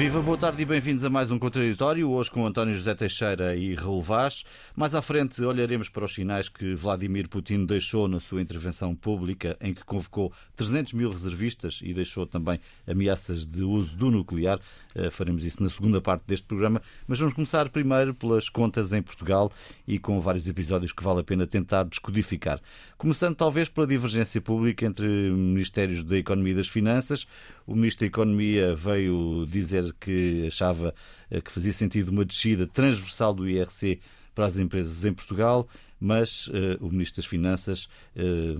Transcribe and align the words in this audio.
Viva, 0.00 0.22
boa 0.22 0.38
tarde 0.38 0.62
e 0.62 0.64
bem-vindos 0.64 1.04
a 1.04 1.10
mais 1.10 1.30
um 1.30 1.38
Contraditório, 1.38 2.08
hoje 2.08 2.30
com 2.30 2.46
António 2.46 2.74
José 2.74 2.94
Teixeira 2.94 3.54
e 3.54 3.74
Raul 3.74 4.00
Vaz. 4.00 4.44
Mais 4.74 4.94
à 4.94 5.02
frente 5.02 5.44
olharemos 5.44 5.90
para 5.90 6.06
os 6.06 6.14
sinais 6.14 6.48
que 6.48 6.74
Vladimir 6.74 7.28
Putin 7.28 7.66
deixou 7.66 8.08
na 8.08 8.18
sua 8.18 8.40
intervenção 8.40 8.94
pública, 8.94 9.58
em 9.60 9.74
que 9.74 9.84
convocou 9.84 10.32
300 10.56 10.94
mil 10.94 11.10
reservistas 11.10 11.80
e 11.82 11.92
deixou 11.92 12.26
também 12.26 12.58
ameaças 12.86 13.46
de 13.46 13.62
uso 13.62 13.94
do 13.94 14.10
nuclear. 14.10 14.58
Eh, 14.94 15.10
faremos 15.10 15.44
isso 15.44 15.62
na 15.62 15.68
segunda 15.68 16.00
parte 16.00 16.22
deste 16.26 16.46
programa, 16.46 16.80
mas 17.06 17.18
vamos 17.18 17.34
começar 17.34 17.68
primeiro 17.68 18.14
pelas 18.14 18.48
contas 18.48 18.94
em 18.94 19.02
Portugal 19.02 19.52
e 19.86 19.98
com 19.98 20.18
vários 20.18 20.48
episódios 20.48 20.92
que 20.92 21.04
vale 21.04 21.20
a 21.20 21.24
pena 21.24 21.46
tentar 21.46 21.84
descodificar. 21.84 22.58
Começando 22.96 23.36
talvez 23.36 23.68
pela 23.68 23.86
divergência 23.86 24.40
pública 24.40 24.86
entre 24.86 25.06
Ministérios 25.06 26.02
da 26.02 26.16
Economia 26.16 26.52
e 26.52 26.56
das 26.56 26.68
Finanças. 26.68 27.26
O 27.70 27.76
Ministro 27.76 28.00
da 28.00 28.06
Economia 28.08 28.74
veio 28.74 29.46
dizer 29.46 29.94
que 30.00 30.44
achava 30.48 30.92
eh, 31.30 31.40
que 31.40 31.52
fazia 31.52 31.72
sentido 31.72 32.08
uma 32.08 32.24
descida 32.24 32.66
transversal 32.66 33.32
do 33.32 33.48
IRC 33.48 34.00
para 34.34 34.46
as 34.46 34.58
empresas 34.58 35.04
em 35.04 35.12
Portugal, 35.12 35.68
mas 36.00 36.48
uh, 36.48 36.52
o 36.80 36.90
Ministro 36.90 37.22
das 37.22 37.26
Finanças, 37.26 37.88
uh, 38.16 38.58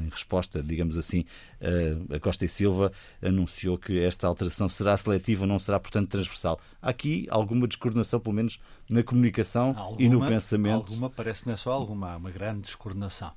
em 0.00 0.08
resposta, 0.10 0.62
digamos 0.62 0.96
assim, 0.96 1.26
uh, 1.60 2.14
a 2.14 2.18
Costa 2.18 2.46
e 2.46 2.48
Silva, 2.48 2.92
anunciou 3.20 3.76
que 3.76 3.98
esta 4.00 4.26
alteração 4.26 4.70
será 4.70 4.96
seletiva, 4.96 5.46
não 5.46 5.58
será, 5.58 5.78
portanto, 5.78 6.08
transversal. 6.08 6.58
Há 6.80 6.88
aqui 6.88 7.26
alguma 7.28 7.68
descoordenação, 7.68 8.20
pelo 8.20 8.36
menos 8.36 8.58
na 8.88 9.02
comunicação 9.02 9.74
alguma, 9.76 10.00
e 10.00 10.08
no 10.08 10.26
pensamento? 10.26 10.76
Alguma, 10.76 11.10
parece-me 11.10 11.52
é 11.52 11.56
só 11.56 11.72
alguma, 11.72 12.16
uma 12.16 12.30
grande 12.30 12.62
descoordenação. 12.62 13.32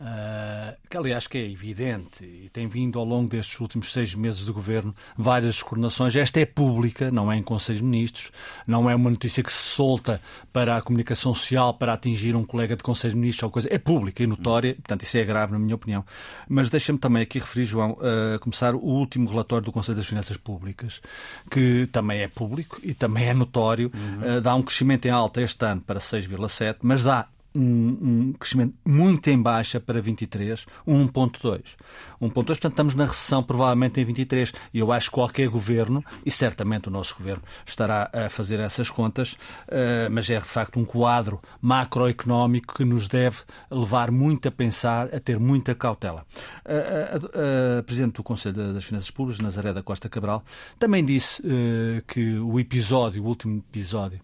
Uh, 0.00 0.76
que 0.90 0.96
aliás 0.96 1.28
que 1.28 1.38
é 1.38 1.48
evidente 1.48 2.24
e 2.24 2.48
tem 2.48 2.66
vindo 2.66 2.98
ao 2.98 3.04
longo 3.04 3.28
destes 3.28 3.60
últimos 3.60 3.92
seis 3.92 4.12
meses 4.12 4.44
de 4.44 4.50
governo 4.50 4.94
várias 5.16 5.54
descoordenações. 5.54 6.16
Esta 6.16 6.40
é 6.40 6.44
pública, 6.44 7.12
não 7.12 7.30
é 7.30 7.36
em 7.36 7.42
Conselhos 7.42 7.80
de 7.80 7.86
Ministros, 7.86 8.32
não 8.66 8.90
é 8.90 8.94
uma 8.94 9.08
notícia 9.08 9.40
que 9.40 9.52
se 9.52 9.62
solta 9.62 10.20
para 10.52 10.76
a 10.76 10.82
comunicação 10.82 11.32
social 11.32 11.74
para 11.74 11.92
atingir 11.92 12.34
um 12.34 12.44
colega 12.44 12.74
de 12.76 12.82
Conselhos 12.82 13.14
de 13.14 13.20
Ministros 13.20 13.44
ou 13.44 13.50
coisa. 13.50 13.68
É 13.70 13.78
pública 13.78 14.22
e 14.22 14.26
notória, 14.26 14.74
portanto 14.74 15.02
isso 15.04 15.16
é 15.16 15.24
grave 15.24 15.52
na 15.52 15.60
minha 15.60 15.76
opinião. 15.76 16.04
Mas 16.48 16.70
deixa-me 16.70 16.98
também 16.98 17.22
aqui 17.22 17.38
referir, 17.38 17.64
João, 17.64 17.92
uh, 17.92 18.38
começar 18.40 18.74
o 18.74 18.80
último 18.80 19.28
relatório 19.28 19.64
do 19.64 19.72
Conselho 19.72 19.96
das 19.96 20.06
Finanças 20.06 20.36
Públicas, 20.36 21.00
que 21.48 21.86
também 21.92 22.20
é 22.20 22.28
público 22.28 22.80
e 22.82 22.94
também 22.94 23.28
é 23.28 23.34
notório, 23.34 23.92
uhum. 23.94 24.38
uh, 24.38 24.40
dá 24.40 24.56
um 24.56 24.62
crescimento 24.62 25.06
em 25.06 25.10
alta 25.10 25.40
este 25.40 25.64
ano 25.64 25.80
para 25.80 26.00
6,7, 26.00 26.78
mas 26.82 27.04
dá 27.04 27.28
um, 27.54 27.60
um, 27.60 28.32
crescimento 28.32 28.74
muito 28.84 29.28
em 29.28 29.40
baixa 29.40 29.78
para 29.78 30.00
23, 30.00 30.66
1.2. 30.86 31.76
1.2, 32.20 32.32
portanto, 32.32 32.66
estamos 32.72 32.94
na 32.94 33.06
recessão 33.06 33.42
provavelmente 33.42 34.00
em 34.00 34.04
23. 34.04 34.52
E 34.72 34.78
eu 34.78 34.90
acho 34.90 35.08
que 35.08 35.14
qualquer 35.14 35.48
governo, 35.48 36.04
e 36.24 36.30
certamente 36.30 36.88
o 36.88 36.90
nosso 36.90 37.14
governo, 37.16 37.42
estará 37.64 38.10
a 38.12 38.28
fazer 38.28 38.58
essas 38.58 38.90
contas, 38.90 39.32
uh, 39.32 40.10
mas 40.10 40.28
é 40.28 40.38
de 40.38 40.44
facto 40.44 40.78
um 40.78 40.84
quadro 40.84 41.40
macroeconómico 41.60 42.74
que 42.74 42.84
nos 42.84 43.08
deve 43.08 43.38
levar 43.70 44.10
muito 44.10 44.48
a 44.48 44.50
pensar, 44.50 45.14
a 45.14 45.20
ter 45.20 45.38
muita 45.38 45.74
cautela. 45.74 46.26
Uh, 46.64 46.70
a, 46.70 47.76
a, 47.76 47.78
a 47.78 47.82
Presidente 47.82 48.14
do 48.14 48.22
Conselho 48.22 48.72
das 48.72 48.84
Finanças 48.84 49.10
Públicas, 49.10 49.42
Nazaré 49.42 49.72
da 49.72 49.82
Costa 49.82 50.08
Cabral, 50.08 50.42
também 50.78 51.04
disse 51.04 51.40
uh, 51.42 52.02
que 52.06 52.38
o 52.38 52.58
episódio, 52.58 53.22
o 53.22 53.26
último 53.26 53.62
episódio 53.70 54.20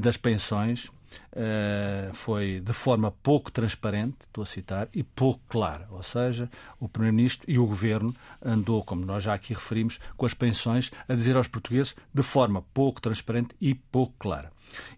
das 0.00 0.16
pensões, 0.16 0.88
Uh, 1.32 2.14
foi 2.14 2.60
de 2.60 2.72
forma 2.72 3.10
pouco 3.10 3.50
transparente, 3.50 4.18
estou 4.20 4.42
a 4.42 4.46
citar, 4.46 4.88
e 4.94 5.02
pouco 5.02 5.40
clara. 5.48 5.86
Ou 5.90 6.02
seja, 6.02 6.50
o 6.78 6.88
Primeiro-Ministro 6.88 7.44
e 7.50 7.58
o 7.58 7.66
Governo 7.66 8.14
andou, 8.44 8.84
como 8.84 9.04
nós 9.04 9.24
já 9.24 9.34
aqui 9.34 9.54
referimos, 9.54 9.98
com 10.16 10.26
as 10.26 10.34
pensões 10.34 10.90
a 11.08 11.14
dizer 11.14 11.36
aos 11.36 11.48
portugueses 11.48 11.94
de 12.12 12.22
forma 12.22 12.62
pouco 12.72 13.00
transparente 13.00 13.54
e 13.60 13.74
pouco 13.74 14.14
clara. 14.18 14.52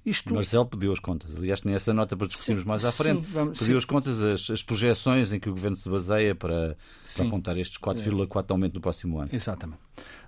Isto... 0.04 0.32
Marcelo 0.34 0.66
pediu 0.66 0.92
as 0.92 1.00
contas. 1.00 1.36
Aliás, 1.36 1.60
tem 1.60 1.72
essa 1.74 1.92
nota 1.92 2.16
para 2.16 2.26
discutirmos 2.28 2.64
mais 2.64 2.84
à 2.84 2.92
frente. 2.92 3.26
Sim, 3.26 3.32
vamos, 3.32 3.58
pediu 3.58 3.74
sim. 3.74 3.78
as 3.78 3.84
contas, 3.84 4.22
as, 4.22 4.50
as, 4.50 4.62
projeções 4.62 5.32
em 5.32 5.40
que 5.40 5.48
o 5.48 5.52
Governo 5.52 5.76
se 5.76 5.88
baseia 5.88 6.34
para, 6.34 6.76
para 7.16 7.26
apontar 7.26 7.58
estes 7.58 7.78
4,4 7.78 8.50
aumento 8.50 8.74
no 8.74 8.80
próximo 8.80 9.18
ano. 9.18 9.30
Exatamente. 9.32 9.80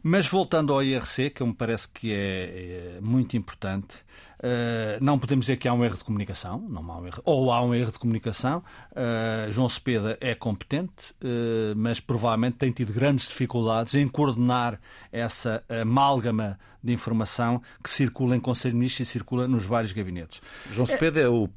Mas 0.02 0.26
voltando 0.26 0.72
ao 0.72 0.82
IRC, 0.82 1.30
que 1.30 1.44
me 1.44 1.52
parece 1.52 1.88
que 1.88 2.12
é, 2.12 2.96
é 2.96 3.00
muito 3.00 3.36
importante, 3.36 3.98
uh, 4.38 5.02
não 5.02 5.18
podemos 5.18 5.46
dizer 5.46 5.56
que 5.56 5.68
há 5.68 5.72
um 5.72 5.84
erro 5.84 5.96
de 5.96 6.04
comunicação, 6.04 6.64
não 6.68 6.90
há 6.90 6.98
um 6.98 7.06
erro, 7.06 7.22
ou 7.24 7.52
há 7.52 7.62
um 7.62 7.74
erro 7.74 7.92
de 7.92 7.98
comunicação. 7.98 8.62
Uh, 8.92 9.50
João 9.50 9.68
Cepeda 9.68 10.16
é 10.20 10.34
competente, 10.34 11.12
uh, 11.22 11.74
mas 11.76 12.00
provavelmente 12.00 12.56
tem 12.56 12.70
tido 12.70 12.92
grandes 12.92 13.26
dificuldades 13.26 13.94
em 13.94 14.08
coordenar 14.08 14.80
essa 15.12 15.64
amálgama 15.68 16.58
de 16.82 16.92
informação 16.92 17.62
que 17.82 17.90
circula 17.90 18.36
em 18.36 18.40
Conselho 18.40 18.72
de 18.72 18.78
Ministros 18.78 19.08
e 19.08 19.10
circula 19.10 19.48
nos 19.48 19.66
vários 19.66 19.92
gabinetes. 19.92 20.40
João 20.70 20.86
Cepeda 20.86 21.20
é, 21.20 21.24
é 21.24 21.28
o 21.28 21.48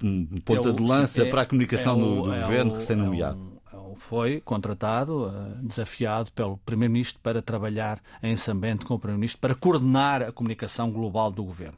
ponta 0.44 0.70
é 0.70 0.72
o, 0.72 0.74
de 0.74 0.84
lança 0.84 1.22
é, 1.24 1.30
para 1.30 1.44
a 1.44 1.46
comunicação 1.46 1.94
é 1.94 2.04
o, 2.04 2.06
do, 2.06 2.22
do 2.24 2.34
é 2.34 2.42
governo 2.42 2.74
recém-nomeado. 2.74 3.40
Um, 3.40 3.62
foi 4.02 4.42
contratado, 4.42 5.32
eh, 5.34 5.58
desafiado 5.62 6.32
pelo 6.32 6.58
Primeiro-Ministro 6.58 7.20
para 7.22 7.42
trabalhar 7.42 8.02
em 8.24 8.36
Sambente 8.36 8.84
com 8.84 8.96
o 8.96 9.00
Primeiro-Ministro 9.00 9.40
para 9.40 9.54
coordenar 9.54 10.24
a 10.24 10.32
comunicação 10.32 10.92
global 10.92 11.32
do 11.32 11.44
Governo. 11.44 11.78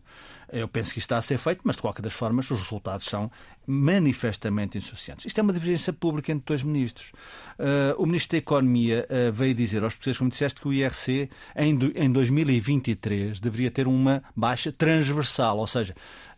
Eu 0.53 0.67
penso 0.67 0.93
que 0.93 0.99
isto 0.99 1.07
está 1.07 1.17
a 1.17 1.21
ser 1.21 1.37
feito, 1.37 1.61
mas 1.63 1.75
de 1.77 1.81
qualquer 1.81 2.03
das 2.03 2.13
formas 2.13 2.49
os 2.51 2.59
resultados 2.59 3.05
são 3.05 3.31
manifestamente 3.65 4.77
insuficientes. 4.77 5.25
Isto 5.25 5.39
é 5.39 5.41
uma 5.41 5.51
divergência 5.51 5.91
pública 5.91 6.31
entre 6.31 6.45
dois 6.45 6.61
ministros. 6.61 7.11
Uh, 7.57 8.01
o 8.01 8.05
Ministro 8.05 8.33
da 8.33 8.37
Economia 8.37 9.07
uh, 9.09 9.31
veio 9.31 9.55
dizer 9.55 9.83
aos 9.83 9.95
portugueses, 9.95 10.17
como 10.19 10.29
disseste, 10.29 10.61
que 10.61 10.67
o 10.67 10.73
IRC 10.73 11.29
em, 11.55 11.79
em 11.95 12.11
2023 12.11 13.39
deveria 13.39 13.71
ter 13.71 13.87
uma 13.87 14.21
baixa 14.35 14.71
transversal, 14.71 15.57
ou 15.57 15.67
seja, 15.67 15.95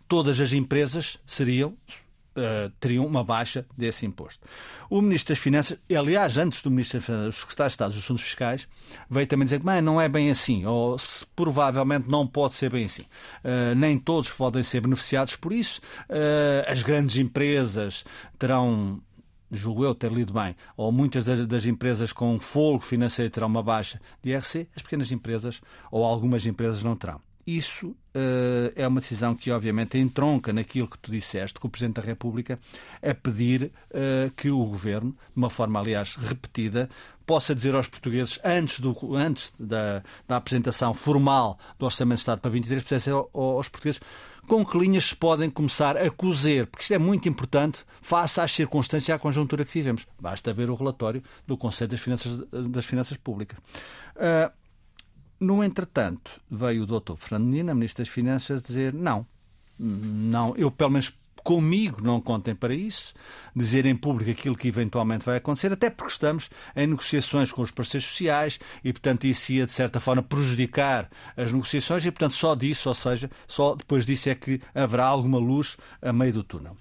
todas 0.07 0.39
as 0.39 0.53
empresas 0.53 1.17
seriam 1.25 1.75
uh, 2.35 2.69
teriam 2.79 3.05
uma 3.05 3.23
baixa 3.23 3.65
desse 3.77 4.05
imposto. 4.05 4.47
O 4.89 5.01
Ministro 5.01 5.33
das 5.33 5.41
Finanças, 5.41 5.77
aliás, 5.89 6.37
antes 6.37 6.61
do 6.61 6.69
Ministro 6.69 6.99
das 6.99 7.05
Finanças, 7.05 7.37
o 7.37 7.39
Secretário 7.41 7.69
de 7.69 7.73
Estado 7.73 7.89
dos 7.93 8.03
Assuntos 8.03 8.23
Fiscais, 8.23 8.67
veio 9.09 9.27
também 9.27 9.45
dizer 9.45 9.59
que 9.59 9.81
não 9.81 9.99
é 9.99 10.07
bem 10.07 10.29
assim, 10.29 10.65
ou 10.65 10.97
se, 10.97 11.25
provavelmente 11.35 12.09
não 12.09 12.27
pode 12.27 12.55
ser 12.55 12.69
bem 12.69 12.85
assim. 12.85 13.03
Uh, 13.43 13.75
nem 13.75 13.97
todos 13.97 14.29
podem 14.31 14.63
ser 14.63 14.81
beneficiados 14.81 15.35
por 15.35 15.51
isso. 15.51 15.81
Uh, 16.09 16.69
as 16.69 16.83
grandes 16.83 17.17
empresas 17.17 18.03
terão 18.37 19.01
julgo 19.51 19.85
eu 19.85 19.95
ter 19.95 20.11
lido 20.11 20.33
bem, 20.33 20.55
ou 20.75 20.91
muitas 20.91 21.25
das, 21.25 21.45
das, 21.47 21.65
empresas 21.65 22.11
com 22.11 22.39
folgo 22.39 22.83
financeiro 22.83 23.31
terão 23.31 23.47
uma 23.47 23.63
baixa 23.63 24.01
de 24.21 24.31
IRC, 24.31 24.67
as 24.75 24.81
pequenas 24.81 25.11
empresas 25.11 25.61
ou 25.91 26.03
algumas 26.03 26.45
empresas 26.45 26.83
não 26.83 26.95
terão. 26.95 27.21
Isso 27.45 27.89
uh, 27.89 28.73
é 28.75 28.87
uma 28.87 28.99
decisão 28.99 29.35
que, 29.35 29.51
obviamente, 29.51 29.99
entronca 29.99 30.51
naquilo 30.51 30.87
que 30.87 30.97
tu 30.97 31.11
disseste, 31.11 31.59
que 31.59 31.65
o 31.65 31.69
Presidente 31.69 31.97
da 31.97 32.01
República 32.01 32.59
a 33.03 33.13
pedir 33.13 33.71
uh, 33.91 34.31
que 34.35 34.49
o 34.49 34.65
Governo, 34.65 35.11
de 35.11 35.37
uma 35.37 35.49
forma, 35.49 35.79
aliás, 35.79 36.15
repetida, 36.15 36.89
possa 37.23 37.53
dizer 37.53 37.75
aos 37.75 37.87
portugueses, 37.87 38.39
antes, 38.43 38.79
do, 38.79 39.15
antes 39.15 39.53
da, 39.59 40.03
da 40.27 40.37
apresentação 40.37 40.93
formal 40.93 41.59
do 41.77 41.85
Orçamento 41.85 42.17
de 42.17 42.21
Estado 42.21 42.39
para 42.39 42.51
23, 42.51 42.83
dizer 42.83 43.11
aos 43.11 43.69
portugueses 43.69 44.01
com 44.47 44.63
que 44.65 44.77
linhas 44.77 45.05
se 45.05 45.15
podem 45.15 45.49
começar 45.49 45.97
a 45.97 46.09
cozer, 46.09 46.67
porque 46.67 46.83
isto 46.83 46.93
é 46.93 46.99
muito 46.99 47.27
importante 47.27 47.83
face 48.01 48.39
às 48.39 48.51
circunstâncias 48.51 49.09
e 49.09 49.11
à 49.11 49.19
conjuntura 49.19 49.65
que 49.65 49.73
vivemos. 49.73 50.05
Basta 50.19 50.53
ver 50.53 50.69
o 50.69 50.75
relatório 50.75 51.23
do 51.47 51.57
Conselho 51.57 51.91
das 51.91 51.99
Finanças, 51.99 52.39
das 52.51 52.85
Finanças 52.85 53.17
Públicas. 53.17 53.57
Uh, 54.15 54.51
no 55.39 55.63
entretanto, 55.63 56.39
veio 56.49 56.83
o 56.83 56.85
doutor 56.85 57.17
Fernando 57.17 57.45
Menina, 57.45 57.73
Ministro 57.73 58.03
das 58.03 58.13
Finanças, 58.13 58.61
dizer 58.61 58.93
não, 58.93 59.25
não, 59.77 60.55
eu 60.55 60.71
pelo 60.71 60.91
menos 60.91 61.13
comigo 61.45 62.01
não 62.01 62.19
contem 62.19 62.55
para 62.55 62.73
isso, 62.73 63.13
dizer 63.55 63.85
em 63.85 63.95
público 63.95 64.31
aquilo 64.31 64.55
que 64.55 64.67
eventualmente 64.67 65.23
vai 65.23 65.37
acontecer, 65.37 65.71
até 65.71 65.91
porque 65.91 66.11
estamos 66.11 66.49
em 66.75 66.87
negociações 66.87 67.51
com 67.51 67.61
os 67.61 67.69
parceiros 67.69 68.09
sociais 68.09 68.59
e, 68.83 68.91
portanto, 68.91 69.25
isso 69.25 69.53
ia, 69.53 69.65
de 69.67 69.71
certa 69.71 69.99
forma, 69.99 70.23
prejudicar 70.23 71.07
as 71.37 71.51
negociações 71.51 72.03
e, 72.03 72.11
portanto, 72.11 72.33
só 72.33 72.55
disso, 72.55 72.89
ou 72.89 72.95
seja, 72.95 73.29
só 73.45 73.75
depois 73.75 74.07
disso 74.07 74.27
é 74.27 74.33
que 74.33 74.59
haverá 74.73 75.05
alguma 75.05 75.37
luz 75.37 75.77
a 76.01 76.11
meio 76.11 76.33
do 76.33 76.43
túnel. 76.43 76.75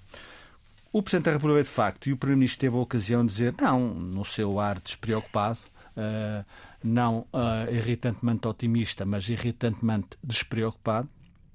O 0.91 1.03
Presidente 1.03 1.25
da 1.25 1.33
República, 1.33 1.61
de 1.61 1.69
facto, 1.69 2.09
e 2.09 2.13
o 2.13 2.17
Primeiro-Ministro 2.17 2.61
teve 2.61 2.75
a 2.75 2.79
ocasião 2.79 3.23
de 3.23 3.33
dizer, 3.33 3.53
não, 3.61 3.79
no 3.79 4.25
seu 4.25 4.59
ar 4.59 4.79
despreocupado, 4.79 5.59
uh, 5.95 6.45
não 6.85 7.27
uh, 7.33 7.73
irritantemente 7.73 8.47
otimista, 8.47 9.05
mas 9.05 9.27
irritantemente 9.27 10.09
despreocupado, 10.23 11.09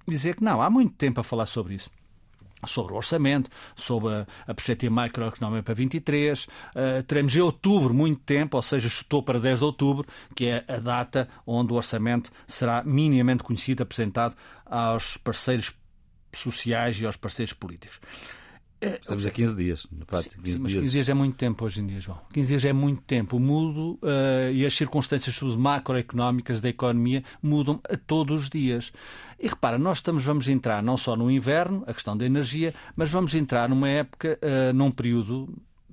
dizer 0.06 0.36
que 0.36 0.44
não, 0.44 0.60
há 0.60 0.68
muito 0.68 0.94
tempo 0.94 1.20
a 1.20 1.24
falar 1.24 1.46
sobre 1.46 1.74
isso 1.74 1.90
sobre 2.66 2.92
o 2.92 2.96
orçamento, 2.96 3.50
sobre 3.74 4.12
a, 4.12 4.26
a 4.46 4.54
perspectiva 4.54 4.94
macroeconómica 4.94 5.62
para 5.62 5.74
23. 5.74 6.44
Uh, 6.44 6.48
ah, 6.74 7.02
teremos 7.06 7.34
em 7.34 7.40
outubro 7.40 7.94
muito 7.94 8.20
tempo, 8.20 8.56
ou 8.56 8.62
seja, 8.62 8.86
chutou 8.86 9.22
para 9.22 9.40
10 9.40 9.60
de 9.60 9.64
outubro, 9.64 10.06
que 10.34 10.46
é 10.46 10.64
a 10.68 10.76
data 10.76 11.26
onde 11.46 11.72
o 11.72 11.76
orçamento 11.76 12.30
será 12.46 12.82
minimamente 12.84 13.42
conhecido, 13.42 13.82
apresentado 13.82 14.36
aos 14.66 15.16
parceiros 15.16 15.72
sociais 16.34 17.00
e 17.00 17.06
aos 17.06 17.16
parceiros 17.16 17.52
políticos. 17.52 17.98
É, 18.80 18.94
Estamos 18.94 19.26
a 19.26 19.30
15 19.30 19.56
dias, 19.56 19.86
na 19.92 20.06
prática. 20.06 20.36
15, 20.42 20.56
sim, 20.56 20.62
mas 20.62 20.72
15 20.72 20.90
dias 20.90 21.08
é 21.08 21.14
muito 21.14 21.36
tempo 21.36 21.64
hoje 21.64 21.82
em 21.82 21.86
dia, 21.86 22.00
João. 22.00 22.18
15 22.32 22.48
dias 22.48 22.64
é 22.64 22.72
muito 22.72 23.02
tempo. 23.02 23.36
O 23.36 23.40
mudo 23.40 23.98
uh, 24.02 24.50
e 24.52 24.64
as 24.64 24.74
circunstâncias 24.74 25.38
macroeconómicas 25.54 26.62
da 26.62 26.70
economia 26.70 27.22
mudam 27.42 27.78
a 27.88 27.96
todos 27.96 28.44
os 28.44 28.50
dias. 28.50 28.90
E 29.38 29.46
repara, 29.46 29.78
nós 29.78 29.98
estamos, 29.98 30.24
vamos 30.24 30.48
entrar 30.48 30.82
não 30.82 30.96
só 30.96 31.14
no 31.14 31.30
inverno, 31.30 31.84
a 31.86 31.92
questão 31.92 32.16
da 32.16 32.24
energia, 32.24 32.74
mas 32.96 33.10
vamos 33.10 33.34
entrar 33.34 33.68
numa 33.68 33.88
época, 33.88 34.38
uh, 34.42 34.72
num 34.72 34.90
período 34.90 35.48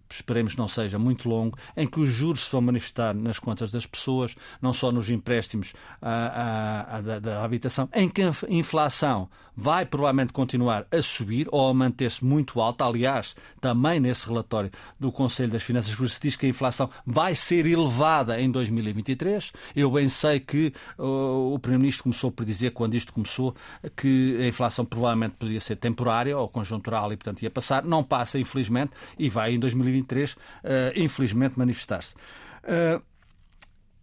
esperemos 0.10 0.56
não 0.56 0.68
seja 0.68 0.98
muito 0.98 1.28
longo, 1.28 1.58
em 1.76 1.88
que 1.88 2.00
os 2.00 2.10
juros 2.10 2.46
se 2.46 2.52
vão 2.52 2.62
manifestar 2.62 3.14
nas 3.14 3.40
contas 3.40 3.72
das 3.72 3.86
pessoas, 3.86 4.36
não 4.62 4.72
só 4.72 4.92
nos 4.92 5.10
empréstimos 5.10 5.74
à, 6.02 6.12
à, 6.12 6.98
à, 6.98 7.02
da, 7.02 7.20
da, 7.20 7.44
habitação, 7.44 7.90
em 7.94 8.10
que 8.10 8.22
a 8.22 8.32
inflação 8.48 9.30
vai 9.58 9.86
provavelmente 9.86 10.32
continuar 10.32 10.86
a 10.92 11.02
subir 11.02 11.48
ou 11.52 11.70
a 11.70 11.74
manter-se 11.74 12.24
muito 12.24 12.62
alta. 12.62 12.86
Aliás, 12.86 13.36
também 13.60 14.00
nesse 14.00 14.28
relatório 14.28 14.70
do 15.00 15.12
Conselho 15.12 15.52
das 15.52 15.64
Finanças 15.64 15.92
Públicas 15.92 16.20
diz 16.22 16.36
que 16.36 16.46
a 16.46 16.50
inflação 16.50 16.90
vai 17.06 17.34
ser 17.34 17.66
elevada 17.66 18.40
em 18.40 18.52
2023. 18.52 19.52
Eu 19.76 19.92
bem 19.92 20.08
sei 20.08 20.40
que 20.40 20.72
uh, 20.98 21.54
o 21.54 21.60
Primeiro-Ministro 21.60 22.04
começou 22.04 22.32
por 22.32 22.46
dizer, 22.46 22.72
quando 22.72 22.96
isto 22.96 23.12
começou, 23.12 23.56
que 23.96 24.38
a 24.42 24.48
inflação 24.48 24.86
provavelmente 24.86 25.36
podia 25.40 25.60
ser 25.60 25.76
temporária 25.76 26.38
ou 26.38 26.48
conjuntural 26.48 27.12
e, 27.12 27.18
portanto, 27.18 27.42
ia 27.42 27.50
passar. 27.50 27.84
Não 27.84 28.04
passa, 28.04 28.38
infelizmente, 28.38 28.92
e 29.18 29.28
vai 29.28 29.54
em 29.54 29.60
2023 29.60 29.88
2023, 29.88 30.34
uh, 30.34 30.38
infelizmente, 30.96 31.58
manifestar-se. 31.58 32.16
Uh, 32.64 33.02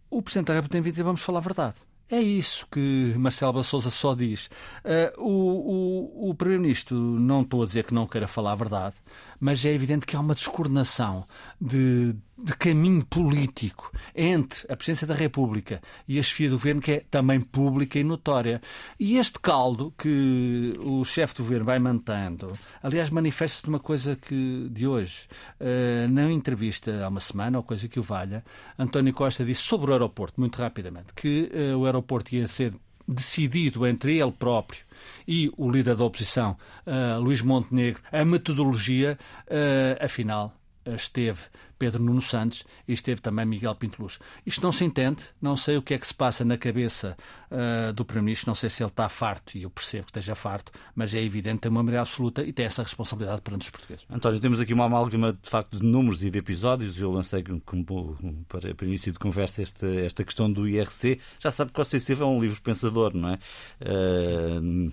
o 0.09 0.21
Presidente 0.21 0.47
da 0.47 0.53
República 0.53 0.73
tem 0.73 0.81
vindo 0.81 0.93
dizer 0.93 1.03
vamos 1.03 1.21
falar 1.21 1.39
a 1.39 1.41
verdade. 1.41 1.75
É 2.09 2.19
isso 2.19 2.67
que 2.71 3.15
Marcelo 3.17 3.53
Bassouza 3.53 3.89
só 3.89 4.13
diz. 4.13 4.47
Uh, 4.83 5.21
o, 5.23 6.27
o, 6.27 6.29
o 6.29 6.35
Primeiro-Ministro, 6.35 6.95
não 6.95 7.41
estou 7.41 7.63
a 7.63 7.65
dizer 7.65 7.83
que 7.83 7.95
não 7.95 8.05
queira 8.05 8.27
falar 8.27 8.51
a 8.51 8.55
verdade, 8.55 8.95
mas 9.45 9.63
é 9.63 9.71
evidente 9.71 10.07
que 10.07 10.15
há 10.15 10.19
uma 10.19 10.33
descoordenação 10.33 11.23
de, 11.61 12.15
de 12.35 12.55
caminho 12.57 13.05
político 13.05 13.91
entre 14.15 14.65
a 14.67 14.75
Presidência 14.75 15.05
da 15.05 15.13
República 15.13 15.79
e 16.07 16.17
a 16.17 16.23
chefia 16.23 16.49
do 16.49 16.55
governo, 16.55 16.81
que 16.81 16.91
é 16.93 17.05
também 17.11 17.39
pública 17.39 17.99
e 17.99 18.03
notória. 18.03 18.59
E 18.99 19.17
este 19.19 19.39
caldo 19.39 19.93
que 19.99 20.73
o 20.79 21.05
chefe 21.05 21.35
do 21.35 21.43
governo 21.43 21.63
vai 21.63 21.77
mantendo, 21.77 22.53
aliás, 22.81 23.11
manifesta-se 23.11 23.61
de 23.61 23.69
uma 23.69 23.79
coisa 23.79 24.15
que 24.15 24.67
de 24.71 24.87
hoje, 24.87 25.27
uh, 25.61 26.07
na 26.09 26.31
entrevista 26.31 27.05
há 27.05 27.07
uma 27.07 27.19
semana, 27.19 27.59
ou 27.59 27.63
coisa 27.63 27.87
que 27.87 27.99
o 27.99 28.03
valha, 28.03 28.43
António 28.79 29.13
Costa 29.13 29.45
disse 29.45 29.61
sobre 29.61 29.91
o 29.91 29.93
aeroporto, 29.93 30.41
muito 30.41 30.59
rapidamente, 30.59 31.13
que 31.15 31.51
uh, 31.53 31.77
o 31.77 31.85
aeroporto 31.85 32.33
ia 32.33 32.47
ser 32.47 32.73
decidido 33.07 33.85
entre 33.85 34.17
ele 34.17 34.31
próprio 34.31 34.83
e 35.27 35.51
o 35.57 35.69
líder 35.69 35.95
da 35.95 36.03
oposição, 36.03 36.57
uh, 36.85 37.19
Luís 37.19 37.41
Montenegro, 37.41 38.01
a 38.11 38.23
metodologia, 38.25 39.17
uh, 39.47 40.03
afinal, 40.03 40.55
esteve 40.85 41.41
Pedro 41.77 42.01
Nuno 42.01 42.21
Santos 42.21 42.63
e 42.87 42.93
esteve 42.93 43.21
também 43.21 43.45
Miguel 43.45 43.75
Pinto 43.75 44.01
Luz. 44.01 44.19
Isto 44.45 44.61
não 44.61 44.71
se 44.71 44.83
entende, 44.83 45.23
não 45.41 45.55
sei 45.57 45.77
o 45.77 45.81
que 45.81 45.93
é 45.93 45.97
que 45.97 46.07
se 46.07 46.13
passa 46.13 46.45
na 46.45 46.57
cabeça 46.57 47.17
uh, 47.51 47.93
do 47.93 48.05
Primeiro-Ministro, 48.05 48.49
não 48.49 48.55
sei 48.55 48.69
se 48.69 48.83
ele 48.83 48.89
está 48.89 49.09
farto, 49.09 49.57
e 49.57 49.63
eu 49.63 49.69
percebo 49.69 50.05
que 50.05 50.11
esteja 50.11 50.35
farto, 50.35 50.71
mas 50.95 51.13
é 51.13 51.21
evidente, 51.21 51.61
tem 51.61 51.71
uma 51.71 51.83
maioria 51.83 52.01
absoluta 52.01 52.43
e 52.43 52.53
tem 52.53 52.65
essa 52.65 52.83
responsabilidade 52.83 53.41
perante 53.41 53.63
os 53.63 53.69
portugueses. 53.69 54.05
António, 54.09 54.39
temos 54.39 54.59
aqui 54.59 54.73
uma 54.73 54.85
amálgama 54.85 55.33
de 55.33 55.49
facto 55.49 55.79
de 55.79 55.85
números 55.85 56.23
e 56.23 56.29
de 56.29 56.37
episódios, 56.37 56.99
eu 56.99 57.11
lancei 57.11 57.43
como, 57.65 58.45
para, 58.47 58.73
para 58.73 58.87
início 58.87 59.11
de 59.11 59.19
conversa 59.19 59.61
esta, 59.61 59.87
esta 59.87 60.23
questão 60.23 60.51
do 60.51 60.67
IRC. 60.67 61.19
Já 61.39 61.51
sabe 61.51 61.71
que 61.71 61.81
o 61.81 61.85
CCV 61.85 62.23
é 62.23 62.25
um 62.25 62.39
livro 62.39 62.61
pensador, 62.61 63.13
não 63.15 63.29
é? 63.29 63.39
Uh, 63.81 64.91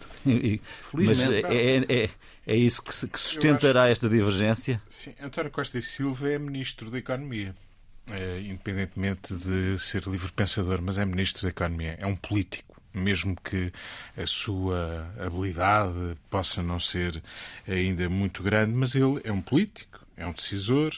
Felizmente. 0.83 1.43
Mas 1.43 1.53
é, 1.53 1.77
é, 1.77 2.05
é, 2.05 2.11
é 2.47 2.57
isso 2.57 2.83
que, 2.83 2.91
que 3.07 3.21
sustentará 3.21 3.85
acho... 3.85 3.93
esta 3.93 4.09
divergência? 4.09 4.83
Sim, 4.89 5.15
António 5.21 5.51
Costa 5.51 5.79
e 5.79 5.83
Silva 5.83 6.31
é 6.31 6.39
ministro 6.39 6.72
Ministro 6.73 6.91
da 6.91 6.99
Economia. 6.99 7.55
É, 8.11 8.41
independentemente 8.41 9.35
de 9.35 9.79
ser 9.79 10.05
livre 10.07 10.33
pensador, 10.33 10.81
mas 10.81 10.97
é 10.97 11.05
Ministro 11.05 11.43
da 11.43 11.51
Economia. 11.51 11.97
É 12.01 12.07
um 12.07 12.17
político. 12.17 12.81
Mesmo 12.95 13.37
que 13.37 13.73
a 14.17 14.27
sua 14.27 15.11
habilidade 15.19 16.17
possa 16.31 16.63
não 16.63 16.81
ser 16.81 17.23
ainda 17.67 18.09
muito 18.09 18.43
grande, 18.43 18.73
mas 18.73 18.95
ele 18.95 19.21
é 19.25 19.33
um 19.33 19.41
político, 19.41 20.07
é 20.17 20.27
um 20.27 20.33
decisor, 20.33 20.93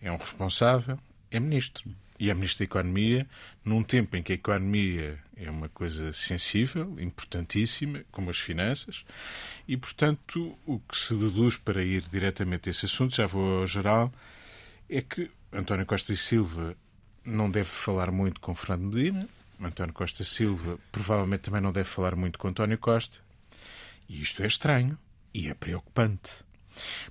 é 0.00 0.10
um 0.10 0.16
responsável, 0.16 0.98
é 1.30 1.38
ministro. 1.38 1.88
E 2.18 2.30
é 2.30 2.34
Ministro 2.34 2.58
da 2.58 2.64
Economia 2.64 3.26
num 3.64 3.84
tempo 3.84 4.16
em 4.16 4.22
que 4.22 4.32
a 4.32 4.34
economia 4.34 5.18
é 5.36 5.48
uma 5.48 5.68
coisa 5.68 6.12
sensível, 6.12 6.96
importantíssima, 6.98 8.04
como 8.10 8.30
as 8.30 8.40
finanças, 8.40 9.04
e, 9.68 9.76
portanto, 9.76 10.58
o 10.66 10.80
que 10.80 10.96
se 10.96 11.14
deduz 11.14 11.56
para 11.56 11.82
ir 11.82 12.02
diretamente 12.10 12.68
a 12.68 12.70
esse 12.70 12.86
assunto, 12.86 13.14
já 13.14 13.26
vou 13.26 13.60
ao 13.60 13.66
geral, 13.66 14.12
é 14.88 15.02
que 15.02 15.30
António 15.52 15.84
Costa 15.84 16.12
e 16.12 16.16
Silva 16.16 16.74
não 17.24 17.50
deve 17.50 17.68
falar 17.68 18.10
muito 18.10 18.40
com 18.40 18.54
Fernando 18.54 18.94
Medina, 18.94 19.28
António 19.60 19.92
Costa 19.92 20.24
Silva 20.24 20.78
provavelmente 20.90 21.42
também 21.42 21.60
não 21.60 21.72
deve 21.72 21.88
falar 21.88 22.16
muito 22.16 22.38
com 22.38 22.48
António 22.48 22.78
Costa, 22.78 23.18
e 24.08 24.22
isto 24.22 24.42
é 24.42 24.46
estranho 24.46 24.98
e 25.34 25.48
é 25.48 25.54
preocupante, 25.54 26.32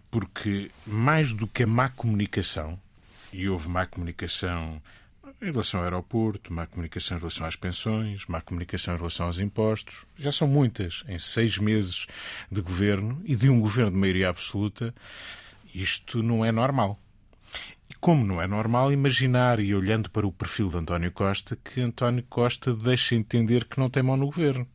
porque 0.09 0.71
mais 0.85 1.33
do 1.33 1.45
que 1.45 1.63
a 1.63 1.67
má 1.67 1.89
comunicação, 1.89 2.79
e 3.31 3.47
houve 3.47 3.67
má 3.67 3.85
comunicação 3.85 4.81
em 5.39 5.51
relação 5.51 5.81
ao 5.81 5.83
aeroporto, 5.83 6.51
má 6.51 6.65
comunicação 6.65 7.17
em 7.17 7.19
relação 7.19 7.45
às 7.45 7.55
pensões, 7.55 8.25
má 8.25 8.41
comunicação 8.41 8.95
em 8.95 8.97
relação 8.97 9.27
aos 9.27 9.39
impostos. 9.39 10.05
Já 10.17 10.31
são 10.31 10.47
muitas 10.47 11.03
em 11.07 11.19
seis 11.19 11.59
meses 11.59 12.07
de 12.49 12.61
governo 12.61 13.21
e 13.23 13.35
de 13.35 13.49
um 13.49 13.59
governo 13.59 13.91
de 13.91 13.97
maioria 13.97 14.29
absoluta. 14.29 14.95
Isto 15.75 16.23
não 16.23 16.43
é 16.43 16.51
normal 16.51 16.99
como 17.99 18.25
não 18.25 18.41
é 18.41 18.47
normal 18.47 18.91
imaginar, 18.91 19.59
e 19.59 19.73
olhando 19.73 20.09
para 20.09 20.27
o 20.27 20.31
perfil 20.31 20.69
de 20.69 20.77
António 20.77 21.11
Costa, 21.11 21.55
que 21.55 21.81
António 21.81 22.23
Costa 22.29 22.73
deixa 22.73 23.15
entender 23.15 23.65
que 23.65 23.79
não 23.79 23.89
tem 23.89 24.03
mão 24.03 24.17
no 24.17 24.27
governo, 24.27 24.67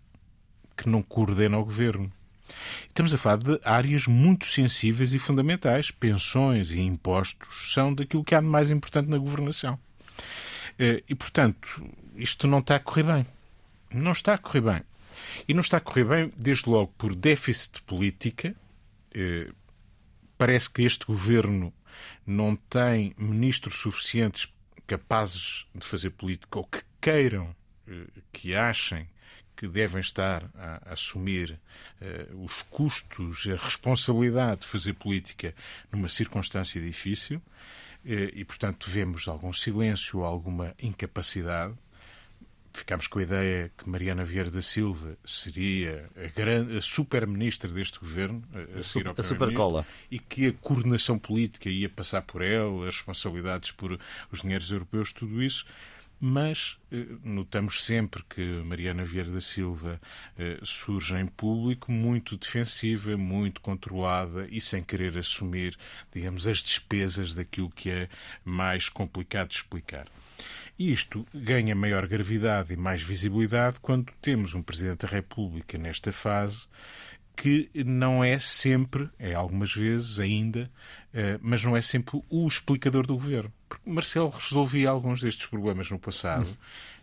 que 0.77 0.89
não 0.89 1.03
coordena 1.03 1.59
o 1.59 1.65
governo. 1.65 2.13
Estamos 2.89 3.15
a 3.15 3.19
falar 3.19 3.39
de 3.39 3.61
áreas 3.65 4.07
muito 4.07 4.47
sensíveis 4.47 5.15
e 5.15 5.19
fundamentais. 5.19 5.91
Pensões 5.91 6.71
e 6.71 6.81
impostos 6.81 7.73
são 7.73 7.95
daquilo 7.95 8.25
que 8.25 8.35
há 8.35 8.41
de 8.41 8.47
mais 8.47 8.71
importante 8.71 9.09
na 9.09 9.19
governação. 9.19 9.79
Eh, 10.79 11.03
e, 11.09 11.15
portanto, 11.15 11.83
isto 12.17 12.47
não 12.47 12.59
está 12.59 12.77
a 12.77 12.81
correr 12.81 13.05
bem. 13.05 13.27
Não 13.93 14.13
está 14.13 14.35
a 14.35 14.39
correr 14.39 14.61
bem. 14.61 14.83
E 15.47 15.55
não 15.55 15.61
está 15.61 15.79
a 15.79 15.81
correr 15.81 16.05
bem, 16.05 16.33
desde 16.37 16.69
logo, 16.69 16.93
por 16.99 17.15
déficit 17.15 17.75
de 17.75 17.83
política. 17.83 18.55
Eh, 19.15 19.51
parece 20.37 20.71
que 20.71 20.83
este 20.83 21.07
governo 21.07 21.73
não 22.27 22.57
tem 22.57 23.15
ministros 23.17 23.77
suficientes 23.77 24.53
capazes 24.87 25.67
de 25.75 25.87
fazer 25.87 26.11
política 26.11 26.59
ou 26.59 26.65
que 26.65 26.83
queiram, 27.01 27.55
eh, 27.87 28.07
que 28.33 28.55
achem 28.55 29.09
que 29.63 29.69
devem 29.69 30.01
estar 30.01 30.51
a, 30.57 30.93
assumir 30.93 31.61
uh, 32.01 32.45
os 32.45 32.63
custos, 32.63 33.47
a 33.47 33.55
responsabilidade 33.63 34.63
de 34.63 34.67
fazer 34.67 34.93
política 34.95 35.55
numa 35.93 36.09
circunstância 36.09 36.81
difícil 36.81 37.39
uh, 37.39 38.09
e, 38.35 38.45
portanto, 38.45 38.91
vemos 38.91 39.29
algum 39.29 39.53
silêncio, 39.53 40.25
alguma 40.25 40.75
incapacidade 40.83 41.75
ficámos 42.75 43.07
com 43.07 43.19
a 43.19 43.23
ideia 43.23 43.71
que 43.77 43.89
Mariana 43.89 44.25
Vieira 44.25 44.51
da 44.51 44.63
Silva 44.63 45.17
seria 45.25 46.11
a, 46.17 46.29
grande, 46.29 46.77
a 46.77 46.83
super-ministra 46.83 47.71
deste 47.71 47.99
governo, 47.99 48.43
a, 48.53 48.79
a, 48.79 48.83
super, 48.83 49.15
a 49.17 49.23
supercola. 49.23 49.87
E 50.11 50.19
que 50.19 50.49
a 50.49 50.53
coordenação 50.53 51.19
política 51.19 51.69
ia 51.69 51.89
passar 51.89 52.23
por 52.23 52.43
ela, 52.43 52.89
as 52.89 52.97
responsabilidades 52.97 53.71
por 53.71 53.99
os 54.31 54.43
dinheiros 54.43 54.71
europeus, 54.71 55.13
tudo 55.13 55.43
isso. 55.43 55.67
Mas 56.25 56.79
eh, 56.93 57.05
notamos 57.25 57.83
sempre 57.83 58.23
que 58.29 58.41
Mariana 58.63 59.05
Vieira 59.05 59.29
da 59.29 59.41
Silva 59.41 60.01
eh, 60.39 60.61
surge 60.63 61.17
em 61.17 61.27
público 61.27 61.91
muito 61.91 62.37
defensiva, 62.37 63.17
muito 63.17 63.61
controlada 63.61 64.47
e 64.49 64.61
sem 64.61 64.85
querer 64.85 65.19
assumir, 65.19 65.77
digamos, 66.13 66.47
as 66.47 66.59
despesas 66.63 67.35
daquilo 67.35 67.69
que 67.73 67.91
é 67.91 68.09
mais 68.45 68.89
complicado 68.89 69.49
de 69.49 69.57
explicar. 69.57 70.07
Isto 70.91 71.25
ganha 71.33 71.77
maior 71.77 72.09
gravidade 72.09 72.73
e 72.73 72.77
mais 72.77 73.01
visibilidade 73.01 73.79
quando 73.81 74.13
temos 74.21 74.53
um 74.53 74.63
Presidente 74.63 75.07
da 75.07 75.09
República 75.09 75.79
nesta 75.79 76.13
fase 76.13 76.67
que 77.37 77.71
não 77.87 78.23
é 78.23 78.37
sempre, 78.39 79.09
é 79.17 79.33
algumas 79.33 79.73
vezes 79.73 80.19
ainda, 80.19 80.69
eh, 81.15 81.39
mas 81.41 81.63
não 81.63 81.77
é 81.77 81.81
sempre 81.81 82.21
o 82.29 82.47
explicador 82.49 83.07
do 83.07 83.15
governo. 83.15 83.53
Porque 83.69 83.89
Marcelo 83.89 84.31
resolvia 84.31 84.91
alguns 84.91 85.23
destes 85.23 85.47
problemas 85.47 85.89
no 85.89 86.01
passado, 86.01 86.47
uhum. 86.49 86.57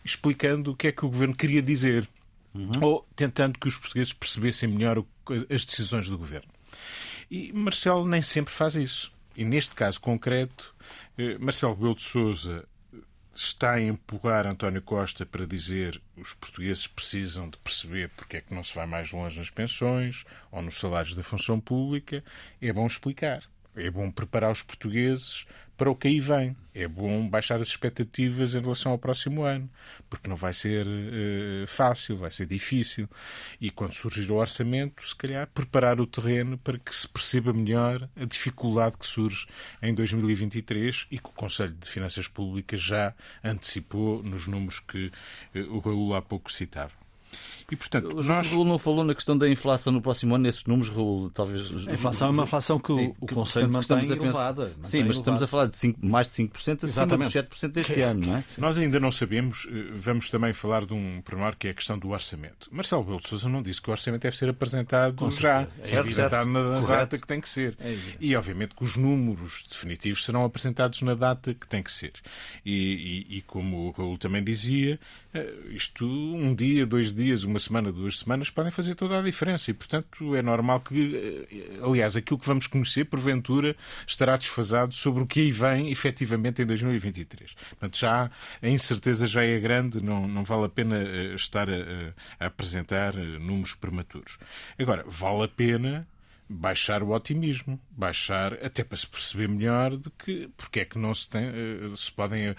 explicando 0.03 0.71
o 0.71 0.75
que 0.75 0.87
é 0.87 0.91
que 0.91 1.05
o 1.05 1.09
governo 1.09 1.35
queria 1.35 1.61
dizer, 1.61 2.07
uhum. 2.53 2.71
ou 2.81 3.07
tentando 3.15 3.57
que 3.57 3.67
os 3.67 3.77
portugueses 3.77 4.11
percebessem 4.11 4.69
melhor 4.69 5.03
as 5.49 5.65
decisões 5.65 6.09
do 6.09 6.17
governo. 6.17 6.49
E 7.31 7.53
Marcelo 7.53 8.05
nem 8.05 8.21
sempre 8.21 8.53
faz 8.53 8.75
isso. 8.75 9.11
E 9.37 9.45
neste 9.45 9.73
caso 9.73 10.01
concreto, 10.01 10.75
eh, 11.17 11.37
Marcelo 11.39 11.73
Rebelo 11.73 11.95
de 11.95 12.03
Sousa 12.03 12.67
está 13.43 13.73
a 13.73 13.81
empurrar 13.81 14.45
António 14.45 14.81
Costa 14.81 15.25
para 15.25 15.47
dizer 15.47 16.01
os 16.17 16.33
portugueses 16.33 16.87
precisam 16.87 17.49
de 17.49 17.57
perceber 17.57 18.09
porque 18.09 18.37
é 18.37 18.41
que 18.41 18.53
não 18.53 18.63
se 18.63 18.75
vai 18.75 18.85
mais 18.85 19.11
longe 19.11 19.37
nas 19.37 19.49
pensões 19.49 20.25
ou 20.51 20.61
nos 20.61 20.77
salários 20.77 21.15
da 21.15 21.23
função 21.23 21.59
pública, 21.59 22.23
é 22.61 22.73
bom 22.73 22.85
explicar. 22.85 23.43
É 23.75 23.89
bom 23.89 24.11
preparar 24.11 24.51
os 24.51 24.61
portugueses 24.61 25.45
para 25.79 25.89
o 25.89 25.95
que 25.95 26.09
aí 26.09 26.19
vem. 26.19 26.57
É 26.75 26.87
bom 26.87 27.27
baixar 27.27 27.61
as 27.61 27.69
expectativas 27.69 28.53
em 28.53 28.59
relação 28.59 28.91
ao 28.91 28.97
próximo 28.97 29.43
ano, 29.43 29.69
porque 30.09 30.27
não 30.27 30.35
vai 30.35 30.51
ser 30.51 30.85
uh, 30.85 31.65
fácil, 31.67 32.17
vai 32.17 32.29
ser 32.31 32.45
difícil. 32.45 33.09
E 33.61 33.71
quando 33.71 33.93
surgir 33.93 34.29
o 34.29 34.35
orçamento, 34.35 35.07
se 35.07 35.15
calhar 35.15 35.47
preparar 35.47 36.01
o 36.01 36.05
terreno 36.05 36.57
para 36.57 36.77
que 36.77 36.93
se 36.93 37.07
perceba 37.07 37.53
melhor 37.53 38.09
a 38.15 38.25
dificuldade 38.25 38.97
que 38.97 39.07
surge 39.07 39.47
em 39.81 39.93
2023 39.93 41.07
e 41.09 41.17
que 41.17 41.29
o 41.29 41.33
Conselho 41.33 41.73
de 41.73 41.89
Finanças 41.89 42.27
Públicas 42.27 42.81
já 42.81 43.15
antecipou 43.41 44.21
nos 44.21 44.45
números 44.45 44.79
que 44.79 45.07
uh, 45.55 45.75
o 45.75 45.79
Raul 45.79 46.13
há 46.13 46.21
pouco 46.21 46.51
citava. 46.51 46.91
E, 47.71 47.75
portanto, 47.75 48.11
o 48.11 48.23
nós... 48.23 48.47
Raul 48.47 48.65
não 48.65 48.77
falou 48.77 49.03
na 49.03 49.13
questão 49.13 49.37
da 49.37 49.49
inflação 49.49 49.93
no 49.93 50.01
próximo 50.01 50.35
ano, 50.35 50.43
nesses 50.43 50.65
números, 50.65 50.89
Raul, 50.89 51.29
talvez... 51.29 51.87
A 51.87 51.91
inflação 51.91 52.29
é 52.29 52.31
uma 52.31 52.43
inflação 52.43 52.79
que 52.79 52.93
sim, 52.93 53.13
o, 53.19 53.27
que, 53.27 53.33
Conselho 53.33 53.69
portanto, 53.69 53.97
mantém 53.97 54.17
elevada. 54.17 54.61
Mantém 54.63 54.73
sim, 54.73 54.81
mas 54.81 54.93
elevada. 54.93 55.11
estamos 55.11 55.43
a 55.43 55.47
falar 55.47 55.65
de 55.67 55.77
5, 55.77 56.05
mais 56.05 56.27
de 56.27 56.33
5% 56.33 56.55
acima 56.55 56.77
Exatamente. 56.83 57.41
dos 57.41 57.67
7% 57.67 57.71
deste 57.71 57.93
que, 57.93 58.01
ano, 58.01 58.25
não 58.25 58.35
é? 58.37 58.43
Sim. 58.49 58.61
Nós 58.61 58.77
ainda 58.77 58.99
não 58.99 59.11
sabemos, 59.11 59.67
eh, 59.69 59.91
vamos 59.95 60.29
também 60.29 60.53
falar 60.53 60.85
de 60.85 60.93
um 60.93 61.21
pormenor 61.21 61.55
que 61.57 61.67
é 61.67 61.71
a 61.71 61.73
questão 61.73 61.97
do 61.97 62.09
orçamento. 62.09 62.67
Marcelo 62.71 63.03
Belo 63.03 63.19
de 63.19 63.27
Sousa 63.27 63.47
não 63.49 63.61
disse 63.61 63.81
que 63.81 63.89
o 63.89 63.91
orçamento 63.91 64.21
deve 64.21 64.37
ser 64.37 64.49
apresentado 64.49 65.15
Com 65.15 65.29
já, 65.29 65.67
é 65.83 65.97
apresentado 65.97 66.49
na 66.49 66.79
data 66.79 67.17
que 67.17 67.27
tem 67.27 67.39
que 67.39 67.49
ser. 67.49 67.75
É 67.79 67.97
e, 68.19 68.35
obviamente, 68.35 68.75
que 68.75 68.83
os 68.83 68.95
números 68.95 69.63
definitivos 69.69 70.25
serão 70.25 70.43
apresentados 70.43 71.01
na 71.01 71.13
data 71.13 71.53
que 71.53 71.67
tem 71.67 71.83
que 71.83 71.91
ser. 71.91 72.13
E, 72.65 73.25
e, 73.29 73.37
e 73.37 73.41
como 73.41 73.87
o 73.87 73.91
Raul 73.91 74.17
também 74.17 74.43
dizia, 74.43 74.99
eh, 75.33 75.53
isto 75.71 76.05
um 76.05 76.55
dia, 76.55 76.85
dois 76.85 77.13
dias, 77.13 77.43
uma 77.43 77.58
semana, 77.59 77.91
duas 77.91 78.19
semanas 78.19 78.49
podem 78.49 78.71
fazer 78.71 78.95
toda 78.95 79.19
a 79.19 79.21
diferença 79.21 79.69
e, 79.71 79.73
portanto, 79.73 80.35
é 80.35 80.41
normal 80.41 80.79
que, 80.79 81.47
eh, 81.51 81.79
aliás, 81.83 82.15
aquilo 82.15 82.39
que 82.39 82.47
vamos 82.47 82.67
conhecer, 82.67 83.05
porventura, 83.05 83.75
estará 84.07 84.35
desfasado 84.35 84.93
sobre 84.95 85.23
o 85.23 85.27
que 85.27 85.41
aí 85.41 85.51
vem, 85.51 85.91
efetivamente, 85.91 86.61
em 86.61 86.65
2023. 86.65 87.53
Portanto, 87.53 87.97
já 87.97 88.31
a 88.61 88.67
incerteza 88.67 89.27
já 89.27 89.43
é 89.43 89.59
grande, 89.59 90.01
não, 90.01 90.27
não 90.27 90.43
vale 90.43 90.65
a 90.65 90.69
pena 90.69 90.97
eh, 90.97 91.35
estar 91.35 91.69
a, 91.69 92.13
a 92.39 92.47
apresentar 92.47 93.15
números 93.15 93.75
prematuros. 93.75 94.37
Agora, 94.77 95.03
vale 95.07 95.43
a 95.43 95.47
pena 95.47 96.07
baixar 96.49 97.03
o 97.03 97.11
otimismo, 97.11 97.79
baixar 97.91 98.53
até 98.53 98.83
para 98.83 98.97
se 98.97 99.05
perceber 99.05 99.47
melhor 99.47 99.95
de 99.95 100.09
que 100.09 100.49
porque 100.57 100.79
é 100.79 100.85
que 100.85 100.97
não 100.97 101.13
se 101.13 101.29
tem, 101.29 101.43
eh, 101.43 101.95
se 101.95 102.11
podem 102.11 102.47
eh, 102.47 102.55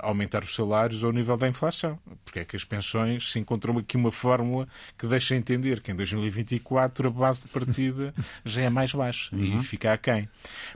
aumentar 0.00 0.42
os 0.42 0.54
salários 0.54 1.04
ao 1.04 1.12
nível 1.12 1.36
da 1.36 1.46
inflação, 1.46 1.98
porque 2.24 2.38
é 2.38 2.44
que 2.44 2.56
as 2.56 2.64
pensões 2.64 3.30
se 3.30 3.38
encontrou 3.38 3.78
aqui 3.78 3.98
uma 3.98 4.10
fórmula 4.10 4.66
que 4.96 5.06
deixa 5.06 5.36
entender 5.36 5.82
que 5.82 5.92
em 5.92 5.94
2024 5.94 7.08
a 7.08 7.10
base 7.10 7.42
de 7.42 7.48
partida 7.48 8.14
já 8.46 8.62
é 8.62 8.70
mais 8.70 8.92
baixa 8.92 9.36
uhum. 9.36 9.58
e 9.58 9.62
fica 9.62 9.92
aquém. 9.92 10.26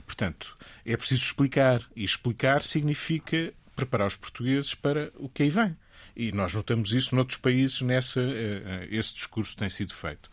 Portanto, 0.05 0.55
é 0.85 0.95
preciso 0.95 1.23
explicar 1.23 1.81
e 1.95 2.03
explicar 2.03 2.61
significa 2.61 3.51
preparar 3.75 4.07
os 4.07 4.15
portugueses 4.15 4.75
para 4.75 5.11
o 5.15 5.27
que 5.27 5.43
aí 5.43 5.49
vem. 5.49 5.75
E 6.19 6.33
nós 6.33 6.53
notamos 6.53 6.91
isso 6.91 7.15
noutros 7.15 7.37
países, 7.37 7.79
nessa, 7.79 8.19
eh, 8.19 8.61
eh, 8.65 8.87
esse 8.91 9.13
discurso 9.13 9.55
tem 9.55 9.69
sido 9.69 9.93
feito. 9.93 10.29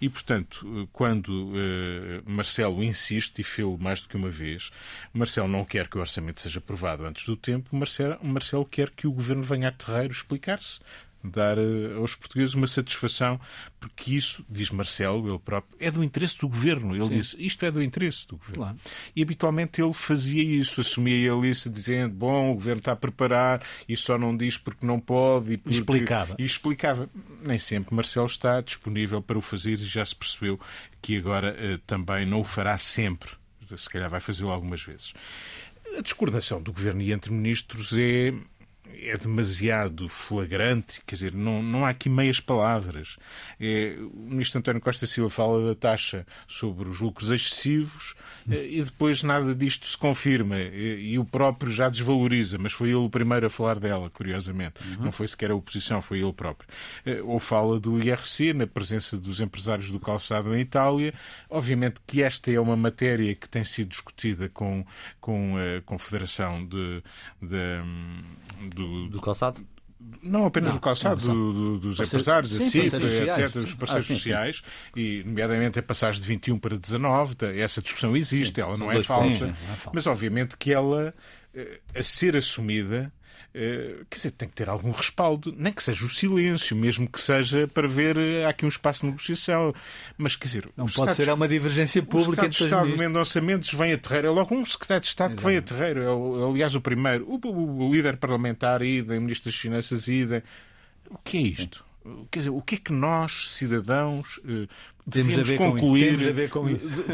E, 0.00 0.08
portanto, 0.08 0.66
eh, 0.66 0.88
quando 0.92 1.52
Marcelo 2.26 2.82
insiste, 2.82 3.38
e 3.38 3.44
fê-lo 3.44 3.78
mais 3.78 4.02
do 4.02 4.08
que 4.08 4.16
uma 4.16 4.30
vez, 4.30 4.72
Marcelo 5.12 5.46
não 5.46 5.64
quer 5.64 5.86
que 5.86 5.96
o 5.96 6.00
orçamento 6.00 6.40
seja 6.40 6.58
aprovado 6.58 7.06
antes 7.06 7.24
do 7.24 7.36
tempo, 7.36 7.76
Marcelo, 7.76 8.18
Marcelo 8.20 8.64
quer 8.64 8.90
que 8.90 9.06
o 9.06 9.12
governo 9.12 9.44
venha 9.44 9.68
a 9.68 9.72
terreiro 9.72 10.12
explicar-se 10.12 10.80
dar 11.22 11.58
eh, 11.58 11.94
aos 11.96 12.14
portugueses 12.14 12.54
uma 12.54 12.66
satisfação, 12.66 13.40
porque 13.78 14.14
isso, 14.14 14.44
diz 14.48 14.70
Marcelo, 14.70 15.28
ele 15.28 15.38
próprio, 15.38 15.76
é 15.80 15.90
do 15.90 16.02
interesse 16.02 16.38
do 16.38 16.48
governo. 16.48 16.94
Ele 16.94 17.04
Sim. 17.04 17.10
disse, 17.10 17.44
isto 17.44 17.64
é 17.64 17.70
do 17.70 17.82
interesse 17.82 18.26
do 18.26 18.36
governo. 18.36 18.62
Claro. 18.62 18.78
E 19.14 19.22
habitualmente 19.22 19.80
ele 19.82 19.92
fazia 19.92 20.42
isso, 20.42 20.80
assumia 20.80 21.32
ele 21.32 21.48
isso, 21.48 21.68
dizendo, 21.68 22.14
bom, 22.14 22.50
o 22.50 22.54
governo 22.54 22.78
está 22.78 22.92
a 22.92 22.96
preparar 22.96 23.62
e 23.88 23.96
só 23.96 24.18
não 24.18 24.36
diz 24.36 24.56
porque 24.56 24.86
não 24.86 25.00
pode. 25.00 25.54
E 25.54 25.56
porque... 25.56 25.76
explicava. 25.76 26.34
E 26.38 26.44
explicava. 26.44 27.10
Nem 27.42 27.58
sempre 27.58 27.94
Marcelo 27.94 28.26
está 28.26 28.60
disponível 28.60 29.20
para 29.20 29.38
o 29.38 29.40
fazer 29.40 29.74
e 29.74 29.84
já 29.84 30.04
se 30.04 30.14
percebeu 30.14 30.58
que 31.00 31.16
agora 31.16 31.54
uh, 31.54 31.78
também 31.78 32.26
não 32.26 32.40
o 32.40 32.44
fará 32.44 32.76
sempre. 32.78 33.30
Se 33.76 33.88
calhar 33.90 34.08
vai 34.08 34.20
fazê-lo 34.20 34.50
algumas 34.50 34.82
vezes. 34.82 35.12
A 35.96 36.00
discordação 36.00 36.62
do 36.62 36.72
governo 36.72 37.02
e 37.02 37.12
entre 37.12 37.30
ministros 37.30 37.92
é 37.96 38.32
é 39.00 39.16
demasiado 39.16 40.08
flagrante, 40.08 41.00
quer 41.06 41.14
dizer, 41.14 41.34
não, 41.34 41.62
não 41.62 41.84
há 41.84 41.90
aqui 41.90 42.08
meias 42.08 42.40
palavras. 42.40 43.16
É, 43.60 43.96
o 43.98 44.30
ministro 44.30 44.58
António 44.58 44.80
Costa 44.80 45.06
Silva 45.06 45.30
fala 45.30 45.68
da 45.68 45.74
taxa 45.74 46.26
sobre 46.46 46.88
os 46.88 47.00
lucros 47.00 47.30
excessivos 47.30 48.14
é, 48.50 48.66
e 48.66 48.82
depois 48.82 49.22
nada 49.22 49.54
disto 49.54 49.86
se 49.86 49.96
confirma 49.96 50.58
e, 50.58 51.18
o 51.18 51.24
próprio 51.24 51.70
já 51.70 51.88
desvaloriza, 51.88 52.58
mas 52.58 52.72
foi 52.72 52.88
ele 52.88 52.96
o 52.96 53.10
primeiro 53.10 53.46
a 53.46 53.50
falar 53.50 53.78
dela, 53.78 54.10
curiosamente. 54.10 54.82
Uhum. 54.82 55.04
Não 55.04 55.12
foi 55.12 55.28
sequer 55.28 55.50
a 55.50 55.54
oposição, 55.54 56.00
foi 56.00 56.20
ele 56.20 56.32
próprio. 56.32 56.68
É, 57.04 57.20
ou 57.22 57.38
fala 57.38 57.78
do 57.78 58.02
IRC, 58.02 58.52
na 58.52 58.66
presença 58.66 59.16
dos 59.16 59.40
empresários 59.40 59.90
do 59.90 60.00
calçado 60.00 60.54
em 60.54 60.60
Itália. 60.60 61.14
Obviamente 61.48 62.00
que 62.06 62.22
esta 62.22 62.50
é 62.50 62.60
uma 62.60 62.76
matéria 62.76 63.34
que 63.34 63.48
tem 63.48 63.64
sido 63.64 63.88
discutida 63.88 64.48
com, 64.48 64.84
com 65.20 65.56
a 65.56 65.80
Confederação 65.82 66.64
de, 66.66 67.02
de, 67.40 68.77
do, 68.78 69.08
do 69.08 69.20
calçado? 69.20 69.64
Não 70.22 70.46
apenas 70.46 70.70
não, 70.70 70.76
do 70.76 70.80
calçado, 70.80 71.20
do, 71.20 71.52
do, 71.52 71.78
dos 71.78 72.00
empresários, 72.00 72.52
sim, 72.52 72.70
CIF, 72.70 72.94
etc., 72.94 73.50
dos 73.52 73.74
parceiros 73.74 74.04
ah, 74.04 74.08
sim, 74.08 74.14
sociais, 74.14 74.62
sim. 74.94 75.00
e 75.00 75.24
nomeadamente 75.24 75.78
a 75.78 75.82
passagem 75.82 76.20
de 76.20 76.26
21 76.26 76.58
para 76.58 76.78
19, 76.78 77.34
essa 77.56 77.82
discussão 77.82 78.16
existe, 78.16 78.60
ela 78.60 78.76
não 78.76 78.92
é 78.92 79.02
falsa, 79.02 79.46
não 79.46 79.52
é 79.52 79.54
falsa, 79.54 79.90
mas 79.92 80.06
obviamente 80.06 80.56
que 80.56 80.72
ela, 80.72 81.12
eh, 81.52 81.80
a 81.96 82.02
ser 82.02 82.36
assumida, 82.36 83.12
quer 83.52 84.16
dizer, 84.16 84.30
tem 84.32 84.48
que 84.48 84.54
ter 84.54 84.68
algum 84.68 84.90
respaldo, 84.90 85.54
nem 85.56 85.72
que 85.72 85.82
seja 85.82 86.04
o 86.04 86.08
silêncio, 86.08 86.76
mesmo 86.76 87.08
que 87.08 87.20
seja 87.20 87.66
para 87.66 87.88
ver 87.88 88.16
eh, 88.18 88.44
há 88.44 88.50
aqui 88.50 88.64
um 88.64 88.68
espaço 88.68 89.00
de 89.00 89.06
negociação. 89.06 89.74
Mas 90.16 90.36
quer 90.36 90.46
dizer, 90.46 90.68
não 90.76 90.86
pode 90.86 91.14
ser 91.14 91.28
é 91.28 91.32
uma 91.32 91.48
divergência 91.48 92.02
pública. 92.02 92.30
O 92.30 92.32
Estado 92.32 92.50
de 92.50 92.64
Estado 92.64 93.12
de 93.12 93.18
Orçamentos 93.18 93.72
vem 93.72 93.92
a 93.92 93.98
terreiro, 93.98 94.28
é 94.28 94.30
logo 94.30 94.54
um 94.54 94.64
secretário 94.64 95.02
de 95.02 95.08
Estado 95.08 95.30
Exato. 95.30 95.42
que 95.42 95.48
vem 95.48 95.56
a 95.56 95.62
terreiro, 95.62 96.02
é, 96.02 96.10
o, 96.10 96.50
aliás 96.50 96.74
o 96.74 96.80
primeiro, 96.80 97.26
o, 97.28 97.38
o, 97.48 97.92
líder 97.92 98.16
parlamentar 98.18 98.82
ida, 98.82 99.14
o 99.14 99.20
ministro 99.20 99.50
das 99.50 99.58
Finanças 99.58 100.08
ida. 100.08 100.44
O 101.10 101.18
que 101.18 101.38
é 101.38 101.40
isto? 101.40 101.78
Sim. 101.78 101.88
Quer 102.30 102.38
dizer, 102.40 102.50
o 102.50 102.62
que 102.62 102.76
é 102.76 102.78
que 102.78 102.92
nós, 102.92 103.50
cidadãos, 103.50 104.40
eh, 104.46 104.66
devemos 105.06 105.50
concluir 105.52 106.18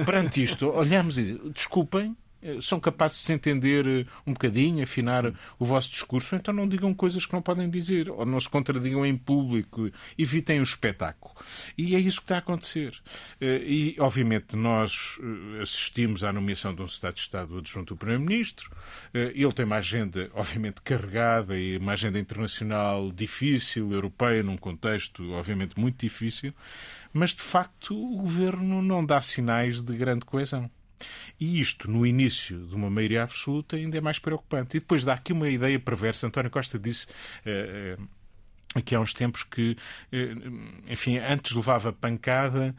perante 0.05 0.43
isto? 0.43 0.69
Olhamos 0.77 1.19
e 1.19 1.41
desculpem, 1.53 2.17
eh, 2.17 2.24
são 2.61 2.79
capazes 2.79 3.19
de 3.19 3.25
se 3.25 3.33
entender 3.33 3.87
eh, 3.87 4.07
um 4.27 4.33
bocadinho, 4.33 4.83
afinar 4.83 5.33
o 5.59 5.65
vosso 5.65 5.91
discurso, 5.91 6.35
então 6.37 6.53
não 6.53 6.69
digam 6.69 6.93
coisas 6.95 7.25
que 7.25 7.33
não 7.33 7.43
podem 7.43 7.69
dizer, 7.69 8.11
ou 8.11 8.27
não 8.27 8.39
se 8.39 8.49
contradigam 8.49 9.05
em 9.05 9.17
público, 9.17 9.91
evitem 10.19 10.61
o 10.61 10.63
espetáculo. 10.63 11.35
E 11.77 11.95
é 11.95 11.99
isso 11.99 12.19
que 12.19 12.25
está 12.25 12.37
a 12.37 12.39
acontecer. 12.39 13.01
Eh, 13.41 13.63
e, 13.65 13.97
obviamente, 13.99 14.57
nós 14.57 15.19
assistimos 15.61 16.25
à 16.25 16.33
nomeação 16.33 16.75
de 16.75 16.83
um 16.83 16.87
Estado 16.87 17.15
de 17.15 17.21
Estado 17.21 17.59
adjunto 17.59 17.95
do 17.95 17.99
Primeiro-Ministro. 17.99 18.71
Ele 19.13 19.53
tem 19.53 19.65
uma 19.65 19.77
agenda, 19.77 20.31
obviamente, 20.35 20.83
carregada 20.83 21.59
e 21.59 21.77
uma 21.77 21.93
agenda 21.93 22.19
internacional 22.19 23.11
difícil, 23.11 23.93
europeia, 23.93 24.43
num 24.43 24.57
contexto, 24.57 25.33
obviamente, 25.33 25.79
muito 25.79 25.99
difícil. 25.99 26.53
Mas, 27.13 27.35
de 27.35 27.43
facto, 27.43 27.95
o 27.95 28.17
governo 28.17 28.83
não 28.83 29.05
dá 29.05 29.21
sinais 29.21 29.81
de 29.81 29.97
grande 29.97 30.25
coesão. 30.25 30.71
E 31.41 31.61
isto, 31.61 31.91
no 31.91 32.07
início 32.07 32.67
de 32.67 32.75
uma 32.75 32.91
maioria 32.91 33.23
absoluta, 33.23 33.77
ainda 33.77 33.99
é 33.99 34.01
mais 34.01 34.19
preocupante. 34.19 34.77
E 34.77 34.81
depois 34.81 35.05
dá 35.05 35.15
aqui 35.15 35.33
uma 35.33 35.49
ideia 35.49 35.79
perversa. 35.79 36.27
António 36.27 36.51
Costa 36.51 36.79
disse. 36.79 37.07
Uh, 37.45 38.01
uh, 38.01 38.09
aqui 38.75 38.95
há 38.95 39.01
uns 39.01 39.15
tempos 39.15 39.45
que, 39.45 39.77
enfim, 40.89 41.19
antes 41.19 41.53
levava 41.53 41.93
pancada 41.93 42.75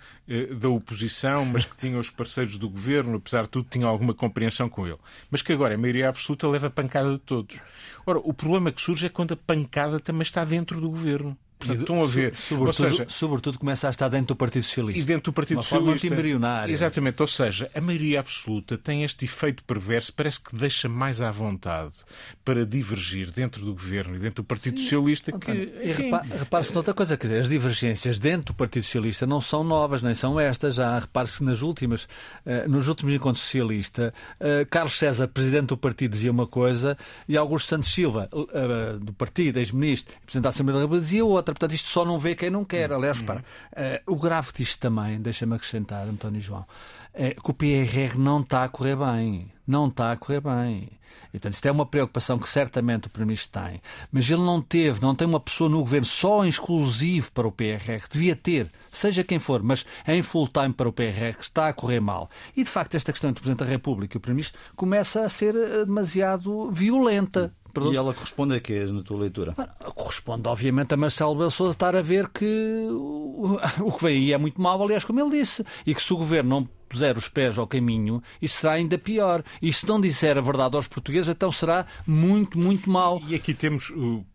da 0.60 0.68
oposição, 0.68 1.46
mas 1.46 1.66
que 1.66 1.78
tinha 1.78 1.98
os 1.98 2.10
parceiros 2.10 2.58
do 2.58 2.70
governo, 2.70 3.16
apesar 3.16 3.44
de 3.44 3.50
tudo, 3.50 3.70
tinha 3.70 3.88
alguma 3.88 4.14
compreensão 4.14 4.68
com 4.68 4.86
ele. 4.86 4.98
Mas 5.32 5.42
que 5.42 5.54
agora, 5.54 5.76
a 5.76 5.78
maioria 5.78 6.10
absoluta, 6.10 6.50
leva 6.50 6.70
pancada 6.70 7.14
de 7.14 7.20
todos. 7.20 7.62
Ora, 8.06 8.20
o 8.20 8.34
problema 8.34 8.74
que 8.74 8.82
surge 8.82 9.06
é 9.06 9.10
quando 9.10 9.36
a 9.36 9.38
pancada 9.38 9.98
também 9.98 10.24
está 10.24 10.44
dentro 10.44 10.82
do 10.82 10.90
governo. 10.90 11.38
Portanto, 11.58 11.80
estão 11.80 12.02
a 12.02 12.06
ver. 12.06 12.36
Sobretudo, 12.36 12.68
ou 12.68 12.74
seja, 12.74 13.06
sobretudo 13.08 13.60
começa 13.60 13.88
a 13.88 13.90
estar 13.90 14.10
dentro 14.10 14.28
do 14.28 14.36
Partido 14.36 14.64
Socialista. 14.64 15.02
E 15.02 15.04
dentro 15.04 15.32
do 15.32 15.34
Partido 15.34 15.58
Uma 15.58 15.64
Socialista. 15.64 16.08
Forma 16.08 16.16
embrionária. 16.16 16.72
Exatamente. 16.72 17.22
Ou 17.22 17.28
seja, 17.28 17.70
a 17.74 17.82
maioria 17.82 18.20
absoluta 18.20 18.78
tem 18.78 19.04
este 19.04 19.26
efeito 19.26 19.64
perverso, 19.64 20.14
parece 20.14 20.40
que 20.40 20.56
deixa 20.56 20.90
mais 20.90 21.22
à 21.22 21.32
vontade 21.32 21.96
para 22.44 22.66
divergir 22.66 23.32
dentro 23.32 23.64
do 23.64 23.74
governo 23.74 24.16
e 24.16 24.20
dentro 24.20 24.44
do 24.44 24.46
Partido 24.46 24.78
Sim. 24.78 24.84
Socialista. 24.84 25.32
Que, 25.32 25.52
e 25.52 25.92
repare-se 26.38 26.74
noutra 26.74 26.94
coisa, 26.94 27.16
quer 27.18 27.28
dizer, 27.28 27.40
as 27.40 27.50
divergências 27.50 28.20
dentro 28.20 28.54
do 28.54 28.58
Partido 28.58 28.84
Socialista 28.84 29.26
não 29.26 29.40
são 29.40 29.64
novas, 29.64 30.02
nem 30.02 30.14
são 30.14 30.40
estas. 30.40 30.76
Já 30.76 31.00
repare-se 31.00 31.44
nas 31.44 31.62
últimas, 31.62 32.04
uh, 32.04 32.70
nos 32.70 32.88
últimos 32.88 33.14
encontros 33.14 33.44
socialista, 33.44 34.14
uh, 34.40 34.66
Carlos 34.70 34.98
César, 34.98 35.28
presidente 35.28 35.68
do 35.68 35.78
partido, 35.78 36.12
dizia 36.12 36.32
uma 36.32 36.48
coisa 36.48 36.98
e 37.28 37.38
Augusto 37.38 37.68
Santos 37.68 37.90
Silva, 37.90 38.30
uh, 38.34 39.00
do 39.00 39.14
partido, 39.14 39.58
ex-ministro, 39.58 40.14
presidente 40.26 40.44
da 40.44 40.50
Assembleia 40.50 40.80
da 40.80 40.84
República, 40.84 41.04
dizia 41.04 41.26
outra. 41.26 41.45
Portanto, 41.54 41.74
isto 41.74 41.90
só 41.90 42.06
não 42.06 42.18
vê 42.18 42.36
quem 42.36 42.50
não 42.50 42.64
quer. 42.64 42.92
Aliás, 42.92 43.20
repara, 43.20 43.44
o 44.08 44.16
grave 44.16 44.52
disto 44.54 44.80
também, 44.80 45.20
deixa-me 45.20 45.56
acrescentar, 45.56 46.08
António 46.08 46.42
João, 46.42 46.66
é 47.14 47.32
que 47.32 47.50
o 47.50 47.54
PRR 47.54 48.18
não 48.18 48.42
está 48.42 48.64
a 48.64 48.70
correr 48.70 48.96
bem. 48.96 49.52
Não 49.66 49.88
está 49.88 50.12
a 50.12 50.18
correr 50.18 50.42
bem. 50.42 50.90
E, 51.30 51.40
portanto, 51.40 51.54
isto 51.54 51.66
é 51.66 51.72
uma 51.72 51.86
preocupação 51.86 52.38
que 52.38 52.48
certamente 52.48 53.08
o 53.08 53.10
Primeiro-Ministro 53.10 53.62
tem. 53.62 53.82
Mas 54.12 54.30
ele 54.30 54.42
não 54.42 54.62
teve, 54.62 55.02
não 55.02 55.14
tem 55.14 55.28
uma 55.28 55.40
pessoa 55.40 55.70
no 55.70 55.80
governo 55.80 56.06
só 56.06 56.46
exclusivo 56.46 57.32
para 57.32 57.48
o 57.48 57.52
PRR. 57.52 58.08
Devia 58.10 58.36
ter, 58.36 58.72
seja 58.92 59.24
quem 59.24 59.40
for, 59.40 59.62
mas 59.62 59.86
em 60.08 60.22
full 60.22 60.48
time 60.48 60.74
para 60.74 60.88
o 60.88 60.94
PRR, 60.94 61.36
que 61.38 61.44
está 61.44 61.68
a 61.68 61.74
correr 61.74 62.00
mal. 62.00 62.30
E, 62.56 62.64
de 62.64 62.70
facto, 62.70 62.96
esta 62.96 63.12
questão 63.12 63.30
entre 63.30 63.42
o 63.42 63.44
Presidente 63.44 63.66
da 63.66 63.72
República 63.72 64.16
e 64.16 64.18
o 64.18 64.22
Primeiro-Ministro 64.22 64.60
começa 64.76 65.26
a 65.26 65.30
ser 65.30 65.56
eh, 65.56 65.84
demasiado 65.84 66.72
violenta. 66.72 67.54
E 67.92 67.96
ela 67.96 68.14
corresponde 68.14 68.56
a 68.56 68.60
quê, 68.60 68.86
na 68.86 69.04
tua 69.04 69.20
leitura? 69.20 69.54
Corresponde, 69.96 70.48
obviamente, 70.48 70.94
a 70.94 70.98
Marcelo 70.98 71.36
Belo 71.36 71.52
Souza 71.52 71.74
estar 71.74 71.96
a 71.96 72.02
ver 72.02 72.30
que 72.30 72.88
o 73.82 73.92
que 73.92 74.04
vem 74.04 74.18
aí 74.18 74.34
é 74.34 74.38
muito 74.38 74.62
mau, 74.62 74.82
aliás, 74.82 75.04
como 75.04 75.20
ele 75.20 75.40
disse, 75.40 75.66
e 75.86 75.94
que 75.94 76.02
se 76.02 76.14
o 76.14 76.18
governo 76.18 76.50
não 76.50 76.70
puser 76.88 77.18
os 77.18 77.28
pés 77.28 77.58
ao 77.58 77.68
caminho, 77.68 78.22
isso 78.42 78.60
será 78.60 78.74
ainda 78.74 78.98
pior. 78.98 79.44
E 79.62 79.72
se 79.74 79.88
não 79.88 80.00
disser 80.00 80.38
a 80.38 80.42
verdade 80.42 80.76
aos 80.76 80.88
portugueses, 80.88 81.28
então 81.28 81.52
será 81.52 81.86
muito, 82.06 82.58
muito 82.58 82.90
mal. 82.90 83.22
E 83.28 83.36
aqui 83.36 83.54
temos 83.54 83.92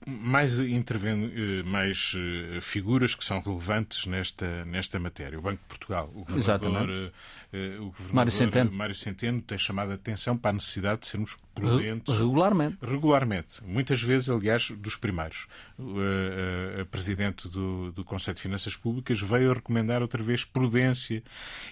mais, 0.06 0.58
interven... 0.58 1.26
Uh, 1.26 1.60
mais 1.64 2.14
uh, 2.14 2.60
figuras 2.60 3.14
que 3.14 3.24
são 3.24 3.40
relevantes 3.40 4.06
nesta, 4.06 4.64
nesta 4.64 4.98
matéria. 4.98 5.38
O 5.38 5.42
Banco 5.42 5.60
de 5.62 5.68
Portugal, 5.68 6.10
o 6.14 6.24
governador, 6.24 7.12
o 7.80 7.86
governador 7.86 8.14
Mário, 8.14 8.32
Centeno. 8.32 8.72
Mário 8.72 8.94
Centeno 8.94 9.40
tem 9.40 9.58
chamado 9.58 9.92
a 9.92 9.94
atenção 9.94 10.36
para 10.36 10.50
a 10.50 10.54
necessidade 10.54 11.00
de 11.00 11.06
sermos 11.06 11.36
prudentes. 11.54 12.16
Regularmente. 12.16 12.78
Regularmente. 12.82 13.64
Muitas 13.64 14.02
vezes, 14.02 14.28
aliás, 14.28 14.70
dos 14.70 14.96
primeiros. 14.96 15.46
A 16.80 16.84
Presidente 16.86 17.48
do, 17.48 17.92
do 17.92 18.04
Conselho 18.04 18.34
de 18.34 18.42
Finanças 18.42 18.76
Públicas 18.76 19.20
veio 19.20 19.50
a 19.50 19.54
recomendar 19.54 20.02
outra 20.02 20.22
vez 20.22 20.44
prudência. 20.44 21.22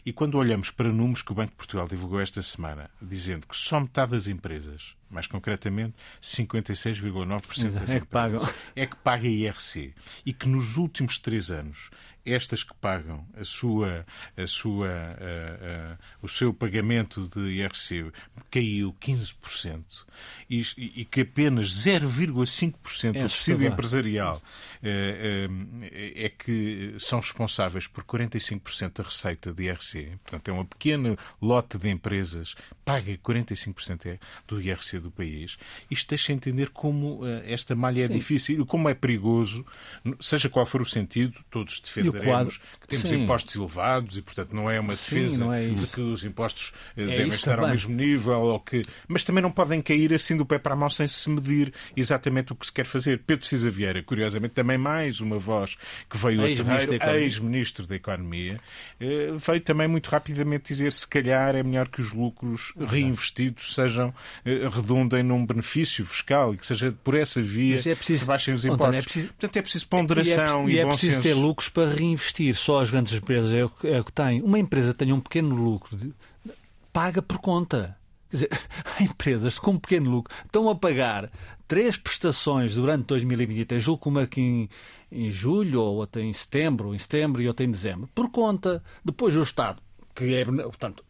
E 0.04 0.12
quando 0.12 0.36
olhamos 0.36 0.67
para 0.70 0.92
números 0.92 1.22
que 1.22 1.32
o 1.32 1.34
Banco 1.34 1.52
de 1.52 1.56
Portugal 1.56 1.88
divulgou 1.88 2.20
esta 2.20 2.42
semana, 2.42 2.90
dizendo 3.00 3.46
que 3.46 3.56
só 3.56 3.80
metade 3.80 4.12
das 4.12 4.26
empresas, 4.26 4.94
mais 5.10 5.26
concretamente 5.26 5.94
56,9% 6.22 7.70
das 7.70 7.90
é 7.90 8.00
que 8.00 8.06
pagam. 8.06 8.40
é 8.76 8.86
que 8.86 8.96
paga 8.96 9.26
IRC 9.26 9.94
e 10.24 10.32
que 10.32 10.48
nos 10.48 10.76
últimos 10.76 11.18
três 11.18 11.50
anos 11.50 11.90
estas 12.32 12.62
que 12.62 12.74
pagam 12.74 13.26
a 13.36 13.44
sua, 13.44 14.04
a 14.36 14.46
sua, 14.46 14.88
a, 14.88 15.92
a, 15.92 15.98
o 16.22 16.28
seu 16.28 16.52
pagamento 16.52 17.28
de 17.28 17.40
IRC 17.40 18.12
caiu 18.50 18.94
15% 19.00 19.82
e, 20.48 20.62
e 20.76 21.04
que 21.04 21.22
apenas 21.22 21.68
0,5% 21.68 23.16
é 23.16 23.22
do 23.22 23.28
tecido 23.28 23.64
empresarial 23.64 24.42
é, 24.82 25.48
é, 25.90 26.24
é, 26.24 26.28
que 26.28 26.94
são 26.98 27.20
responsáveis 27.20 27.86
por 27.86 28.04
45% 28.04 28.98
da 28.98 29.04
receita 29.04 29.52
de 29.52 29.64
IRC. 29.64 30.18
Portanto, 30.22 30.48
é 30.48 30.52
uma 30.52 30.64
pequena 30.64 31.16
lote 31.40 31.78
de 31.78 31.88
empresas 31.88 32.54
paga 32.84 33.16
45% 33.18 34.06
é 34.06 34.18
do 34.46 34.60
IRC 34.60 34.97
do 35.00 35.10
país. 35.10 35.58
Isto 35.90 36.10
deixa 36.10 36.32
entender 36.32 36.70
como 36.70 37.22
uh, 37.22 37.42
esta 37.44 37.74
malha 37.74 38.04
é 38.04 38.06
Sim. 38.06 38.14
difícil, 38.14 38.66
como 38.66 38.88
é 38.88 38.94
perigoso, 38.94 39.64
seja 40.20 40.48
qual 40.48 40.66
for 40.66 40.82
o 40.82 40.84
sentido, 40.86 41.34
todos 41.50 41.80
defenderemos 41.80 42.58
que 42.80 42.88
temos 42.88 43.08
Sim. 43.08 43.24
impostos 43.24 43.54
elevados 43.54 44.18
e, 44.18 44.22
portanto, 44.22 44.54
não 44.54 44.70
é 44.70 44.78
uma 44.80 44.92
defesa 44.92 45.44
Sim, 45.44 45.52
é 45.52 45.70
de 45.70 45.86
que 45.86 46.00
os 46.00 46.24
impostos 46.24 46.72
uh, 46.96 47.06
devem 47.06 47.28
estar 47.28 47.52
também. 47.52 47.64
ao 47.64 47.70
mesmo 47.70 47.94
nível, 47.94 48.40
ou 48.40 48.60
que... 48.60 48.82
mas 49.06 49.24
também 49.24 49.42
não 49.42 49.50
podem 49.50 49.80
cair 49.80 50.12
assim 50.12 50.36
do 50.36 50.46
pé 50.46 50.58
para 50.58 50.74
a 50.74 50.76
mão 50.76 50.90
sem 50.90 51.06
se 51.06 51.28
medir 51.30 51.72
exatamente 51.96 52.52
o 52.52 52.56
que 52.56 52.66
se 52.66 52.72
quer 52.72 52.86
fazer. 52.86 53.22
Pedro 53.26 53.46
Cisa 53.46 53.70
Vieira, 53.70 54.02
curiosamente, 54.02 54.54
também 54.54 54.78
mais 54.78 55.20
uma 55.20 55.38
voz 55.38 55.76
que 56.08 56.16
veio 56.16 56.46
ex 56.46 56.60
a 57.00 57.18
ex-ministro 57.18 57.86
da 57.86 57.96
Economia, 57.96 58.60
uh, 59.00 59.38
veio 59.38 59.60
também 59.60 59.88
muito 59.88 60.08
rapidamente 60.08 60.68
dizer 60.68 60.92
se 60.92 61.06
calhar 61.06 61.54
é 61.54 61.62
melhor 61.62 61.88
que 61.88 62.00
os 62.00 62.12
lucros 62.12 62.72
reinvestidos 62.78 63.74
sejam 63.74 64.14
redundem 64.88 65.22
num 65.22 65.44
benefício 65.44 66.04
fiscal 66.06 66.54
e 66.54 66.56
que 66.56 66.66
seja 66.66 66.92
por 67.04 67.14
essa 67.14 67.42
via 67.42 67.76
é 67.76 67.94
preciso, 67.94 67.98
que 67.98 68.16
se 68.16 68.24
baixem 68.24 68.54
os 68.54 68.64
impostos. 68.64 68.86
António, 68.86 68.98
é 68.98 69.02
preciso, 69.02 69.28
Portanto, 69.28 69.56
é 69.56 69.62
preciso 69.62 69.88
ponderação 69.88 70.68
e, 70.68 70.72
é, 70.72 70.74
e, 70.74 70.76
e 70.76 70.80
é 70.80 70.86
preciso 70.86 71.12
senso. 71.12 71.22
ter 71.28 71.34
lucros 71.34 71.68
para 71.68 71.90
reinvestir. 71.90 72.54
Só 72.54 72.80
as 72.80 72.90
grandes 72.90 73.12
empresas 73.12 73.52
é 73.52 73.64
o, 73.64 73.72
é 73.84 74.00
o 74.00 74.04
que 74.04 74.12
têm. 74.12 74.42
Uma 74.42 74.58
empresa 74.58 74.92
que 74.92 74.98
tenha 74.98 75.14
um 75.14 75.20
pequeno 75.20 75.54
lucro 75.54 75.96
de, 75.96 76.12
paga 76.92 77.20
por 77.20 77.38
conta. 77.38 77.96
Quer 78.30 78.36
dizer, 78.36 78.50
há 78.98 79.02
empresas 79.02 79.58
com 79.58 79.72
um 79.72 79.78
pequeno 79.78 80.10
lucro 80.10 80.34
estão 80.44 80.68
a 80.68 80.74
pagar 80.74 81.30
três 81.66 81.96
prestações 81.96 82.74
durante 82.74 83.06
2023, 83.06 83.82
julgo 83.82 84.08
uma 84.08 84.22
aqui 84.22 84.40
em, 84.40 84.68
em 85.12 85.30
julho, 85.30 85.82
ou 85.82 85.96
outra 85.96 86.22
em 86.22 86.32
setembro, 86.32 86.94
em 86.94 86.98
setembro 86.98 87.42
e 87.42 87.48
outra 87.48 87.64
em 87.64 87.70
dezembro, 87.70 88.08
por 88.14 88.30
conta. 88.30 88.82
Depois 89.04 89.36
o 89.36 89.42
Estado, 89.42 89.80
que 90.14 90.34
é, 90.34 90.44
portanto, 90.44 91.04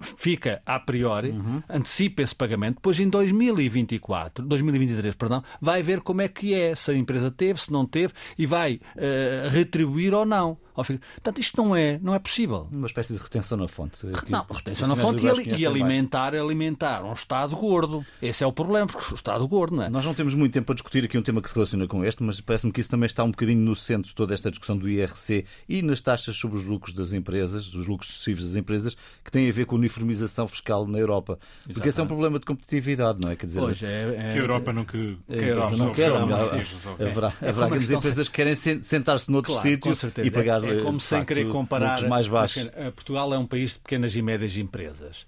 fica 0.00 0.62
a 0.64 0.78
priori, 0.80 1.30
uhum. 1.30 1.62
antecipa 1.68 2.22
esse 2.22 2.34
pagamento, 2.34 2.76
depois 2.76 2.98
em 2.98 3.08
2024, 3.08 4.44
2023, 4.46 5.14
perdão, 5.14 5.42
vai 5.60 5.82
ver 5.82 6.00
como 6.00 6.22
é 6.22 6.28
que 6.28 6.54
é, 6.54 6.74
se 6.74 6.90
a 6.90 6.94
empresa 6.94 7.30
teve, 7.30 7.60
se 7.60 7.70
não 7.70 7.84
teve, 7.84 8.14
e 8.38 8.46
vai 8.46 8.74
uh, 8.74 9.48
retribuir 9.50 10.14
ou 10.14 10.24
não 10.24 10.58
ao 10.74 10.84
filho. 10.84 11.00
Portanto, 11.14 11.40
isto 11.40 11.56
não 11.56 11.74
é, 11.74 11.98
não 12.02 12.14
é 12.14 12.18
possível. 12.18 12.68
Uma 12.70 12.86
espécie 12.86 13.12
de 13.12 13.18
retenção 13.18 13.58
na 13.58 13.68
fonte. 13.68 14.06
Não, 14.28 14.46
retenção 14.50 14.88
na 14.88 14.96
fonte 14.96 15.24
e, 15.24 15.60
e 15.60 15.66
alimentar, 15.66 16.34
alimentar 16.34 17.04
um 17.04 17.12
Estado 17.12 17.56
gordo. 17.56 18.04
Esse 18.20 18.44
é 18.44 18.46
o 18.46 18.52
problema, 18.52 18.86
porque 18.86 19.12
o 19.12 19.14
Estado 19.14 19.46
gordo, 19.46 19.76
não 19.76 19.84
é? 19.84 19.88
Nós 19.88 20.04
não 20.04 20.14
temos 20.14 20.34
muito 20.34 20.52
tempo 20.52 20.66
para 20.66 20.74
discutir 20.74 21.04
aqui 21.04 21.18
um 21.18 21.22
tema 21.22 21.40
que 21.42 21.48
se 21.48 21.54
relaciona 21.54 21.86
com 21.86 22.04
este, 22.04 22.22
mas 22.22 22.40
parece-me 22.40 22.72
que 22.72 22.80
isso 22.80 22.90
também 22.90 23.06
está 23.06 23.24
um 23.24 23.30
bocadinho 23.30 23.60
no 23.60 23.74
centro 23.76 24.08
de 24.08 24.14
toda 24.14 24.34
esta 24.34 24.50
discussão 24.50 24.76
do 24.76 24.88
IRC 24.88 25.44
e 25.68 25.82
nas 25.82 26.00
taxas 26.00 26.36
sobre 26.36 26.58
os 26.58 26.64
lucros 26.64 26.94
das 26.94 27.12
empresas, 27.12 27.68
dos 27.68 27.86
lucros 27.86 28.10
excessivos 28.10 28.44
das 28.44 28.56
empresas, 28.56 28.96
que 29.24 29.30
tem 29.30 29.48
a 29.48 29.52
ver 29.52 29.66
com 29.66 29.76
a 29.76 29.78
uniformização 29.78 30.46
fiscal 30.48 30.86
na 30.86 30.98
Europa. 30.98 31.38
Porque 31.38 31.72
Exatamente. 31.72 31.88
esse 31.88 32.00
é 32.00 32.02
um 32.02 32.06
problema 32.06 32.38
de 32.38 32.46
competitividade, 32.46 33.18
não 33.22 33.30
é? 33.30 33.36
Quer 33.36 33.46
dizer, 33.46 33.60
pois 33.60 33.82
é, 33.82 34.02
é, 34.02 34.32
que 34.32 34.38
a 34.38 34.42
Europa 34.42 34.72
não, 34.72 34.84
que, 34.84 35.18
que 35.26 35.34
a 35.34 35.48
Europa 35.48 35.76
não 35.76 35.92
quer. 35.92 36.10
Haverá, 36.12 37.32
haverá 37.40 37.68
grandes 37.68 37.90
empresas 37.90 38.28
que 38.28 38.34
querem 38.34 38.54
sentar-se 38.54 39.30
noutro 39.30 39.52
claro, 39.52 39.68
sítio 39.68 39.92
e 40.24 40.30
pagar 40.30 40.60
é 40.72 40.82
como 40.82 41.00
sem 41.00 41.24
querer 41.24 41.48
comparar. 41.48 42.06
Mais 42.08 42.28
baixos. 42.28 42.68
Eh, 42.74 42.90
Portugal 42.90 43.32
é 43.34 43.38
um 43.38 43.46
país 43.46 43.72
de 43.72 43.78
pequenas 43.80 44.14
e 44.14 44.22
médias 44.22 44.56
empresas. 44.56 45.26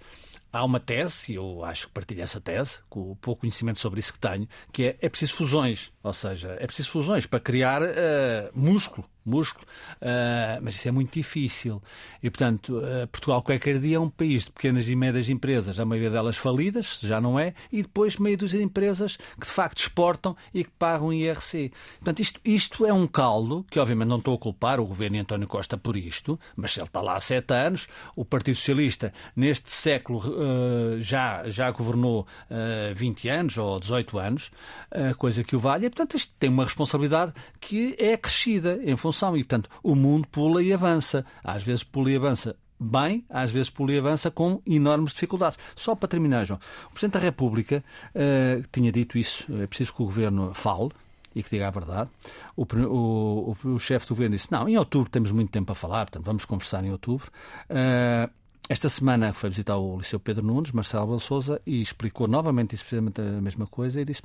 Há 0.52 0.64
uma 0.64 0.78
tese, 0.78 1.32
e 1.32 1.34
eu 1.36 1.64
acho 1.64 1.86
que 1.86 1.94
partilho 1.94 2.22
essa 2.22 2.40
tese, 2.40 2.78
com 2.88 3.12
o 3.12 3.16
pouco 3.16 3.40
conhecimento 3.40 3.78
sobre 3.78 4.00
isso 4.00 4.12
que 4.12 4.18
tenho, 4.18 4.46
que 4.70 4.84
é, 4.84 4.96
é 5.00 5.08
preciso 5.08 5.32
fusões. 5.32 5.90
Ou 6.02 6.12
seja, 6.12 6.56
é 6.60 6.66
preciso 6.66 6.90
fusões 6.90 7.24
para 7.24 7.40
criar 7.40 7.80
uh, 7.80 7.86
músculo 8.54 9.08
músculo, 9.24 9.66
uh, 10.00 10.60
mas 10.62 10.74
isso 10.74 10.88
é 10.88 10.90
muito 10.90 11.14
difícil. 11.14 11.82
E, 12.22 12.28
portanto, 12.28 12.78
uh, 12.78 13.06
Portugal, 13.08 13.42
qualquer 13.42 13.78
dia, 13.78 13.96
é 13.96 14.00
um 14.00 14.10
país 14.10 14.44
de 14.44 14.52
pequenas 14.52 14.88
e 14.88 14.96
médias 14.96 15.28
empresas, 15.28 15.78
a 15.78 15.84
maioria 15.84 16.10
delas 16.10 16.36
falidas, 16.36 17.00
já 17.02 17.20
não 17.20 17.38
é, 17.38 17.54
e 17.70 17.82
depois 17.82 18.16
meio 18.16 18.36
dúzia 18.36 18.58
de 18.58 18.64
empresas 18.64 19.16
que, 19.16 19.46
de 19.46 19.52
facto, 19.52 19.78
exportam 19.78 20.36
e 20.52 20.64
que 20.64 20.70
pagam 20.78 21.12
IRC. 21.12 21.72
Portanto, 21.98 22.20
isto, 22.20 22.40
isto 22.44 22.86
é 22.86 22.92
um 22.92 23.06
caldo, 23.06 23.64
que 23.70 23.78
obviamente 23.78 24.08
não 24.08 24.18
estou 24.18 24.34
a 24.34 24.38
culpar 24.38 24.80
o 24.80 24.86
governo 24.86 25.20
António 25.20 25.46
Costa 25.46 25.76
por 25.76 25.96
isto, 25.96 26.38
mas 26.56 26.76
ele 26.76 26.86
está 26.86 27.00
lá 27.00 27.16
há 27.16 27.20
sete 27.20 27.52
anos, 27.54 27.88
o 28.16 28.24
Partido 28.24 28.56
Socialista, 28.56 29.12
neste 29.36 29.70
século, 29.70 30.20
uh, 30.20 31.00
já, 31.00 31.48
já 31.48 31.70
governou 31.70 32.26
uh, 32.50 32.94
20 32.94 33.28
anos 33.28 33.58
ou 33.58 33.78
18 33.78 34.18
anos, 34.18 34.50
coisa 35.16 35.42
que 35.42 35.56
o 35.56 35.58
vale, 35.58 35.86
e, 35.86 35.90
portanto, 35.90 36.16
isto 36.16 36.34
tem 36.38 36.50
uma 36.50 36.64
responsabilidade 36.64 37.32
que 37.60 37.96
é 37.98 38.16
crescida 38.16 38.78
em 38.84 38.96
função 38.96 39.11
função. 39.12 39.36
E, 39.36 39.44
portanto, 39.44 39.70
o 39.82 39.94
mundo 39.94 40.26
pula 40.28 40.62
e 40.62 40.72
avança. 40.72 41.24
Às 41.44 41.62
vezes 41.62 41.84
pula 41.84 42.10
e 42.10 42.16
avança 42.16 42.56
bem, 42.80 43.24
às 43.30 43.52
vezes 43.52 43.70
pula 43.70 43.92
e 43.92 43.98
avança 43.98 44.30
com 44.30 44.60
enormes 44.66 45.12
dificuldades. 45.12 45.58
Só 45.76 45.94
para 45.94 46.08
terminar, 46.08 46.44
João, 46.44 46.58
o 46.86 46.90
Presidente 46.90 47.14
da 47.14 47.20
República 47.20 47.84
uh, 48.14 48.62
tinha 48.72 48.90
dito 48.90 49.16
isso, 49.16 49.46
é 49.62 49.66
preciso 49.66 49.94
que 49.94 50.02
o 50.02 50.06
Governo 50.06 50.52
fale, 50.52 50.90
e 51.34 51.42
que 51.42 51.50
diga 51.50 51.68
a 51.68 51.70
verdade. 51.70 52.10
O, 52.56 52.64
o, 52.64 53.56
o, 53.64 53.68
o 53.74 53.78
chefe 53.78 54.06
do 54.06 54.10
governo 54.10 54.36
disse: 54.36 54.52
Não, 54.52 54.68
em 54.68 54.76
outubro 54.76 55.10
temos 55.10 55.32
muito 55.32 55.50
tempo 55.50 55.72
a 55.72 55.74
falar, 55.74 56.04
portanto 56.04 56.24
vamos 56.26 56.44
conversar 56.44 56.84
em 56.84 56.90
outubro. 56.90 57.30
Uh, 57.70 58.30
esta 58.68 58.88
semana 58.88 59.32
foi 59.32 59.50
visitar 59.50 59.76
o 59.76 59.98
Liceu 59.98 60.20
Pedro 60.20 60.46
Nunes, 60.46 60.72
Marcelo 60.72 61.06
Bel 61.06 61.18
Souza, 61.18 61.60
e 61.66 61.82
explicou 61.82 62.28
novamente 62.28 62.76
precisamente 62.76 63.20
a 63.20 63.40
mesma 63.40 63.66
coisa 63.66 64.00
e 64.00 64.04
disse: 64.04 64.22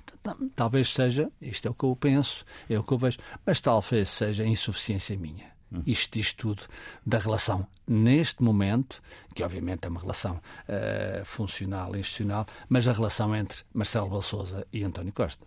talvez 0.56 0.94
seja, 0.94 1.32
isto 1.42 1.68
é 1.68 1.72
o 1.72 1.74
que 1.74 1.84
eu 1.84 1.96
penso, 1.96 2.46
é 2.70 2.78
o 2.78 2.84
que 2.84 2.94
eu 2.94 2.98
vejo, 2.98 3.18
mas 3.46 3.60
talvez 3.60 4.10
seja 4.10 4.46
insuficiência 4.46 5.18
minha. 5.18 5.52
Hum. 5.72 5.82
Isto 5.86 6.18
diz 6.18 6.32
tudo 6.32 6.64
da 7.06 7.18
relação 7.18 7.68
neste 7.86 8.42
momento, 8.42 9.02
que 9.34 9.44
obviamente 9.44 9.86
é 9.86 9.90
uma 9.90 10.00
relação 10.00 10.36
uh, 10.36 11.26
funcional, 11.26 11.96
institucional, 11.96 12.46
mas 12.70 12.88
a 12.88 12.94
relação 12.94 13.36
entre 13.36 13.64
Marcelo 13.74 14.10
Bel 14.10 14.22
Souza 14.22 14.66
e 14.72 14.84
António 14.84 15.12
Costa. 15.12 15.46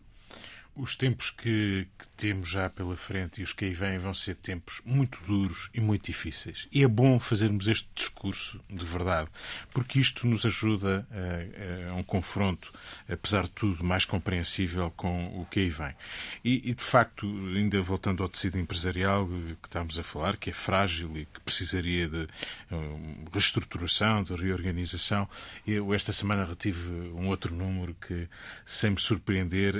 Os 0.80 0.96
tempos 0.96 1.28
que, 1.28 1.86
que, 1.98 2.08
temos 2.16 2.48
já 2.48 2.68
pela 2.70 2.96
frente 2.96 3.40
e 3.40 3.44
os 3.44 3.52
que 3.52 3.66
aí 3.66 3.74
vêm 3.74 3.98
vão 3.98 4.14
ser 4.14 4.34
tempos 4.34 4.80
muito 4.84 5.18
duros 5.26 5.70
e 5.74 5.80
muito 5.80 6.06
difíceis. 6.06 6.68
E 6.72 6.82
é 6.82 6.88
bom 6.88 7.18
fazermos 7.18 7.68
este 7.68 7.88
discurso 7.94 8.62
de 8.68 8.84
verdade, 8.84 9.28
porque 9.72 9.98
isto 9.98 10.26
nos 10.26 10.44
ajuda 10.46 11.06
a, 11.10 11.92
a 11.92 11.94
um 11.94 12.02
confronto, 12.02 12.72
apesar 13.08 13.44
de 13.44 13.50
tudo, 13.50 13.84
mais 13.84 14.04
compreensível 14.06 14.90
com 14.96 15.40
o 15.40 15.46
que 15.46 15.60
aí 15.60 15.70
vem. 15.70 15.94
E, 16.42 16.70
e, 16.70 16.74
de 16.74 16.82
facto, 16.82 17.26
ainda 17.54 17.80
voltando 17.82 18.22
ao 18.22 18.28
tecido 18.28 18.58
empresarial 18.58 19.26
que 19.26 19.68
estamos 19.68 19.98
a 19.98 20.02
falar, 20.02 20.36
que 20.36 20.50
é 20.50 20.52
frágil 20.52 21.14
e 21.16 21.26
que 21.26 21.40
precisaria 21.40 22.08
de 22.08 22.26
um, 22.70 23.24
reestruturação, 23.32 24.22
de 24.22 24.34
reorganização, 24.34 25.28
eu 25.66 25.92
esta 25.92 26.12
semana 26.12 26.44
retive 26.44 26.90
um 27.14 27.28
outro 27.28 27.54
número 27.54 27.94
que, 27.94 28.28
sem 28.64 28.90
me 28.90 29.00
surpreender, 29.00 29.74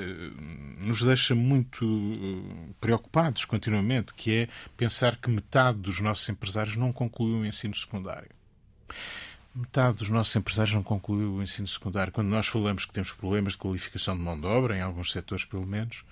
nos 0.91 1.01
deixa 1.01 1.33
muito 1.33 1.85
eh, 1.85 2.73
preocupados 2.79 3.45
continuamente, 3.45 4.13
que 4.13 4.31
é 4.31 4.47
pensar 4.75 5.15
que 5.15 5.29
metade 5.29 5.79
dos 5.79 5.99
nossos 5.99 6.27
empresários 6.27 6.75
não 6.75 6.91
concluiu 6.91 7.37
o 7.37 7.45
ensino 7.45 7.75
secundário. 7.75 8.29
Metade 9.55 9.97
dos 9.97 10.09
nossos 10.09 10.35
empresários 10.35 10.73
não 10.73 10.83
concluiu 10.83 11.33
o 11.33 11.43
ensino 11.43 11.67
secundário. 11.67 12.11
Quando 12.11 12.27
nós 12.27 12.47
falamos 12.47 12.85
que 12.85 12.93
temos 12.93 13.11
problemas 13.11 13.53
de 13.53 13.59
qualificação 13.59 14.15
de 14.15 14.21
mão 14.21 14.39
de 14.39 14.45
obra, 14.45 14.77
em 14.77 14.81
alguns 14.81 15.11
setores 15.11 15.45
pelo 15.45 15.65
menos, 15.65 16.03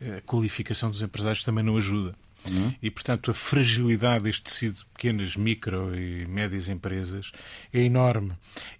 a 0.00 0.20
qualificação 0.22 0.90
dos 0.90 1.02
empresários 1.02 1.44
também 1.44 1.64
não 1.64 1.76
ajuda. 1.76 2.14
Uhum. 2.48 2.74
E, 2.82 2.90
portanto, 2.90 3.30
a 3.30 3.34
fragilidade 3.34 4.24
deste 4.24 4.42
tecido 4.42 4.78
de 4.78 4.84
pequenas, 4.86 5.36
micro 5.36 5.94
e 5.94 6.26
médias 6.26 6.68
empresas 6.68 7.32
é 7.72 7.80
enorme. 7.80 8.32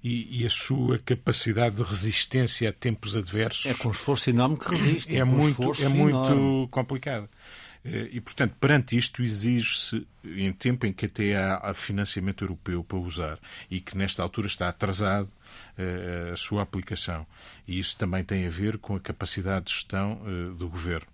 E, 0.03 0.43
e, 0.43 0.47
a 0.47 0.51
sua 0.51 0.99
capacidade 0.99 1.77
de 1.77 1.83
resistência 1.83 2.69
a 2.69 2.73
tempos 2.73 3.17
adversos. 3.17 3.67
É 3.67 3.75
com 3.75 3.91
esforço 3.91 4.31
enorme 4.31 4.57
que 4.57 4.69
resiste. 4.71 5.17
É, 5.17 5.25
muito, 5.25 5.73
é 5.83 5.89
muito 5.89 6.69
complicado. 6.71 7.29
Eh, 7.85 8.11
e, 8.13 8.21
portanto, 8.21 8.55
perante 8.61 8.97
isto, 8.97 9.23
exige-se, 9.23 10.07
em 10.25 10.53
tempo 10.53 10.87
em 10.87 10.93
que 10.93 11.07
até 11.07 11.37
há 11.37 11.73
financiamento 11.75 12.45
europeu 12.45 12.85
para 12.85 12.99
usar 12.99 13.39
e 13.71 13.81
que 13.81 13.97
nesta 13.97 14.23
altura 14.23 14.47
está 14.47 14.69
atrasado 14.69 15.29
a 16.33 16.37
sua 16.37 16.63
aplicação. 16.63 17.27
E 17.67 17.79
isso 17.79 17.97
também 17.97 18.23
tem 18.25 18.47
a 18.47 18.51
ver 18.51 18.79
com 18.79 18.95
a 18.95 19.01
capacidade 19.01 19.67
de 19.67 19.73
gestão 19.73 20.21
eh, 20.25 20.57
do 20.57 20.69
governo. 20.69 21.07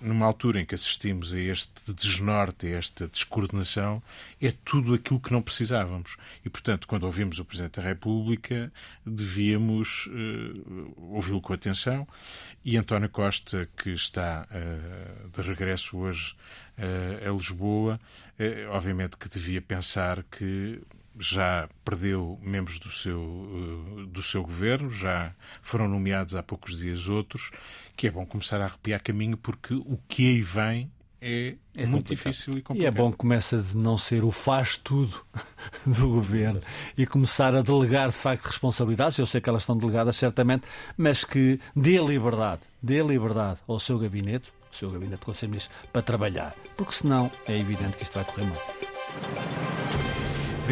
Numa 0.00 0.24
altura 0.24 0.60
em 0.60 0.64
que 0.64 0.74
assistimos 0.74 1.34
a 1.34 1.38
este 1.38 1.92
desnorte, 1.92 2.66
a 2.66 2.78
esta 2.78 3.06
descoordenação, 3.06 4.02
é 4.40 4.50
tudo 4.64 4.94
aquilo 4.94 5.20
que 5.20 5.30
não 5.30 5.42
precisávamos. 5.42 6.16
E, 6.42 6.48
portanto, 6.48 6.88
quando 6.88 7.04
ouvimos 7.04 7.38
o 7.38 7.44
Presidente 7.44 7.78
da 7.78 7.86
República, 7.86 8.72
devíamos 9.04 10.08
ouvi-lo 10.96 11.42
com 11.42 11.52
atenção. 11.52 12.08
E 12.64 12.76
António 12.78 13.10
Costa, 13.10 13.68
que 13.76 13.90
está 13.90 14.48
de 15.30 15.42
regresso 15.42 15.98
hoje 15.98 16.34
a 16.78 17.30
Lisboa, 17.30 18.00
obviamente 18.70 19.18
que 19.18 19.28
devia 19.28 19.60
pensar 19.60 20.24
que 20.24 20.80
já 21.18 21.68
perdeu 21.84 22.38
membros 22.42 22.78
do 22.78 22.90
seu, 22.90 23.20
uh, 23.20 24.06
do 24.06 24.22
seu 24.22 24.42
governo, 24.42 24.90
já 24.90 25.34
foram 25.60 25.88
nomeados 25.88 26.34
há 26.34 26.42
poucos 26.42 26.78
dias 26.78 27.08
outros, 27.08 27.50
que 27.96 28.06
é 28.06 28.10
bom 28.10 28.26
começar 28.26 28.60
a 28.60 28.64
arrepiar 28.64 29.02
caminho, 29.02 29.36
porque 29.36 29.74
o 29.74 29.98
que 30.08 30.28
aí 30.28 30.42
vem 30.42 30.90
é, 31.24 31.54
é 31.76 31.86
muito 31.86 32.08
complicado. 32.08 32.32
difícil 32.32 32.58
e 32.58 32.62
complicado. 32.62 32.82
E 32.82 32.86
é 32.86 32.90
bom 32.90 33.12
que 33.12 33.18
comece 33.18 33.54
a 33.54 33.62
não 33.76 33.96
ser 33.96 34.24
o 34.24 34.32
faz 34.32 34.76
tudo 34.76 35.22
do 35.86 36.08
governo 36.08 36.60
e 36.98 37.06
começar 37.06 37.54
a 37.54 37.62
delegar 37.62 38.08
de 38.08 38.16
facto 38.16 38.46
responsabilidades. 38.46 39.16
Eu 39.18 39.26
sei 39.26 39.40
que 39.40 39.48
elas 39.48 39.62
estão 39.62 39.76
delegadas 39.76 40.16
certamente, 40.16 40.66
mas 40.96 41.24
que 41.24 41.60
dê 41.76 41.98
liberdade, 41.98 42.62
dê 42.82 43.00
liberdade 43.02 43.60
ao 43.68 43.78
seu 43.78 44.00
gabinete, 44.00 44.52
o 44.72 44.74
seu 44.74 44.90
gabinete 44.90 45.20
de 45.20 45.26
Conselho 45.26 45.60
para 45.92 46.02
trabalhar, 46.02 46.56
porque 46.76 46.92
senão 46.92 47.30
é 47.46 47.56
evidente 47.56 47.96
que 47.96 48.02
isto 48.02 48.14
vai 48.14 48.24
correr 48.24 48.46
mal. 48.46 49.81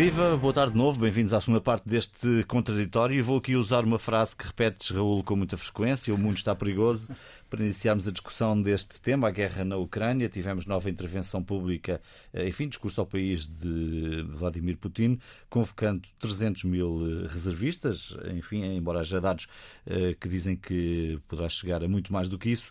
Viva, 0.01 0.35
boa 0.35 0.51
tarde 0.51 0.73
de 0.73 0.79
novo, 0.79 0.99
bem-vindos 0.99 1.35
à 1.35 1.43
segunda 1.43 1.61
parte 1.61 1.87
deste 1.87 2.43
contraditório. 2.49 3.15
E 3.15 3.21
vou 3.21 3.37
aqui 3.37 3.55
usar 3.55 3.85
uma 3.85 3.99
frase 3.99 4.35
que 4.35 4.47
repetes, 4.47 4.89
Raul, 4.89 5.23
com 5.23 5.37
muita 5.37 5.59
frequência: 5.59 6.15
o 6.15 6.17
mundo 6.17 6.39
está 6.39 6.55
perigoso. 6.55 7.13
Para 7.51 7.63
iniciarmos 7.63 8.09
a 8.09 8.11
discussão 8.11 8.63
deste 8.63 8.99
tema, 8.99 9.29
a 9.29 9.31
guerra 9.31 9.63
na 9.63 9.77
Ucrânia, 9.77 10.27
tivemos 10.27 10.65
nova 10.65 10.89
intervenção 10.89 11.43
pública, 11.43 12.01
eh, 12.33 12.49
enfim, 12.49 12.69
discurso 12.69 12.99
ao 12.99 13.07
país 13.07 13.45
de 13.45 14.23
Vladimir 14.23 14.79
Putin, 14.79 15.19
convocando 15.51 16.09
300 16.19 16.65
mil 16.65 17.01
eh, 17.03 17.27
reservistas, 17.29 18.17
enfim, 18.33 18.65
embora 18.65 19.01
haja 19.01 19.21
dados 19.21 19.49
eh, 19.85 20.17
que 20.19 20.31
dizem 20.31 20.57
que 20.57 21.21
poderá 21.29 21.49
chegar 21.51 21.85
a 21.85 21.89
muito 21.89 22.11
mais 22.11 22.27
do 22.27 22.39
que 22.39 22.49
isso, 22.49 22.71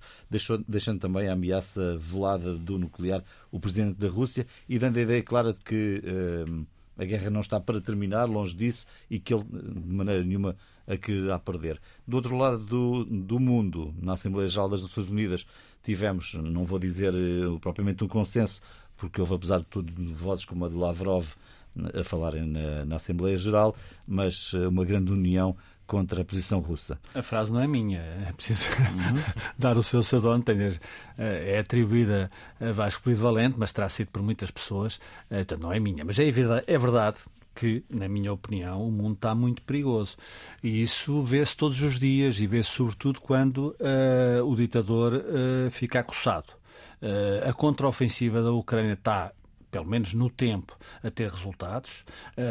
deixando 0.67 0.99
também 0.99 1.27
a 1.27 1.33
ameaça 1.33 1.95
velada 1.99 2.55
do 2.55 2.79
nuclear 2.79 3.23
o 3.51 3.59
presidente 3.59 3.99
da 3.99 4.07
Rússia 4.07 4.47
e 4.67 4.79
dando 4.79 4.97
a 4.97 5.01
ideia 5.01 5.21
clara 5.21 5.53
de 5.53 5.59
que 5.59 6.01
a 6.99 7.05
guerra 7.05 7.29
não 7.29 7.39
está 7.39 7.59
para 7.59 7.79
terminar, 7.79 8.25
longe 8.25 8.53
disso, 8.53 8.85
e 9.09 9.19
que 9.19 9.33
ele, 9.33 9.43
de 9.43 9.93
maneira 9.93 10.21
nenhuma, 10.21 10.55
a 10.85 10.97
quererá 10.97 11.39
perder. 11.39 11.79
Do 12.05 12.17
outro 12.17 12.35
lado 12.35 12.59
do, 12.59 13.05
do 13.05 13.39
mundo, 13.39 13.93
na 14.01 14.13
Assembleia 14.13 14.49
Geral 14.49 14.67
das 14.67 14.81
Nações 14.81 15.09
Unidas, 15.09 15.45
tivemos, 15.81 16.33
não 16.33 16.65
vou 16.65 16.77
dizer 16.77 17.13
uh, 17.13 17.57
propriamente 17.59 18.03
um 18.03 18.07
consenso, 18.07 18.59
porque 18.97 19.21
houve, 19.21 19.33
apesar 19.33 19.59
de 19.59 19.65
tudo, 19.67 19.93
vozes 20.13 20.43
como 20.43 20.65
a 20.65 20.69
de 20.69 20.75
Lavrov 20.75 21.25
a 21.97 22.03
falarem 22.03 22.45
na, 22.45 22.83
na 22.83 22.97
Assembleia 22.97 23.37
Geral, 23.37 23.73
mas 24.05 24.51
uh, 24.51 24.67
uma 24.67 24.83
grande 24.83 25.13
união 25.13 25.55
contra 25.89 26.21
a 26.21 26.23
posição 26.25 26.59
russa. 26.59 26.99
A 27.15 27.23
frase 27.23 27.51
não 27.51 27.59
é 27.59 27.67
minha, 27.67 27.99
é 27.99 28.31
preciso 28.31 28.69
uhum. 28.69 29.19
dar 29.57 29.75
o 29.75 29.81
seu 29.81 30.03
sadone, 30.03 30.43
é 31.17 31.57
atribuída 31.57 32.29
a 32.61 32.71
Vasco 32.71 33.01
Polido 33.01 33.21
Valente, 33.23 33.55
mas 33.57 33.73
terá 33.73 33.89
sido 33.89 34.09
por 34.09 34.21
muitas 34.21 34.51
pessoas, 34.51 34.99
então 35.31 35.57
não 35.57 35.73
é 35.73 35.79
minha. 35.79 36.05
Mas 36.05 36.19
é 36.19 36.29
verdade, 36.29 36.63
é 36.67 36.77
verdade 36.77 37.17
que, 37.55 37.83
na 37.89 38.07
minha 38.07 38.31
opinião, 38.31 38.87
o 38.87 38.91
mundo 38.91 39.15
está 39.15 39.33
muito 39.33 39.63
perigoso. 39.63 40.15
E 40.63 40.79
isso 40.79 41.23
vê-se 41.23 41.57
todos 41.57 41.81
os 41.81 41.97
dias 41.97 42.39
e 42.39 42.45
vê-se 42.45 42.69
sobretudo 42.69 43.19
quando 43.19 43.75
uh, 43.79 44.45
o 44.45 44.55
ditador 44.55 45.13
uh, 45.13 45.71
fica 45.71 46.01
acossado. 46.01 46.53
Uh, 47.01 47.49
a 47.49 47.53
contraofensiva 47.53 48.43
da 48.43 48.51
Ucrânia 48.51 48.93
está, 48.93 49.31
pelo 49.71 49.85
menos 49.85 50.13
no 50.13 50.29
tempo, 50.29 50.77
a 51.03 51.09
ter 51.09 51.31
resultados. 51.31 52.05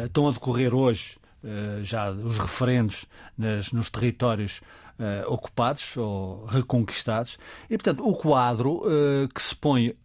estão 0.05 0.27
a 0.27 0.31
decorrer 0.31 0.75
hoje 0.75 1.15
eh, 1.15 1.18
já 1.83 2.11
os 2.11 2.37
referendos 2.37 3.05
nas, 3.37 3.71
nos 3.71 3.89
territórios 3.89 4.61
uh, 4.99 5.31
ocupados 5.31 5.95
ou 5.97 6.45
reconquistados. 6.45 7.37
E, 7.69 7.77
portanto, 7.77 8.07
o 8.07 8.15
quadro 8.15 8.81
uh, 8.85 9.27
que 9.33 9.41
se 9.41 9.55
põe 9.55 9.95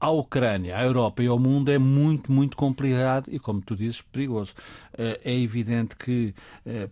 à 0.00 0.10
Ucrânia, 0.10 0.76
à 0.76 0.84
Europa 0.84 1.22
e 1.22 1.26
ao 1.26 1.38
mundo 1.38 1.70
é 1.70 1.78
muito, 1.78 2.30
muito 2.30 2.56
complicado 2.56 3.28
e, 3.30 3.38
como 3.38 3.62
tu 3.62 3.74
dizes, 3.74 4.02
perigoso. 4.02 4.52
É 4.92 5.34
evidente 5.34 5.96
que 5.96 6.34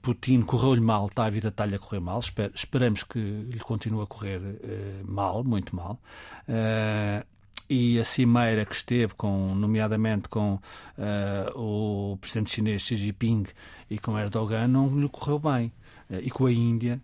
Putin 0.01 0.41
correu-lhe 0.41 0.81
mal, 0.81 1.07
está 1.07 1.27
a 1.27 1.31
vir 1.31 1.47
a 1.47 1.51
talha 1.51 1.77
a 1.77 1.79
correr 1.79 2.01
mal. 2.01 2.21
Esperamos 2.55 3.05
que 3.05 3.19
lhe 3.19 3.59
continue 3.59 4.03
a 4.03 4.07
correr 4.07 4.41
mal, 5.05 5.45
muito 5.45 5.77
mal 5.77 6.01
e 7.73 7.99
a 7.99 8.05
cimeira 8.05 8.67
que 8.67 8.75
esteve, 8.75 9.15
com, 9.15 9.55
nomeadamente 9.55 10.29
com 10.29 10.55
uh, 10.55 11.59
o 11.59 12.19
presidente 12.19 12.51
chinês 12.51 12.83
Xi 12.83 12.97
Jinping 12.97 13.47
e 13.89 13.99
com 13.99 14.19
Erdogan, 14.19 14.69
não 14.69 15.01
lhe 15.01 15.09
correu 15.09 15.39
bem. 15.39 15.73
Uh, 16.11 16.21
e 16.23 16.31
com 16.31 16.45
a 16.45 16.53
Índia 16.53 17.01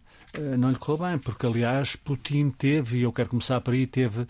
não 0.58 0.70
lhe 0.70 0.76
correu 0.76 1.08
bem, 1.08 1.18
porque 1.18 1.46
aliás 1.46 1.96
Putin 1.96 2.50
teve, 2.50 2.98
e 2.98 3.02
eu 3.02 3.12
quero 3.12 3.30
começar 3.30 3.60
por 3.60 3.72
aí, 3.72 3.86
teve 3.86 4.22
uh, 4.22 4.26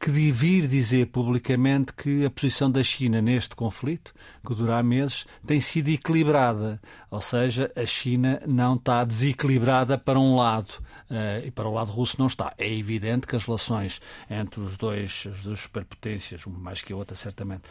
que 0.00 0.10
vir 0.10 0.66
dizer 0.66 1.06
publicamente 1.08 1.92
que 1.92 2.24
a 2.24 2.30
posição 2.30 2.70
da 2.70 2.82
China 2.82 3.20
neste 3.20 3.54
conflito, 3.54 4.14
que 4.46 4.54
durará 4.54 4.82
meses, 4.82 5.26
tem 5.46 5.60
sido 5.60 5.88
equilibrada. 5.88 6.80
Ou 7.10 7.20
seja, 7.20 7.70
a 7.76 7.84
China 7.84 8.40
não 8.46 8.76
está 8.76 9.04
desequilibrada 9.04 9.98
para 9.98 10.18
um 10.18 10.36
lado 10.36 10.70
uh, 11.10 11.46
e 11.46 11.50
para 11.50 11.68
o 11.68 11.74
lado 11.74 11.90
russo 11.90 12.16
não 12.18 12.26
está. 12.26 12.54
É 12.56 12.72
evidente 12.72 13.26
que 13.26 13.36
as 13.36 13.44
relações 13.44 14.00
entre 14.30 14.60
os 14.60 14.76
dois, 14.76 15.26
as 15.30 15.42
duas 15.42 15.60
superpotências, 15.60 16.46
uma 16.46 16.58
mais 16.58 16.82
que 16.82 16.92
a 16.92 16.96
outra 16.96 17.16
certamente, 17.16 17.62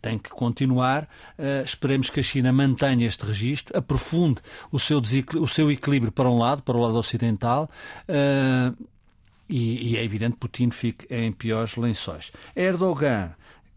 têm 0.00 0.18
que 0.18 0.30
continuar. 0.30 1.08
esperemos 1.64 2.10
que 2.10 2.20
a 2.20 2.22
China 2.22 2.52
mantenha 2.52 3.06
este 3.06 3.24
registro, 3.24 3.76
aprofunde 3.76 4.40
o 4.70 4.78
seu, 4.78 5.00
o 5.40 5.48
seu 5.48 5.70
equilíbrio 5.70 6.12
para 6.12 6.28
um 6.28 6.38
lado, 6.38 6.62
para 6.62 6.76
o 6.76 6.80
lado 6.80 6.97
ocidental. 6.98 7.70
Uh, 8.08 8.76
e, 9.48 9.92
e, 9.92 9.96
é 9.96 10.04
evidente 10.04 10.32
que 10.34 10.40
Putin 10.40 10.70
fica 10.70 11.06
em 11.14 11.32
piores 11.32 11.76
lençóis. 11.76 12.30
Erdogan, 12.54 13.30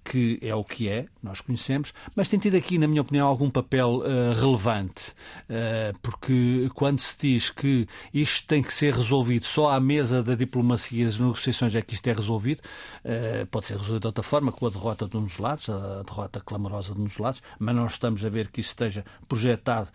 que 0.03 0.39
é 0.41 0.53
o 0.53 0.63
que 0.63 0.89
é, 0.89 1.05
nós 1.21 1.41
conhecemos, 1.41 1.93
mas 2.15 2.27
tem 2.27 2.39
tido 2.39 2.55
aqui, 2.55 2.77
na 2.77 2.87
minha 2.87 3.01
opinião, 3.01 3.27
algum 3.27 3.49
papel 3.49 3.97
uh, 3.99 4.33
relevante, 4.33 5.11
uh, 5.49 5.97
porque 6.01 6.69
quando 6.73 6.99
se 6.99 7.15
diz 7.17 7.49
que 7.49 7.87
isto 8.13 8.47
tem 8.47 8.63
que 8.63 8.73
ser 8.73 8.93
resolvido 8.95 9.45
só 9.45 9.71
à 9.71 9.79
mesa 9.79 10.23
da 10.23 10.33
diplomacia 10.33 11.03
e 11.03 11.05
das 11.05 11.19
negociações 11.19 11.75
é 11.75 11.81
que 11.81 11.93
isto 11.93 12.07
é 12.07 12.13
resolvido, 12.13 12.61
uh, 13.05 13.45
pode 13.47 13.67
ser 13.67 13.73
resolvido 13.73 14.01
de 14.01 14.07
outra 14.07 14.23
forma, 14.23 14.51
com 14.51 14.65
a 14.65 14.69
derrota 14.69 15.07
de 15.07 15.15
um 15.15 15.23
dos 15.23 15.37
lados, 15.37 15.69
a 15.69 16.03
derrota 16.03 16.41
clamorosa 16.41 16.93
de 16.93 16.99
um 16.99 17.03
dos 17.03 17.17
lados, 17.17 17.41
mas 17.59 17.75
não 17.75 17.85
estamos 17.85 18.25
a 18.25 18.29
ver 18.29 18.47
que 18.47 18.59
isso 18.59 18.69
esteja 18.69 19.05
projetado 19.27 19.89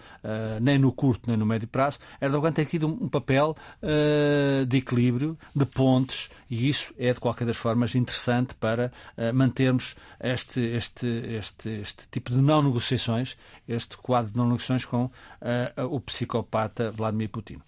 nem 0.61 0.79
no 0.79 0.93
curto 0.93 1.29
nem 1.29 1.37
no 1.37 1.47
médio 1.47 1.69
prazo. 1.69 1.99
Erdogan 2.21 2.53
tem 2.53 2.67
um, 2.85 3.05
um 3.05 3.09
papel 3.09 3.57
de 4.67 4.77
equilíbrio, 4.77 5.39
de 5.55 5.65
pontes, 5.65 6.31
e 6.49 6.69
isso 6.69 6.93
é, 6.99 7.13
de 7.13 7.21
qualquer 7.21 7.47
das 7.47 7.57
formas, 7.57 7.95
interessante 7.95 8.55
para 8.55 8.93
mantermos 9.35 9.96
este, 10.21 10.61
este, 10.61 11.07
este, 11.07 11.71
este 11.71 12.09
tipo 12.09 12.33
de 12.33 12.39
não 12.39 12.63
negociações, 12.63 13.37
este 13.69 13.97
quadro 13.97 14.33
de 14.33 14.37
não 14.37 14.47
negociações 14.47 14.85
com 14.85 15.05
uh, 15.05 15.11
o 15.91 16.01
psicopata 16.01 16.91
Vladimir 16.91 17.29
Putin. 17.29 17.59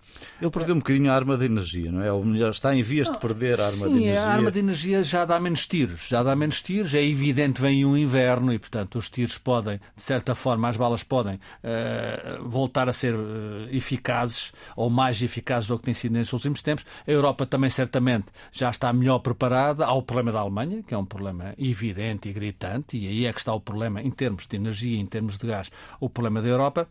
Ele 0.40 0.50
perdeu 0.50 0.74
um 0.74 0.78
bocadinho 0.78 1.10
a 1.10 1.14
arma 1.14 1.36
de 1.36 1.44
energia, 1.44 1.90
não 1.92 2.02
é? 2.02 2.12
Ou 2.12 2.24
melhor, 2.24 2.50
está 2.50 2.74
em 2.74 2.82
vias 2.82 3.08
de 3.08 3.18
perder 3.18 3.60
a 3.60 3.66
arma 3.66 3.86
sim, 3.86 3.92
de 3.92 3.98
energia. 3.98 4.22
a 4.22 4.32
arma 4.32 4.50
de 4.50 4.58
energia 4.58 5.02
já 5.02 5.24
dá 5.24 5.38
menos 5.40 5.66
tiros, 5.66 6.06
já 6.08 6.22
dá 6.22 6.34
menos 6.34 6.62
tiros, 6.62 6.94
é 6.94 7.04
evidente 7.04 7.60
vem 7.60 7.84
um 7.84 7.96
inverno 7.96 8.52
e, 8.52 8.58
portanto, 8.58 8.98
os 8.98 9.10
tiros 9.10 9.38
podem, 9.38 9.80
de 9.94 10.02
certa 10.02 10.34
forma, 10.34 10.68
as 10.68 10.76
balas 10.76 11.02
podem 11.02 11.36
uh, 11.36 12.48
voltar 12.48 12.88
a 12.88 12.92
ser 12.92 13.14
uh, 13.14 13.68
eficazes 13.70 14.52
ou 14.76 14.88
mais 14.90 15.22
eficazes 15.22 15.68
do 15.68 15.78
que 15.78 15.84
têm 15.84 15.94
sido 15.94 16.12
nestes 16.12 16.32
últimos 16.32 16.62
tempos. 16.62 16.84
A 17.06 17.10
Europa 17.10 17.46
também, 17.46 17.70
certamente, 17.70 18.26
já 18.52 18.70
está 18.70 18.92
melhor 18.92 19.18
preparada. 19.18 19.84
Há 19.84 19.92
o 19.92 20.02
problema 20.02 20.32
da 20.32 20.40
Alemanha, 20.40 20.82
que 20.82 20.94
é 20.94 20.98
um 20.98 21.04
problema 21.04 21.54
evidente 21.58 22.17
e 22.26 22.32
gritante, 22.32 22.96
e 22.96 23.06
aí 23.06 23.26
é 23.26 23.32
que 23.32 23.38
está 23.38 23.52
o 23.52 23.60
problema 23.60 24.00
em 24.00 24.10
termos 24.10 24.46
de 24.46 24.56
energia, 24.56 24.98
em 24.98 25.06
termos 25.06 25.36
de 25.36 25.46
gás, 25.46 25.70
o 26.00 26.08
problema 26.08 26.40
da 26.40 26.48
Europa. 26.48 26.88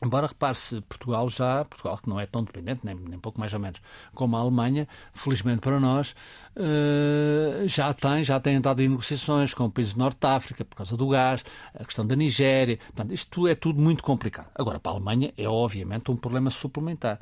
Embora 0.00 0.28
repare-se, 0.28 0.80
Portugal 0.82 1.28
já, 1.28 1.64
Portugal 1.64 1.98
que 1.98 2.08
não 2.08 2.20
é 2.20 2.26
tão 2.26 2.44
dependente, 2.44 2.82
nem, 2.84 2.94
nem 2.94 3.18
pouco 3.18 3.40
mais 3.40 3.52
ou 3.52 3.58
menos, 3.58 3.80
como 4.14 4.36
a 4.36 4.40
Alemanha, 4.40 4.86
felizmente 5.12 5.60
para 5.60 5.80
nós, 5.80 6.14
uh, 6.56 7.66
já 7.66 7.92
tem, 7.92 8.22
já 8.22 8.38
tem 8.38 8.54
entrado 8.54 8.80
em 8.80 8.88
negociações 8.88 9.52
com 9.52 9.64
o 9.64 9.70
país 9.70 9.92
do 9.92 9.98
Norte 9.98 10.20
de 10.20 10.26
África 10.28 10.64
por 10.64 10.76
causa 10.76 10.96
do 10.96 11.08
gás, 11.08 11.44
a 11.74 11.84
questão 11.84 12.06
da 12.06 12.14
Nigéria. 12.14 12.76
Portanto, 12.76 13.12
isto 13.12 13.48
é 13.48 13.56
tudo 13.56 13.80
muito 13.80 14.04
complicado. 14.04 14.48
Agora, 14.54 14.78
para 14.78 14.92
a 14.92 14.94
Alemanha 14.94 15.32
é 15.36 15.48
obviamente 15.48 16.12
um 16.12 16.16
problema 16.16 16.48
suplementar. 16.48 17.18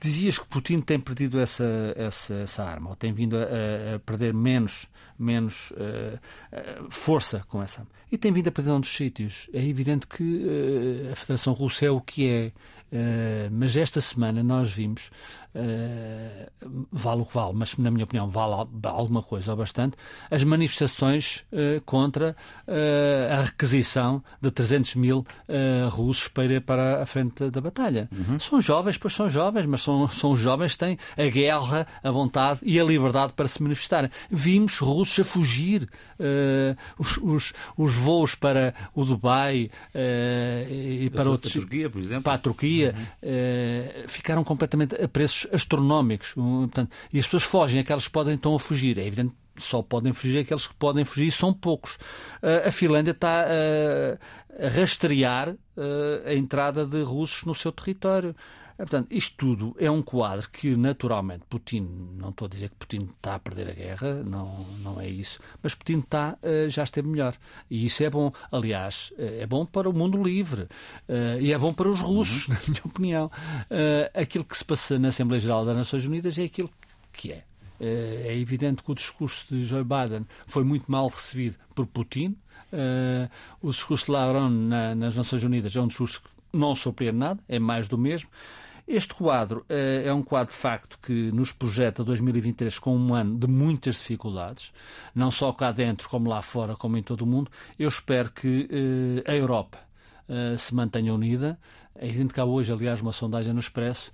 Dizias 0.00 0.38
que 0.38 0.46
Putin 0.46 0.80
tem 0.80 1.00
perdido 1.00 1.40
essa, 1.40 1.64
essa, 1.96 2.34
essa 2.34 2.64
arma, 2.64 2.90
ou 2.90 2.96
tem 2.96 3.12
vindo 3.12 3.36
a, 3.36 3.96
a 3.96 3.98
perder 3.98 4.32
menos, 4.32 4.86
menos 5.18 5.72
uh, 5.72 6.18
força 6.88 7.44
com 7.48 7.60
essa 7.60 7.80
arma. 7.80 7.90
E 8.10 8.16
tem 8.16 8.32
vindo 8.32 8.48
a 8.48 8.52
perder 8.52 8.70
outros 8.70 8.94
sítios. 8.94 9.50
É 9.52 9.64
evidente 9.64 10.06
que 10.06 10.22
uh, 10.22 11.12
a 11.12 11.16
Federação 11.16 11.52
Russa 11.52 11.86
é 11.86 11.90
o 11.90 12.00
que 12.00 12.28
é. 12.28 12.52
Uh, 12.90 13.50
mas 13.50 13.76
esta 13.76 14.00
semana 14.00 14.42
nós 14.42 14.70
vimos, 14.70 15.10
uh, 15.54 16.86
vale 16.90 17.20
o 17.20 17.26
que 17.26 17.34
vale, 17.34 17.52
mas 17.54 17.76
na 17.76 17.90
minha 17.90 18.04
opinião 18.04 18.30
vale 18.30 18.66
alguma 18.82 19.22
coisa 19.22 19.50
ou 19.50 19.58
bastante, 19.58 19.94
as 20.30 20.42
manifestações 20.42 21.44
uh, 21.52 21.82
contra 21.84 22.34
a 23.30 23.42
requisição 23.42 24.22
de 24.40 24.50
300 24.50 24.94
mil 24.94 25.26
russos 25.90 26.28
para 26.28 26.44
ir 26.44 26.60
para 26.60 27.02
a 27.02 27.06
frente 27.06 27.50
da 27.50 27.60
batalha. 27.60 28.08
Uhum. 28.12 28.38
São 28.38 28.60
jovens, 28.60 28.98
pois 28.98 29.14
são 29.14 29.28
jovens, 29.28 29.66
mas 29.66 29.82
são, 29.82 30.08
são 30.08 30.36
jovens 30.36 30.72
que 30.72 30.78
têm 30.78 30.98
a 31.16 31.28
guerra, 31.28 31.86
a 32.02 32.10
vontade 32.10 32.60
e 32.62 32.78
a 32.78 32.84
liberdade 32.84 33.32
para 33.32 33.48
se 33.48 33.62
manifestarem. 33.62 34.10
Vimos 34.30 34.78
russos 34.78 35.20
a 35.20 35.24
fugir, 35.24 35.88
os, 36.98 37.18
os, 37.18 37.52
os, 37.76 37.94
voos 37.94 38.34
para 38.34 38.74
o 38.94 39.04
Dubai 39.04 39.70
e 40.70 41.10
para 41.14 41.30
outros. 41.30 41.52
Para 41.52 41.60
a 41.60 41.64
Turquia, 41.64 41.90
por 41.90 42.00
exemplo. 42.00 42.22
Para 42.22 42.34
a 42.34 42.38
Turquia 42.38 42.77
uhum. 42.86 42.92
eh, 43.22 44.04
ficaram 44.06 44.42
completamente 44.44 44.94
a 44.94 45.08
preços 45.08 45.46
astronómicos. 45.52 46.34
Portanto, 46.34 46.90
e 47.12 47.18
as 47.18 47.24
pessoas 47.26 47.42
fogem, 47.42 47.80
aquelas 47.80 48.06
que 48.06 48.12
podem 48.12 48.34
estão 48.34 48.54
a 48.54 48.58
fugir. 48.58 48.98
É 48.98 49.06
evidente 49.06 49.34
só 49.56 49.82
podem 49.82 50.12
fugir 50.12 50.38
aqueles 50.38 50.68
que 50.68 50.74
podem 50.74 51.04
fugir, 51.04 51.32
são 51.32 51.52
poucos. 51.52 51.94
Uh, 52.40 52.68
a 52.68 52.72
Finlândia 52.72 53.10
está 53.10 53.44
uh, 53.44 54.64
a 54.64 54.68
rastrear 54.68 55.56
a 56.26 56.34
entrada 56.34 56.84
de 56.84 57.02
russos 57.02 57.44
no 57.44 57.54
seu 57.54 57.70
território. 57.70 58.34
É, 58.78 58.82
portanto, 58.82 59.08
isto 59.10 59.36
tudo 59.36 59.76
é 59.76 59.90
um 59.90 60.00
quadro 60.00 60.48
que, 60.48 60.76
naturalmente, 60.76 61.42
Putin, 61.50 62.14
não 62.16 62.28
estou 62.28 62.46
a 62.46 62.48
dizer 62.48 62.68
que 62.68 62.76
Putin 62.76 63.08
está 63.16 63.34
a 63.34 63.38
perder 63.40 63.68
a 63.70 63.72
guerra, 63.72 64.22
não, 64.22 64.64
não 64.84 65.00
é 65.00 65.08
isso, 65.08 65.40
mas 65.60 65.74
Putin 65.74 65.98
está, 65.98 66.38
uh, 66.40 66.70
já 66.70 66.84
esteve 66.84 67.08
melhor. 67.08 67.34
E 67.68 67.84
isso 67.84 68.04
é 68.04 68.08
bom. 68.08 68.32
Aliás, 68.52 69.12
uh, 69.18 69.42
é 69.42 69.46
bom 69.48 69.66
para 69.66 69.90
o 69.90 69.92
mundo 69.92 70.22
livre 70.22 70.62
uh, 70.62 71.40
e 71.40 71.52
é 71.52 71.58
bom 71.58 71.74
para 71.74 71.88
os 71.88 72.00
russos, 72.00 72.46
uhum. 72.46 72.54
na 72.54 72.60
minha 72.68 72.82
opinião. 72.84 73.30
aquilo 74.14 74.44
que 74.44 74.56
se 74.56 74.64
passa 74.64 74.96
na 74.96 75.08
Assembleia 75.08 75.40
Geral 75.40 75.64
das 75.64 75.76
Nações 75.76 76.04
Unidas 76.04 76.38
é 76.38 76.44
aquilo 76.44 76.70
que 77.12 77.32
é. 77.32 77.44
É 77.80 78.36
evidente 78.36 78.82
que 78.82 78.90
o 78.90 78.94
discurso 78.94 79.54
de 79.54 79.64
Joe 79.64 79.84
Biden 79.84 80.26
foi 80.46 80.64
muito 80.64 80.90
mal 80.90 81.08
recebido 81.08 81.56
por 81.74 81.86
Putin. 81.86 82.36
o 83.62 83.70
discurso 83.70 84.06
de 84.06 84.10
Lavrov 84.10 84.50
na, 84.50 84.94
nas 84.94 85.14
Nações 85.14 85.44
Unidas 85.44 85.74
é 85.76 85.80
um 85.80 85.86
discurso 85.86 86.20
que 86.20 86.28
não 86.52 86.74
surpreende 86.74 87.18
nada, 87.18 87.40
é 87.48 87.58
mais 87.58 87.86
do 87.86 87.96
mesmo. 87.96 88.28
Este 88.88 89.14
quadro 89.14 89.66
uh, 89.68 90.08
é 90.08 90.10
um 90.14 90.22
quadro 90.22 90.50
de 90.50 90.58
facto 90.58 90.98
que 91.02 91.30
nos 91.30 91.52
projeta 91.52 92.02
2023 92.02 92.78
com 92.78 92.96
um 92.96 93.14
ano 93.14 93.38
de 93.38 93.46
muitas 93.46 93.96
dificuldades, 93.96 94.72
não 95.14 95.30
só 95.30 95.52
cá 95.52 95.70
dentro, 95.70 96.08
como 96.08 96.30
lá 96.30 96.40
fora, 96.40 96.74
como 96.74 96.96
em 96.96 97.02
todo 97.02 97.20
o 97.20 97.26
mundo. 97.26 97.50
Eu 97.78 97.86
espero 97.86 98.30
que 98.30 98.66
uh, 99.26 99.30
a 99.30 99.34
Europa 99.34 99.76
uh, 100.26 100.56
se 100.56 100.74
mantenha 100.74 101.12
unida. 101.12 101.58
É 101.94 102.06
evidente 102.06 102.32
que 102.32 102.40
há 102.40 102.46
hoje, 102.46 102.72
aliás, 102.72 103.02
uma 103.02 103.12
sondagem 103.12 103.52
no 103.52 103.60
Expresso 103.60 104.10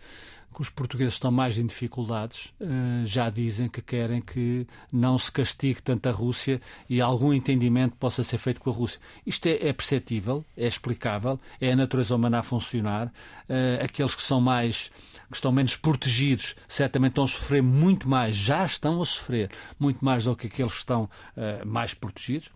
que 0.54 0.62
os 0.62 0.70
portugueses 0.70 1.14
estão 1.14 1.32
mais 1.32 1.58
em 1.58 1.66
dificuldades, 1.66 2.54
eh, 2.60 3.04
já 3.04 3.28
dizem 3.28 3.68
que 3.68 3.82
querem 3.82 4.22
que 4.22 4.66
não 4.92 5.18
se 5.18 5.30
castigue 5.30 5.82
tanto 5.82 6.08
a 6.08 6.12
Rússia 6.12 6.60
e 6.88 7.00
algum 7.00 7.32
entendimento 7.32 7.96
possa 7.96 8.22
ser 8.22 8.38
feito 8.38 8.60
com 8.60 8.70
a 8.70 8.72
Rússia. 8.72 9.00
Isto 9.26 9.46
é, 9.46 9.68
é 9.68 9.72
perceptível, 9.72 10.44
é 10.56 10.66
explicável, 10.66 11.40
é 11.60 11.72
a 11.72 11.76
natureza 11.76 12.14
humana 12.14 12.38
a 12.38 12.42
funcionar. 12.42 13.12
Eh, 13.48 13.80
aqueles 13.82 14.14
que 14.14 14.22
são 14.22 14.40
mais, 14.40 14.90
que 15.28 15.36
estão 15.36 15.50
menos 15.50 15.76
protegidos, 15.76 16.54
certamente 16.68 17.12
estão 17.12 17.24
a 17.24 17.28
sofrer 17.28 17.62
muito 17.62 18.08
mais, 18.08 18.36
já 18.36 18.64
estão 18.64 19.02
a 19.02 19.04
sofrer 19.04 19.50
muito 19.78 20.04
mais 20.04 20.24
do 20.24 20.36
que 20.36 20.46
aqueles 20.46 20.72
que 20.72 20.78
estão 20.78 21.10
eh, 21.36 21.64
mais 21.64 21.92
protegidos. 21.94 22.50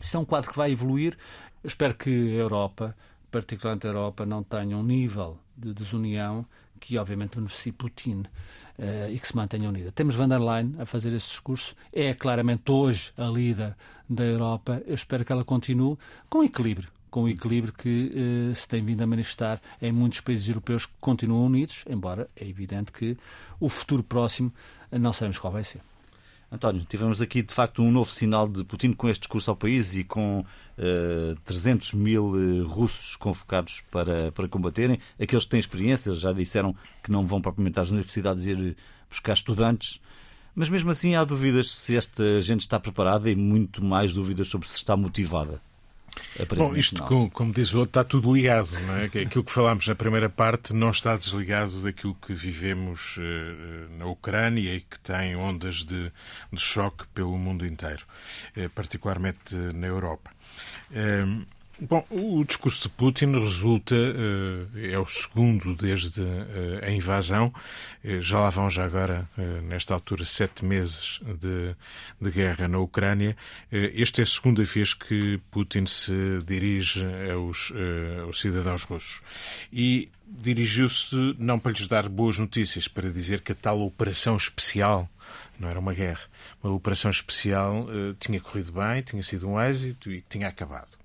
Isto 0.00 0.16
é 0.16 0.20
um 0.20 0.24
quadro 0.24 0.50
que 0.50 0.56
vai 0.56 0.70
evoluir. 0.70 1.16
Eu 1.64 1.68
espero 1.68 1.94
que 1.94 2.10
a 2.10 2.40
Europa, 2.40 2.96
particularmente 3.30 3.86
a 3.86 3.90
Europa, 3.90 4.24
não 4.24 4.42
tenha 4.42 4.76
um 4.76 4.82
nível 4.82 5.38
de 5.56 5.74
desunião 5.74 6.46
que 6.78 6.98
obviamente 6.98 7.36
beneficie 7.36 7.72
Putin 7.72 8.22
uh, 8.78 9.10
e 9.10 9.18
que 9.18 9.26
se 9.26 9.36
mantenha 9.36 9.68
unida. 9.68 9.92
Temos 9.92 10.14
van 10.14 10.28
der 10.28 10.40
Leyen 10.40 10.74
a 10.78 10.86
fazer 10.86 11.12
esse 11.14 11.28
discurso, 11.28 11.74
é 11.92 12.14
claramente 12.14 12.70
hoje 12.70 13.12
a 13.16 13.26
líder 13.26 13.74
da 14.08 14.24
Europa. 14.24 14.82
Eu 14.86 14.94
espero 14.94 15.24
que 15.24 15.32
ela 15.32 15.44
continue 15.44 15.98
com 16.28 16.42
equilíbrio, 16.42 16.88
com 17.10 17.24
o 17.24 17.28
equilíbrio 17.28 17.72
que 17.72 18.12
uh, 18.50 18.54
se 18.54 18.68
tem 18.68 18.84
vindo 18.84 19.02
a 19.02 19.06
manifestar 19.06 19.60
em 19.82 19.92
muitos 19.92 20.20
países 20.20 20.48
europeus 20.48 20.86
que 20.86 20.92
continuam 21.00 21.46
unidos, 21.46 21.84
embora 21.88 22.28
é 22.36 22.46
evidente 22.46 22.92
que 22.92 23.16
o 23.60 23.68
futuro 23.68 24.02
próximo 24.02 24.52
não 24.90 25.12
sabemos 25.12 25.38
qual 25.38 25.52
vai 25.52 25.64
ser. 25.64 25.80
António, 26.50 26.82
tivemos 26.88 27.20
aqui 27.20 27.42
de 27.42 27.52
facto 27.52 27.82
um 27.82 27.92
novo 27.92 28.10
sinal 28.10 28.48
de 28.48 28.64
Putin 28.64 28.94
com 28.94 29.06
este 29.06 29.20
discurso 29.20 29.50
ao 29.50 29.56
país 29.56 29.94
e 29.94 30.02
com 30.02 30.40
uh, 30.40 30.44
eh, 30.78 31.34
300 31.44 31.92
mil 31.92 32.30
uh, 32.30 32.64
russos 32.64 33.16
convocados 33.16 33.82
para, 33.90 34.32
para 34.32 34.48
combaterem. 34.48 34.98
Aqueles 35.20 35.44
que 35.44 35.50
têm 35.50 35.60
experiência 35.60 36.14
já 36.14 36.32
disseram 36.32 36.74
que 37.02 37.12
não 37.12 37.26
vão 37.26 37.42
propriamente 37.42 37.78
às 37.78 37.90
universidades 37.90 38.46
ir 38.46 38.78
buscar 39.10 39.34
estudantes. 39.34 40.00
Mas 40.54 40.70
mesmo 40.70 40.90
assim 40.90 41.14
há 41.14 41.22
dúvidas 41.22 41.70
se 41.70 41.98
esta 41.98 42.40
gente 42.40 42.60
está 42.60 42.80
preparada 42.80 43.30
e 43.30 43.36
muito 43.36 43.84
mais 43.84 44.14
dúvidas 44.14 44.48
sobre 44.48 44.66
se 44.68 44.76
está 44.76 44.96
motivada. 44.96 45.60
Bom, 46.56 46.74
isto, 46.76 47.02
como, 47.04 47.30
como, 47.30 47.52
diz 47.52 47.72
o 47.74 47.80
outro, 47.80 47.90
está 47.90 48.04
tudo 48.04 48.34
ligado. 48.34 48.70
Não 48.86 48.96
é? 48.96 49.04
Aquilo 49.04 49.44
que 49.44 49.52
falámos 49.52 49.86
na 49.86 49.94
primeira 49.94 50.28
parte 50.28 50.72
não 50.72 50.90
está 50.90 51.16
desligado 51.16 51.82
daquilo 51.82 52.14
que 52.14 52.32
vivemos 52.32 53.16
uh, 53.16 53.98
na 53.98 54.06
Ucrânia 54.06 54.74
e 54.74 54.80
que 54.80 54.98
tem 55.00 55.36
ondas 55.36 55.84
de, 55.84 56.12
de 56.52 56.60
choque 56.60 57.06
pelo 57.14 57.36
mundo 57.36 57.66
inteiro, 57.66 58.04
uh, 58.56 58.68
particularmente 58.70 59.54
na 59.54 59.86
Europa. 59.86 60.30
Uh, 60.90 61.46
Bom, 61.80 62.04
o 62.10 62.44
discurso 62.44 62.82
de 62.82 62.88
Putin 62.88 63.38
resulta, 63.38 63.94
é 64.74 64.98
o 64.98 65.06
segundo 65.06 65.76
desde 65.76 66.22
a 66.82 66.90
invasão, 66.90 67.54
já 68.20 68.40
lá 68.40 68.50
vão 68.50 68.68
já 68.68 68.84
agora, 68.84 69.28
nesta 69.62 69.94
altura, 69.94 70.24
sete 70.24 70.64
meses 70.64 71.20
de, 71.38 71.76
de 72.20 72.30
guerra 72.32 72.66
na 72.66 72.80
Ucrânia. 72.80 73.36
Esta 73.70 74.20
é 74.20 74.24
a 74.24 74.26
segunda 74.26 74.64
vez 74.64 74.92
que 74.92 75.38
Putin 75.52 75.86
se 75.86 76.40
dirige 76.44 77.06
aos, 77.32 77.72
aos 78.24 78.40
cidadãos 78.40 78.82
russos. 78.82 79.22
E 79.72 80.10
dirigiu-se 80.26 81.14
não 81.38 81.60
para 81.60 81.70
lhes 81.70 81.86
dar 81.86 82.08
boas 82.08 82.38
notícias, 82.38 82.88
para 82.88 83.08
dizer 83.08 83.40
que 83.40 83.52
a 83.52 83.54
tal 83.54 83.80
operação 83.82 84.36
especial 84.36 85.08
não 85.60 85.68
era 85.68 85.78
uma 85.78 85.94
guerra. 85.94 86.22
Uma 86.60 86.74
operação 86.74 87.12
especial 87.12 87.86
tinha 88.18 88.40
corrido 88.40 88.72
bem, 88.72 89.00
tinha 89.00 89.22
sido 89.22 89.48
um 89.48 89.60
êxito 89.60 90.10
e 90.10 90.24
tinha 90.28 90.48
acabado. 90.48 90.98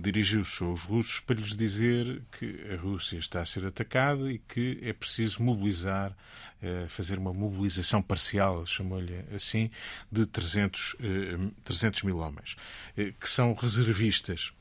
Dirigiu-se 0.00 0.62
aos 0.62 0.82
russos 0.82 1.18
para 1.18 1.34
lhes 1.34 1.56
dizer 1.56 2.22
que 2.30 2.72
a 2.72 2.76
Rússia 2.76 3.18
está 3.18 3.40
a 3.40 3.44
ser 3.44 3.66
atacada 3.66 4.30
e 4.30 4.38
que 4.38 4.78
é 4.80 4.92
preciso 4.92 5.42
mobilizar, 5.42 6.16
uh, 6.62 6.88
fazer 6.88 7.18
uma 7.18 7.34
mobilização 7.34 8.00
parcial, 8.00 8.64
chamou-lhe 8.64 9.24
assim, 9.34 9.68
de 10.10 10.24
300, 10.24 10.94
uh, 10.94 11.52
300 11.64 12.04
mil 12.04 12.18
homens, 12.18 12.56
uh, 12.96 13.12
que 13.18 13.28
são 13.28 13.52
reservistas 13.54 14.52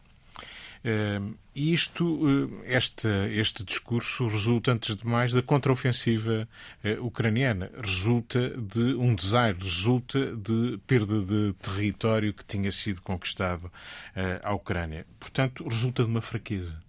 isto, 1.57 2.19
eh, 2.65 2.77
este, 2.77 3.07
este 3.33 3.63
discurso 3.63 4.27
resulta, 4.27 4.71
antes 4.71 4.95
de 4.95 5.05
mais, 5.05 5.33
da 5.33 5.41
contraofensiva 5.41 6.47
eh, 6.83 6.99
ucraniana. 6.99 7.71
Resulta 7.81 8.49
de 8.49 8.93
um 8.93 9.15
desaire, 9.15 9.57
resulta 9.59 10.35
de 10.35 10.79
perda 10.85 11.19
de 11.19 11.53
território 11.53 12.33
que 12.33 12.45
tinha 12.45 12.71
sido 12.71 13.01
conquistado 13.01 13.71
eh, 14.15 14.39
à 14.43 14.53
Ucrânia. 14.53 15.05
Portanto, 15.19 15.67
resulta 15.67 16.03
de 16.03 16.09
uma 16.09 16.21
fraqueza. 16.21 16.79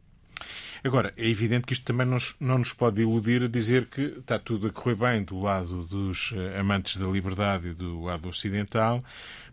Agora, 0.85 1.13
é 1.17 1.29
evidente 1.29 1.67
que 1.67 1.73
isto 1.73 1.85
também 1.85 2.07
não 2.39 2.59
nos 2.59 2.73
pode 2.73 3.01
iludir 3.01 3.43
a 3.43 3.49
dizer 3.49 3.87
que 3.87 4.03
está 4.03 4.39
tudo 4.39 4.69
a 4.69 4.71
correr 4.71 4.95
bem 4.95 5.25
do 5.25 5.41
lado 5.41 5.85
dos 5.85 6.33
amantes 6.57 6.97
da 6.97 7.07
liberdade 7.07 7.71
e 7.71 7.75
do 7.75 8.03
lado 8.03 8.29
ocidental, 8.29 9.03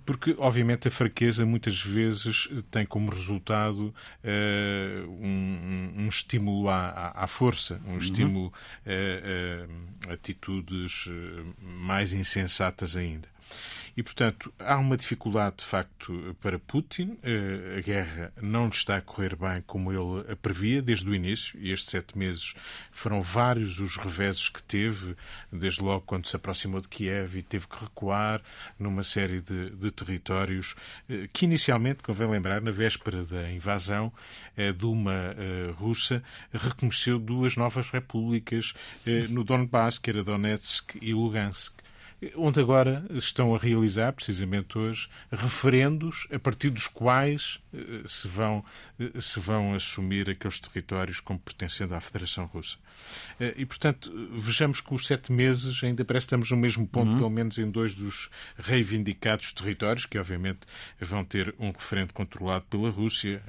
porque, 0.06 0.36
obviamente, 0.38 0.88
a 0.88 0.92
fraqueza 0.92 1.46
muitas 1.46 1.82
vezes 1.82 2.48
tem 2.70 2.86
como 2.86 3.10
resultado 3.10 3.94
uh, 4.24 5.10
um, 5.10 5.94
um, 5.98 6.08
estímulo 6.08 6.70
à, 6.70 7.12
à, 7.16 7.28
força, 7.28 7.82
um 7.86 7.92
uhum. 7.92 7.98
estímulo 7.98 8.54
a, 8.86 10.12
a 10.12 10.14
atitudes 10.14 11.06
mais 11.60 12.14
insensatas 12.14 12.96
ainda. 12.96 13.35
E, 13.98 14.04
portanto, 14.04 14.54
há 14.60 14.76
uma 14.78 14.98
dificuldade, 14.98 15.58
de 15.60 15.66
facto, 15.66 16.36
para 16.42 16.60
Putin. 16.60 17.18
Eh, 17.24 17.78
a 17.78 17.82
guerra 17.82 18.34
não 18.42 18.68
está 18.68 18.98
a 18.98 19.02
correr 19.02 19.38
bem 19.38 19.64
como 19.66 19.90
ele 19.90 20.30
a 20.30 20.36
previa 20.36 20.82
desde 20.82 21.10
o 21.10 21.16
início, 21.16 21.58
e 21.58 21.72
estes 21.72 21.92
sete 21.92 22.18
meses 22.18 22.54
foram 22.92 23.22
vários 23.22 23.80
os 23.80 23.96
reveses 23.96 24.50
que 24.50 24.62
teve, 24.62 25.16
desde 25.50 25.82
logo 25.82 26.02
quando 26.02 26.28
se 26.28 26.36
aproximou 26.36 26.82
de 26.82 26.90
Kiev 26.90 27.38
e 27.38 27.42
teve 27.42 27.68
que 27.68 27.82
recuar 27.82 28.42
numa 28.78 29.02
série 29.02 29.40
de, 29.40 29.70
de 29.70 29.90
territórios 29.92 30.76
eh, 31.10 31.30
que, 31.32 31.46
inicialmente, 31.46 32.04
convém 32.04 32.30
lembrar, 32.30 32.62
na 32.62 32.72
véspera 32.72 33.24
da 33.24 33.50
invasão 33.50 34.12
eh, 34.58 34.74
de 34.74 34.86
uma 34.86 35.36
russa, 35.78 36.22
reconheceu 36.52 37.18
duas 37.18 37.56
novas 37.56 37.90
repúblicas 37.90 38.74
no 39.30 39.44
Donbass, 39.44 39.98
que 39.98 40.10
era 40.10 40.24
Donetsk 40.24 40.98
e 41.02 41.14
Lugansk 41.14 41.85
onde 42.36 42.60
agora 42.60 43.06
estão 43.12 43.54
a 43.54 43.58
realizar, 43.58 44.14
precisamente 44.14 44.78
hoje, 44.78 45.10
referendos 45.32 46.28
a 46.32 46.40
partir 46.40 46.70
dos 46.70 46.88
quais 46.88 47.60
se 48.08 48.28
vão, 48.28 48.64
eh, 49.00 49.20
se 49.20 49.40
vão 49.40 49.74
assumir 49.74 50.30
aqueles 50.30 50.60
territórios 50.60 51.20
como 51.20 51.40
pertencendo 51.40 51.94
à 51.94 52.00
Federação 52.00 52.46
Russa. 52.46 52.78
Eh, 53.40 53.56
e, 53.58 53.66
portanto, 53.66 54.12
vejamos 54.34 54.82
que 54.82 54.94
os 54.94 55.06
sete 55.06 55.32
meses 55.32 55.84
ainda 55.84 56.04
parece 56.06 56.26
que 56.26 56.28
estamos 56.28 56.52
no 56.52 56.58
mesmo 56.58 56.88
ponto, 56.88 57.12
uhum. 57.12 57.18
pelo 57.18 57.30
menos 57.30 57.58
em 57.58 57.70
dois 57.70 57.96
dos 57.96 58.30
reivindicados 58.58 59.54
territórios, 59.54 60.06
que 60.06 60.18
obviamente 60.18 60.60
vão 61.00 61.24
ter 61.24 61.54
um 61.60 61.72
referendo 61.72 62.14
controlado 62.14 62.66
pela 62.70 62.90
Rússia. 62.90 63.42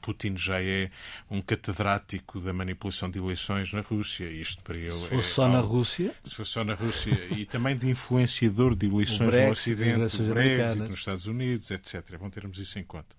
Putin 0.00 0.36
já 0.36 0.62
é 0.62 0.90
um 1.30 1.40
catedrático 1.40 2.40
da 2.40 2.52
manipulação 2.52 3.10
de 3.10 3.18
eleições 3.18 3.72
na 3.72 3.80
Rússia. 3.80 4.30
Isto 4.30 4.62
para 4.62 4.78
ele 4.78 4.90
se 4.90 5.08
fosse 5.08 5.14
é 5.14 5.22
só 5.22 5.42
algo... 5.42 5.56
na 5.56 5.60
Rússia? 5.60 6.14
Se 6.24 6.34
fosse 6.34 6.50
só 6.52 6.64
na 6.64 6.74
Rússia. 6.74 7.12
e 7.36 7.44
também 7.44 7.76
de 7.76 7.88
influenciador 7.88 8.74
de 8.74 8.86
eleições 8.86 9.34
no 9.34 9.50
Ocidente, 9.50 10.22
o 10.22 10.26
Brexit, 10.26 10.82
nos 10.82 10.98
Estados 10.98 11.26
Unidos, 11.26 11.70
etc. 11.70 12.16
Vão 12.18 12.30
termos 12.30 12.58
isso 12.58 12.78
em 12.78 12.84
conta. 12.84 13.14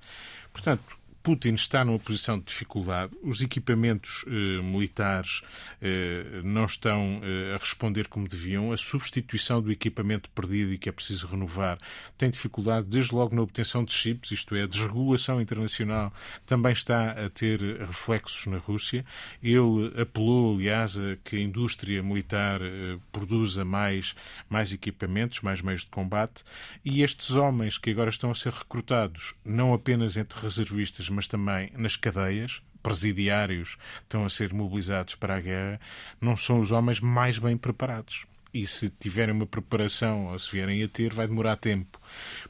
Portanto, 0.52 0.99
Putin 1.22 1.54
está 1.54 1.84
numa 1.84 2.00
posição 2.00 2.40
de 2.40 2.46
dificuldade, 2.46 3.14
os 3.22 3.42
equipamentos 3.42 4.26
eh, 4.28 4.62
militares 4.62 5.42
eh, 5.82 6.42
não 6.44 6.66
estão 6.66 7.22
eh, 7.24 7.56
a 7.56 7.58
responder 7.58 8.08
como 8.08 8.28
deviam, 8.28 8.72
a 8.72 8.78
substituição 8.78 9.62
do 9.62 9.72
equipamento 9.72 10.30
perdido 10.30 10.74
e 10.74 10.78
que 10.78 10.90
é 10.90 10.92
preciso 10.92 11.28
renovar 11.28 11.78
tem 12.18 12.30
dificuldade, 12.30 12.88
desde 12.88 13.14
logo 13.14 13.36
na 13.36 13.42
obtenção 13.42 13.84
de 13.84 13.94
chips, 13.94 14.32
isto 14.32 14.56
é, 14.56 14.64
a 14.64 14.68
desregulação 14.68 15.42
internacional 15.42 16.14
também 16.46 16.72
está 16.72 17.12
a 17.12 17.30
ter 17.30 17.62
reflexos 17.80 18.46
na 18.48 18.58
Rússia. 18.58 19.06
Ele 19.42 19.94
apelou, 20.00 20.56
aliás, 20.56 20.98
a 20.98 21.16
que 21.24 21.38
a 21.38 21.40
indústria 21.40 22.02
militar 22.04 22.62
eh, 22.62 22.98
produza 23.12 23.64
mais, 23.64 24.16
mais 24.50 24.74
equipamentos, 24.74 25.42
mais 25.42 25.62
meios 25.62 25.82
de 25.82 25.88
combate, 25.88 26.44
e 26.84 27.04
estes 27.04 27.32
homens 27.32 27.78
que 27.78 27.90
agora 27.90 28.10
estão 28.10 28.32
a 28.32 28.36
ser 28.36 28.54
recrutados, 28.54 29.34
não 29.46 29.74
apenas 29.74 30.18
entre 30.18 30.40
reservistas, 30.40 31.09
mas 31.10 31.28
também 31.28 31.72
nas 31.76 31.96
cadeias, 31.96 32.62
presidiários 32.82 33.78
estão 34.02 34.26
a 34.26 34.30
ser 34.30 34.54
mobilizados 34.54 35.16
para 35.16 35.36
a 35.38 35.42
guerra, 35.42 35.80
não 36.20 36.36
são 36.36 36.60
os 36.60 36.72
homens 36.72 37.00
mais 37.00 37.40
bem 37.40 37.58
preparados. 37.58 38.26
E 38.54 38.66
se 38.66 38.90
tiverem 38.90 39.36
uma 39.36 39.46
preparação, 39.46 40.28
ou 40.28 40.40
se 40.40 40.52
vierem 40.52 40.84
a 40.84 40.88
ter, 40.88 41.14
vai 41.14 41.28
demorar 41.28 41.56
tempo. 41.56 42.00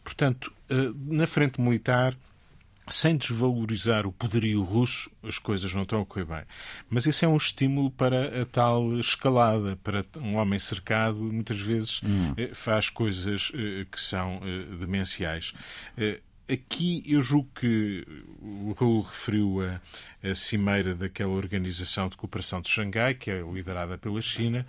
Portanto, 0.01 0.51
eh, 0.69 0.91
na 0.95 1.27
frente 1.27 1.59
militar, 1.59 2.15
sem 2.87 3.17
desvalorizar 3.17 4.07
o 4.07 4.11
poderio 4.11 4.63
russo, 4.63 5.11
as 5.21 5.37
coisas 5.37 5.73
não 5.73 5.83
estão 5.83 6.01
a 6.01 6.05
correr 6.05 6.23
bem. 6.23 6.43
Mas 6.89 7.05
isso 7.05 7.25
é 7.25 7.27
um 7.27 7.35
estímulo 7.35 7.91
para 7.91 8.41
a 8.41 8.45
tal 8.45 8.97
escalada, 8.97 9.77
para 9.83 10.05
um 10.17 10.37
homem 10.37 10.57
cercado, 10.57 11.17
muitas 11.17 11.59
vezes 11.59 12.01
hum. 12.01 12.33
Eh, 12.37 12.51
faz 12.53 12.89
coisas 12.89 13.51
eh, 13.53 13.85
que 13.91 13.99
são 13.99 14.39
demenciais. 14.79 15.53
Aqui 16.51 17.03
eu 17.05 17.21
julgo 17.21 17.47
que 17.53 18.03
o 18.41 18.73
Raul 18.73 19.01
referiu 19.01 19.61
a, 19.61 19.79
a, 20.27 20.33
cimeira 20.33 20.95
daquela 20.95 21.33
organização 21.33 22.09
de 22.09 22.17
cooperação 22.17 22.59
de 22.59 22.69
Xangai, 22.69 23.13
que 23.13 23.29
é 23.29 23.39
liderada 23.41 23.99
pela 23.99 24.19
China 24.19 24.65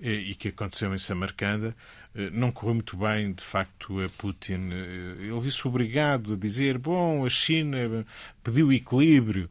eh, 0.00 0.10
e 0.10 0.34
que 0.34 0.48
aconteceu 0.48 0.92
em 0.92 0.98
Samarcanda. 0.98 1.76
Eh, 2.16 2.30
não 2.32 2.50
correu 2.50 2.74
muito 2.74 2.96
bem, 2.96 3.32
de 3.32 3.44
facto, 3.44 4.00
a 4.00 4.08
Putin. 4.08 4.70
Eh, 4.72 5.26
ele 5.26 5.40
viu-se 5.40 5.68
obrigado 5.68 6.32
a 6.32 6.36
dizer: 6.36 6.78
bom, 6.78 7.24
a 7.24 7.30
China 7.30 8.04
pediu 8.42 8.72
equilíbrio. 8.72 9.48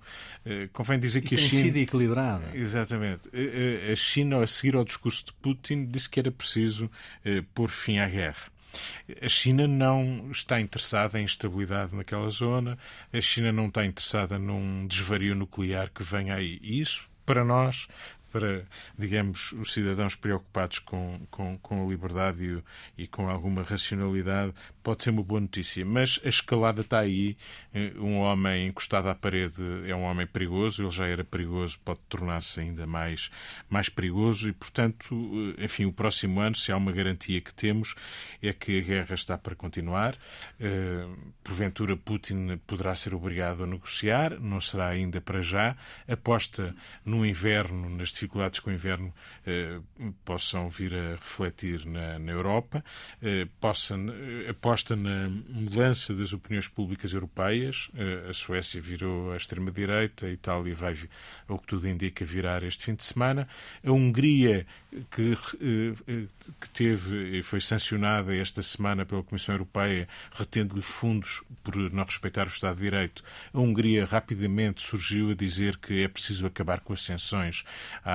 Convém 0.74 1.00
dizer 1.00 1.22
que 1.22 1.36
e 1.36 1.38
a 1.38 1.42
China. 1.42 1.62
sido 1.62 1.78
equilibrada. 1.78 2.44
Exatamente. 2.54 3.30
A 3.90 3.96
China, 3.96 4.44
a 4.44 4.48
seguir 4.48 4.76
ao 4.76 4.84
discurso 4.84 5.28
de 5.28 5.34
Putin, 5.34 5.86
disse 5.86 6.10
que 6.10 6.20
era 6.20 6.32
preciso 6.32 6.92
pôr 7.54 7.70
fim 7.70 8.00
à 8.00 8.10
guerra. 8.10 8.59
A 9.22 9.30
China 9.30 9.68
não 9.68 10.30
está 10.32 10.60
interessada 10.60 11.20
em 11.20 11.26
estabilidade 11.26 11.96
naquela 11.96 12.30
zona, 12.30 12.78
a 13.12 13.22
China 13.22 13.52
não 13.52 13.68
está 13.68 13.86
interessada 13.86 14.38
num 14.38 14.88
desvario 14.88 15.36
nuclear 15.36 15.90
que 15.90 16.04
venha 16.04 16.36
aí. 16.36 16.60
Isso, 16.62 17.10
para 17.26 17.44
nós, 17.44 17.88
para, 18.32 18.66
digamos, 18.98 19.52
os 19.54 19.74
cidadãos 19.74 20.16
preocupados 20.16 20.80
com, 20.80 21.20
com, 21.30 21.58
com 21.58 21.86
a 21.86 21.90
liberdade 21.90 22.64
e, 22.98 23.04
e, 23.04 23.08
com 23.08 23.30
alguma 23.30 23.64
racionalidade, 23.64 24.54
pode 24.84 25.04
ser 25.04 25.12
uma 25.12 25.24
boa 25.24 25.42
notícia. 25.42 25.86
Mas 25.86 26.20
a 26.24 26.30
escalada 26.30 26.82
está 26.82 27.00
aí. 27.00 27.38
Eh, 27.74 27.94
um 27.98 28.18
homem 28.20 28.68
encostado 28.68 29.10
à 29.10 29.16
parede 29.16 29.62
é 29.86 29.96
um 29.96 30.04
homem 30.04 30.26
perigoso, 30.26 30.84
ele 30.84 30.92
já 30.92 31.08
era 31.08 31.24
perigoso, 31.24 31.80
pode 31.84 32.00
tornar-se 32.10 32.60
ainda 32.60 32.86
mais, 32.86 33.30
mais 33.70 33.90
perigoso 33.90 34.50
e, 34.50 34.54
portanto, 34.54 35.16
eh, 35.58 35.66
enfim, 35.66 35.86
o 35.86 35.94
próximo 35.94 36.40
ano, 36.40 36.56
se 36.56 36.72
há 36.72 36.78
uma 36.78 36.92
garantia 36.92 37.42
que 37.42 37.54
temos, 37.54 37.96
é 38.42 38.54
que 38.54 38.80
a 38.80 38.82
guerra 38.82 39.16
está 39.16 39.38
para 39.38 39.56
continuar. 39.56 40.18
Eh, 40.60 41.08
porventura, 41.44 41.96
Putin 41.98 42.58
poderá 42.66 42.96
ser 42.96 43.14
obrigado 43.14 43.64
a 43.64 43.68
negociar, 43.68 44.40
não 44.40 44.62
será 44.62 44.88
ainda 44.88 45.22
para 45.22 45.42
já. 45.42 45.76
Aposta 46.08 46.76
no 47.06 47.26
inverno 47.26 47.90
nas 47.90 48.12
dificuldades 48.20 48.60
com 48.60 48.70
o 48.70 48.74
inverno 48.74 49.14
possam 50.26 50.70
vir 50.70 50.94
a 50.94 51.12
refletir 51.12 51.86
na, 51.86 52.20
na 52.20 52.32
Europa, 52.32 52.84
possa, 53.60 53.96
aposta 54.50 54.96
na 54.96 55.30
mudança 55.30 56.14
das 56.14 56.34
opiniões 56.34 56.68
públicas 56.68 57.14
europeias. 57.14 57.90
A 58.30 58.34
Suécia 58.34 58.82
virou 58.82 59.32
à 59.32 59.38
extrema-direita, 59.38 60.26
a 60.26 60.30
Itália 60.30 60.76
vai, 60.76 60.98
ao 61.48 61.58
que 61.58 61.68
tudo 61.68 61.88
indica, 61.88 62.26
virar 62.26 62.64
este 62.64 62.86
fim 62.86 62.96
de 62.96 63.04
semana. 63.04 63.48
A 63.84 63.92
Hungria, 63.92 64.66
que, 65.12 65.38
que 66.60 66.70
teve 66.74 67.40
e 67.40 67.44
foi 67.44 67.62
sancionada 67.62 68.36
esta 68.36 68.62
semana 68.62 69.06
pela 69.06 69.24
Comissão 69.24 69.56
Europeia, 69.56 70.08
retendo-lhe 70.32 70.82
fundos 70.82 71.44
por 71.64 71.76
não 71.76 72.04
respeitar 72.04 72.46
o 72.46 72.50
Estado 72.50 72.76
de 72.76 72.84
Direito, 72.84 73.24
a 73.54 73.60
Hungria 73.60 74.06
rapidamente 74.06 74.82
surgiu 74.82 75.32
a 75.32 75.34
dizer 75.36 75.78
que 75.78 76.04
é 76.04 76.08
preciso 76.08 76.46
acabar 76.46 76.80
com 76.80 76.94
as 76.94 77.04
sanções 77.04 77.64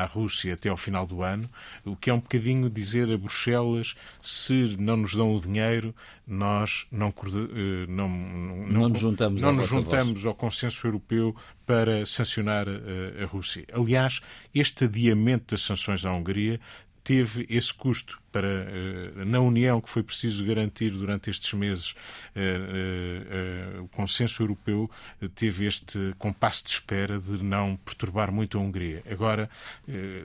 à 0.02 0.06
Rússia 0.06 0.54
até 0.54 0.68
ao 0.68 0.76
final 0.76 1.06
do 1.06 1.22
ano, 1.22 1.48
o 1.84 1.96
que 1.96 2.10
é 2.10 2.14
um 2.14 2.20
bocadinho 2.20 2.68
dizer 2.70 3.10
a 3.10 3.16
Bruxelas 3.16 3.94
se 4.22 4.76
não 4.78 4.96
nos 4.96 5.14
dão 5.14 5.34
o 5.34 5.40
dinheiro, 5.40 5.94
nós 6.26 6.86
não, 6.90 7.08
eh, 7.08 7.86
não, 7.88 8.08
não, 8.08 8.66
não 8.66 8.88
nos 8.88 8.98
juntamos, 8.98 9.42
não 9.42 9.52
nos 9.52 9.68
juntamos 9.68 10.26
ao 10.26 10.34
consenso 10.34 10.86
europeu 10.86 11.34
para 11.66 12.04
sancionar 12.06 12.68
a, 12.68 12.72
eh, 12.72 13.22
a 13.22 13.26
Rússia. 13.26 13.64
Aliás, 13.72 14.20
este 14.54 14.84
adiamento 14.84 15.54
das 15.54 15.62
sanções 15.62 16.04
à 16.04 16.12
Hungria 16.12 16.60
teve 17.02 17.46
esse 17.48 17.72
custo 17.72 18.23
para 18.34 18.48
eh, 18.48 19.24
na 19.24 19.38
União 19.38 19.80
que 19.80 19.88
foi 19.88 20.02
preciso 20.02 20.44
garantir 20.44 20.90
durante 20.90 21.30
estes 21.30 21.54
meses 21.54 21.94
eh, 22.34 23.76
eh, 23.76 23.80
o 23.80 23.86
consenso 23.86 24.42
europeu 24.42 24.90
teve 25.36 25.66
este 25.66 26.12
compasso 26.18 26.64
de 26.64 26.70
espera 26.70 27.20
de 27.20 27.44
não 27.44 27.76
perturbar 27.76 28.32
muito 28.32 28.58
a 28.58 28.60
Hungria. 28.60 29.04
Agora, 29.08 29.48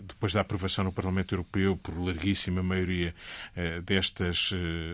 depois 0.04 0.34
da 0.34 0.42
aprovação 0.42 0.84
no 0.86 0.92
Parlamento 0.92 1.36
Europeu 1.36 1.78
por 1.78 1.96
larguíssima 1.98 2.64
maioria 2.64 3.14
destas 3.84 4.52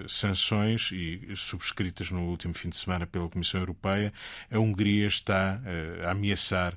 sanções 0.07 0.91
e 0.91 1.33
subscritas 1.35 2.11
no 2.11 2.23
último 2.23 2.53
fim 2.53 2.69
de 2.69 2.77
semana 2.77 3.05
pela 3.05 3.29
Comissão 3.29 3.59
Europeia, 3.59 4.11
a 4.51 4.59
Hungria 4.59 5.07
está 5.07 5.61
a 6.05 6.11
ameaçar, 6.11 6.75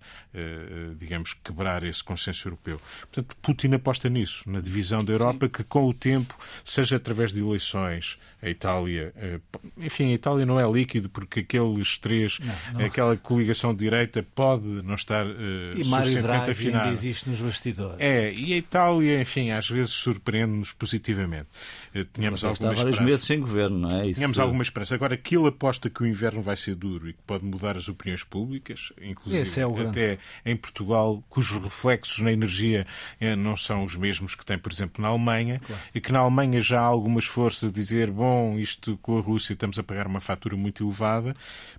digamos, 0.99 1.35
quebrar 1.35 1.83
esse 1.83 2.05
consenso 2.05 2.47
europeu. 2.49 2.81
Portanto, 3.01 3.37
Putin 3.43 3.75
aposta 3.75 4.09
nisso, 4.09 4.49
na 4.49 4.61
divisão 4.61 5.03
da 5.05 5.13
Europa, 5.13 5.47
Sim. 5.47 5.53
que 5.53 5.65
com 5.65 5.89
o 5.89 5.95
tempo 5.95 6.28
tempo, 6.29 6.37
seja 6.65 6.97
através 6.97 7.33
de 7.33 7.41
eleições, 7.41 8.19
a 8.41 8.49
Itália, 8.49 9.13
eh, 9.17 9.41
enfim, 9.79 10.13
a 10.13 10.15
Itália 10.15 10.47
não 10.47 10.61
é 10.61 10.71
líquido 10.71 11.09
porque 11.09 11.41
aqueles 11.41 11.99
três, 11.99 12.39
não, 12.39 12.55
não. 12.75 12.87
aquela 12.87 13.17
coligação 13.17 13.73
de 13.73 13.81
direita 13.81 14.25
pode 14.35 14.65
não 14.65 14.95
estar 14.95 15.27
uh, 15.27 15.77
e 15.77 15.85
Mário 15.85 16.23
Draghi 16.23 16.53
afinada. 16.53 16.85
ainda 16.85 16.93
existe 16.93 17.29
nos 17.29 17.41
bastidores. 17.41 17.97
É, 17.99 18.33
e 18.33 18.53
a 18.53 18.57
Itália, 18.57 19.21
enfim, 19.21 19.51
às 19.51 19.69
vezes 19.69 19.93
surpreende-nos 19.93 20.73
positivamente. 20.73 21.49
Uh, 21.93 22.05
tínhamos 22.05 22.45
Mas 22.45 22.45
alguma 22.45 22.73
está 22.73 22.83
vários 22.85 23.01
meses 23.01 23.27
sem 23.27 23.41
governo, 23.41 23.89
não 23.89 24.01
é? 24.01 24.07
Isso... 24.07 24.15
Tínhamos 24.21 24.39
alguma 24.39 24.63
esperança. 24.63 24.95
Agora, 24.95 25.15
aquilo 25.15 25.47
aposta 25.49 25.91
que 25.91 26.03
o 26.05 26.07
inverno 26.07 26.41
vai 26.41 26.55
ser 26.55 26.77
duro 26.77 27.09
e 27.09 27.15
que 27.15 27.23
pode 27.27 27.45
mudar 27.45 27.77
as 27.77 27.89
opiniões 27.89 28.23
públicas, 28.23 28.93
inclusive 29.03 29.61
é 29.61 29.89
até 29.89 30.19
em 30.45 30.57
Portugal, 30.57 31.25
cujos 31.29 31.61
reflexos 31.61 32.21
na 32.21 32.31
energia 32.31 32.87
não 33.37 33.57
são 33.57 33.83
os 33.83 33.97
mesmos 33.97 34.35
que 34.35 34.47
tem, 34.47 34.57
por 34.57 34.71
exemplo, 34.73 35.03
na 35.03 35.09
Alemanha, 35.09 35.61
claro. 35.67 35.83
e 35.95 36.01
que 36.01 36.13
na 36.13 36.18
Alemanha 36.21 36.61
já 36.61 36.81
há 36.81 36.85
algumas 36.85 37.25
forças 37.25 37.71
a 37.71 37.73
dizer, 37.73 38.11
bom, 38.11 38.59
isto 38.59 38.99
com 39.03 39.19
a 39.19 39.21
Rússia 39.21 39.53
estamos 39.53 39.79
a 39.79 39.83
pagar 39.83 40.07
uma 40.07 40.21
fatura 40.21 40.57
muito 40.57 40.85
elevada. 40.85 41.35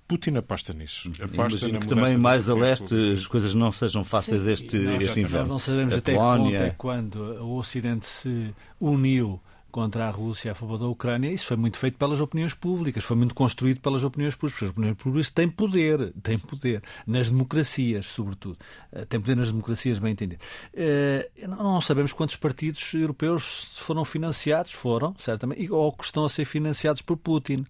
Putin 0.07 0.37
aposta 0.37 0.73
nisso. 0.73 1.09
Aposta 1.21 1.35
Imagino 1.35 1.79
que 1.79 1.87
também 1.87 2.17
mais 2.17 2.49
a 2.49 2.55
leste 2.55 3.13
as 3.13 3.27
coisas 3.27 3.53
não 3.53 3.71
sejam 3.71 4.03
fáceis 4.03 4.43
Sim, 4.43 4.51
este, 4.51 4.77
este 5.01 5.21
inverno. 5.21 5.47
Não 5.47 5.59
sabemos 5.59 5.93
a 5.93 5.97
até 5.97 6.13
Polónia... 6.13 6.51
que 6.51 6.57
ponto 6.57 6.63
é 6.63 6.75
quando 6.77 7.15
o 7.43 7.57
Ocidente 7.57 8.05
se 8.05 8.53
uniu 8.79 9.39
contra 9.70 10.07
a 10.07 10.09
Rússia 10.09 10.51
a 10.51 10.55
favor 10.55 10.78
da 10.78 10.88
Ucrânia, 10.88 11.32
isso 11.32 11.45
foi 11.45 11.57
muito 11.57 11.78
feito 11.78 11.97
pelas 11.97 12.20
opiniões 12.20 12.53
públicas, 12.53 13.03
foi 13.03 13.15
muito 13.15 13.34
construído 13.34 13.80
pelas 13.80 14.03
opiniões 14.03 14.36
públicas. 14.36 14.63
As 14.63 14.70
opiniões 14.70 14.97
públicas 14.97 15.30
têm 15.32 15.49
poder, 15.49 16.13
têm 16.22 16.38
poder, 16.38 16.84
nas 17.05 17.30
democracias, 17.30 18.07
sobretudo. 18.07 18.57
Eh, 18.91 19.05
têm 19.05 19.20
poder 19.20 19.36
nas 19.36 19.51
democracias, 19.51 19.99
bem 19.99 20.11
entendido. 20.11 20.41
Eh, 20.74 21.30
não 21.47 21.80
sabemos 21.82 22.13
quantos 22.13 22.36
partidos 22.36 22.93
europeus 22.93 23.76
foram 23.78 24.03
financiados, 24.03 24.72
foram, 24.72 25.15
certamente, 25.17 25.72
ou 25.72 25.91
que 25.93 26.05
estão 26.05 26.26
a 26.26 26.30
ser 26.30 26.45
financiados 26.45 27.01
por 27.01 27.17
Putin. 27.17 27.65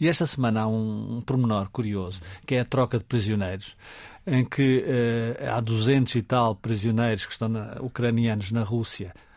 E 0.00 0.08
esta 0.08 0.26
semana 0.26 0.62
há 0.62 0.66
um, 0.66 1.22
pormenor 1.24 1.68
curioso, 1.70 2.20
que 2.46 2.54
é 2.54 2.60
a 2.60 2.64
troca 2.64 2.98
de 2.98 3.04
prisioneiros 3.04 3.76
em 4.30 4.44
que 4.44 4.84
uh, 4.84 5.56
há 5.56 5.60
200 5.60 6.14
e 6.14 6.22
tal 6.22 6.54
prisioneiros 6.54 7.24
que 7.24 7.32
estão 7.32 7.48
na, 7.48 7.78
ucranianos 7.80 8.52
na 8.52 8.62
Rússia 8.62 9.14
eh, 9.14 9.27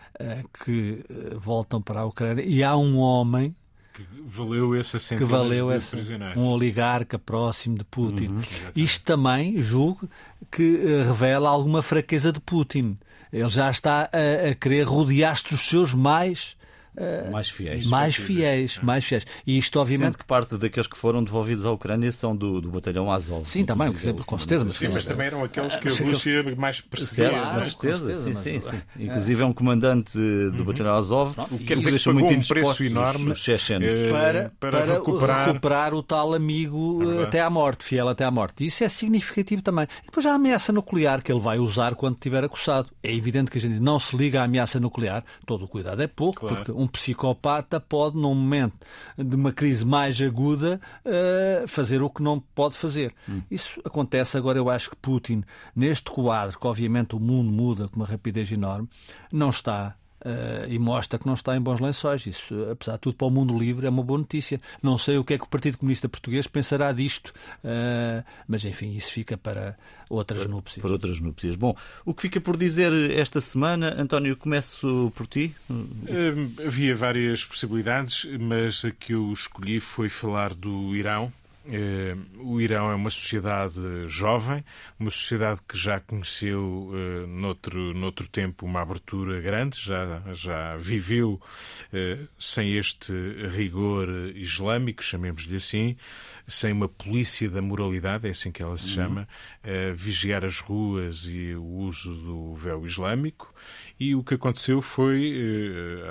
que 0.64 1.04
eh, 1.10 1.36
voltam 1.38 1.82
para 1.82 2.02
a 2.02 2.06
Ucrânia 2.06 2.44
e 2.46 2.64
há 2.64 2.76
um 2.76 2.98
homem 2.98 3.56
que 3.94 4.04
valeu 4.26 4.74
essa 4.74 4.98
que 5.16 5.24
valeu 5.24 5.72
essa, 5.72 5.98
um 6.36 6.46
oligarca 6.48 7.20
próximo 7.20 7.78
de 7.78 7.84
Putin. 7.84 8.28
Uhum, 8.28 8.42
Isto 8.76 9.04
também 9.04 9.62
julgo 9.62 10.10
que 10.50 10.80
eh, 10.84 11.04
revela 11.04 11.50
alguma 11.50 11.82
fraqueza 11.82 12.32
de 12.32 12.40
Putin. 12.40 12.98
Ele 13.32 13.50
já 13.50 13.70
está 13.70 14.10
a, 14.12 14.50
a 14.52 14.56
querer 14.56 14.84
rodear-se 14.84 15.50
dos 15.50 15.62
seus 15.62 15.94
mais 15.94 16.56
Uh, 16.96 17.32
mais 17.32 17.50
fiéis. 17.50 17.86
Mais 17.86 18.16
fiéis, 18.16 18.80
é. 18.82 18.86
mais 18.86 19.06
fiéis. 19.06 19.26
E 19.48 19.58
isto, 19.58 19.80
obviamente. 19.80 20.14
Sendo 20.14 20.18
que 20.18 20.26
parte 20.26 20.58
daqueles 20.58 20.88
que 20.88 20.98
foram 20.98 21.24
devolvidos 21.24 21.66
à 21.66 21.72
Ucrânia 21.72 22.12
são 22.12 22.36
do, 22.36 22.60
do 22.60 22.70
batalhão 22.70 23.12
Azov. 23.12 23.46
Sim, 23.46 23.66
também, 23.66 23.90
exemplo, 23.94 24.26
com 24.26 24.38
certeza. 24.38 24.66
Mas, 24.66 24.76
sim, 24.76 24.90
mas 24.92 25.06
também 25.06 25.28
eram 25.28 25.44
aqueles 25.44 25.76
que 25.76 25.88
a 25.88 25.92
Rússia 25.92 26.56
mais 26.56 26.82
perseguia. 26.82 27.30
Claro, 27.30 27.62
com 27.62 27.70
certeza, 27.70 28.16
sim, 28.16 28.34
sim, 28.34 28.62
sim. 28.62 28.82
Inclusive 29.00 29.42
é 29.42 29.46
um 29.46 29.54
comandante 29.54 30.18
do 30.18 30.60
uhum. 30.60 30.66
batalhão 30.66 30.96
Azov 30.96 31.36
o 31.52 31.58
que 31.58 31.76
deixou 31.76 32.14
muito 32.14 32.34
um 32.34 32.42
preço 32.42 32.84
enorme 32.84 33.34
eh, 33.34 34.10
para, 34.10 34.52
para, 34.60 34.72
para 34.72 34.94
recuperar... 34.94 35.48
recuperar... 35.48 35.94
o 35.94 36.04
tal 36.04 36.34
amigo 36.34 37.02
é 37.20 37.24
até 37.24 37.42
à 37.42 37.50
morte, 37.50 37.84
fiel 37.84 38.08
até 38.08 38.26
à 38.26 38.32
morte. 38.32 38.66
Isso 38.66 38.84
é 38.84 38.90
significativo 38.90 39.62
também. 39.62 39.86
E 40.04 40.06
depois 40.06 40.26
há 40.26 40.32
a 40.32 40.36
ameaça 40.36 40.72
nuclear 40.72 41.22
que 41.22 41.32
ele 41.32 41.40
vai 41.40 41.60
usar 41.60 41.96
quando 41.96 42.16
estiver 42.16 42.44
acossado. 42.44 42.90
É 43.04 43.14
evidente 43.14 43.52
que 43.52 43.58
a 43.58 43.62
gente 43.62 43.80
não 43.80 44.00
se 44.00 44.16
liga 44.16 44.42
à 44.42 44.44
ameaça 44.44 44.80
nuclear, 44.80 45.24
todo 45.46 45.66
o 45.66 45.68
cuidado 45.68 46.02
é 46.02 46.08
pouco, 46.08 46.42
claro. 46.42 46.56
porque 46.56 46.72
um 46.82 46.88
psicopata 46.88 47.80
pode, 47.80 48.18
num 48.18 48.34
momento 48.34 48.76
de 49.18 49.36
uma 49.36 49.52
crise 49.52 49.86
mais 49.86 50.22
aguda, 50.22 50.80
uh, 51.06 51.68
fazer 51.68 52.02
o 52.02 52.10
que 52.10 52.22
não 52.22 52.40
pode 52.40 52.76
fazer. 52.76 53.14
Hum. 53.30 53.42
Isso 53.50 53.82
acontece 53.86 54.38
agora, 54.38 54.58
eu 54.58 54.70
acho 54.70 54.90
que 54.90 54.96
Putin, 54.96 55.44
neste 55.76 56.10
quadro, 56.10 56.60
que 56.60 56.68
obviamente 56.68 57.16
o 57.16 57.20
mundo 57.20 57.52
muda 57.52 57.88
com 57.88 57.98
uma 57.98 58.06
rapidez 58.06 58.52
enorme, 58.52 58.90
não 59.32 59.50
está 59.50 59.96
Uh, 60.24 60.70
e 60.70 60.78
mostra 60.78 61.18
que 61.18 61.26
não 61.26 61.34
está 61.34 61.58
em 61.58 61.62
bons 61.62 61.80
lençóis. 61.80 62.28
Isso, 62.28 62.54
apesar 62.72 62.94
de 62.94 63.00
tudo, 63.00 63.16
para 63.16 63.26
o 63.26 63.32
mundo 63.32 63.58
livre 63.58 63.88
é 63.88 63.90
uma 63.90 64.04
boa 64.04 64.20
notícia. 64.20 64.62
Não 64.82 64.98
sei 64.98 65.18
o 65.18 65.24
que 65.24 65.34
é 65.34 65.38
que 65.38 65.44
o 65.44 65.48
Partido 65.48 65.80
Comunista 65.80 66.08
Português 66.08 66.46
pensará 66.46 66.92
disto, 66.92 67.34
uh, 67.64 68.24
mas 68.48 68.64
enfim, 68.64 68.94
isso 68.94 69.12
fica 69.12 69.36
para 69.36 69.76
outras 70.10 70.46
núpcias. 70.46 70.82
Para 70.82 70.92
outras 70.92 71.20
núpcias. 71.20 71.56
Bom, 71.56 71.76
o 72.06 72.14
que 72.14 72.22
fica 72.22 72.40
por 72.40 72.56
dizer 72.56 72.92
esta 73.12 73.42
semana, 73.42 73.96
António, 73.98 74.38
começo 74.38 75.12
por 75.16 75.26
ti. 75.26 75.56
Uh, 75.70 76.68
havia 76.68 76.96
várias 76.96 77.44
possibilidades, 77.44 78.28
mas 78.40 78.86
a 78.86 78.92
que 78.92 79.14
eu 79.14 79.32
escolhi 79.34 79.80
foi 79.80 80.08
falar 80.08 80.54
do 80.54 80.96
Irão. 80.96 81.34
Uh, 81.72 82.46
o 82.46 82.60
Irão 82.60 82.92
é 82.92 82.96
uma 82.96 83.10
sociedade 83.10 83.80
jovem, 84.08 84.62
uma 85.00 85.10
sociedade 85.10 85.62
que 85.66 85.78
já 85.78 86.02
conheceu 86.02 86.92
uh, 86.92 87.28
noutro, 87.28 87.94
noutro 87.94 88.28
tempo 88.28 88.66
uma 88.66 88.82
abertura 88.82 89.40
grande, 89.40 89.80
já, 89.80 90.22
já 90.34 90.76
viveu 90.76 91.42
uh, 91.94 92.28
sem 92.38 92.76
este 92.76 93.14
rigor 93.56 94.10
islâmico, 94.36 95.02
chamemos-lhe 95.02 95.56
assim, 95.56 95.96
sem 96.46 96.74
uma 96.74 96.90
polícia 96.90 97.50
da 97.50 97.62
moralidade, 97.62 98.28
é 98.28 98.32
assim 98.32 98.52
que 98.52 98.62
ela 98.62 98.76
se 98.76 98.90
uhum. 98.90 98.96
chama, 98.96 99.28
vigiar 99.96 100.44
as 100.44 100.60
ruas 100.60 101.26
e 101.28 101.54
o 101.56 101.64
uso 101.64 102.14
do 102.14 102.56
véu 102.56 102.86
islâmico. 102.86 103.54
E 103.98 104.16
o 104.16 104.24
que 104.24 104.34
aconteceu 104.34 104.82
foi, 104.82 105.34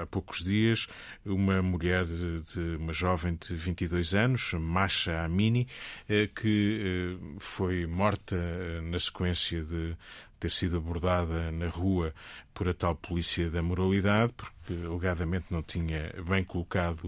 há 0.00 0.06
poucos 0.06 0.42
dias, 0.42 0.86
uma 1.24 1.62
mulher, 1.62 2.04
de, 2.04 2.42
de 2.42 2.76
uma 2.76 2.92
jovem 2.92 3.36
de 3.36 3.54
22 3.54 4.14
anos, 4.14 4.52
Masha 4.54 5.22
Amini, 5.22 5.66
eh, 6.08 6.28
que 6.34 6.80
eh, 6.82 7.36
foi 7.38 7.86
morta 7.86 8.36
eh, 8.36 8.80
na 8.82 8.98
sequência 8.98 9.62
de 9.62 9.96
ter 10.41 10.51
sido 10.51 10.78
abordada 10.78 11.53
na 11.53 11.68
rua 11.68 12.14
por 12.55 12.68
a 12.68 12.74
tal 12.74 12.95
polícia 12.95 13.49
da 13.49 13.62
moralidade, 13.62 14.32
porque 14.32 14.86
alegadamente 14.86 15.47
não 15.51 15.62
tinha 15.62 16.12
bem 16.26 16.43
colocado 16.43 17.07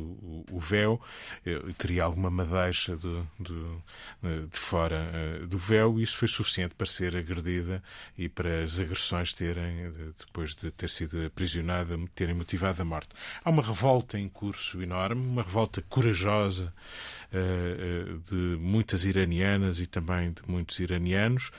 o, 0.51 0.59
véu, 0.59 1.01
teria 1.77 2.05
alguma 2.05 2.31
madeixa 2.31 2.97
do, 2.97 3.29
do, 3.39 3.83
de 4.23 4.59
fora 4.59 5.45
do 5.47 5.59
véu, 5.59 5.99
e 5.99 6.03
isso 6.03 6.17
foi 6.17 6.29
suficiente 6.29 6.75
para 6.75 6.87
ser 6.87 7.17
agredida 7.17 7.83
e 8.17 8.29
para 8.29 8.63
as 8.63 8.79
agressões 8.79 9.33
terem, 9.33 9.93
depois 10.19 10.55
de 10.55 10.71
ter 10.71 10.89
sido 10.89 11.25
aprisionada, 11.25 11.99
terem 12.15 12.35
motivado 12.35 12.81
a 12.81 12.85
morte. 12.85 13.11
Há 13.45 13.51
uma 13.51 13.63
revolta 13.63 14.19
em 14.19 14.29
curso 14.29 14.83
enorme, 14.83 15.27
uma 15.27 15.43
revolta 15.43 15.83
corajosa 15.83 16.73
de 18.29 18.59
muitas 18.61 19.05
iranianas 19.05 19.81
e 19.81 19.87
também 19.87 20.33
de 20.33 20.43
muitos 20.47 20.79
iranianos. 20.81 21.51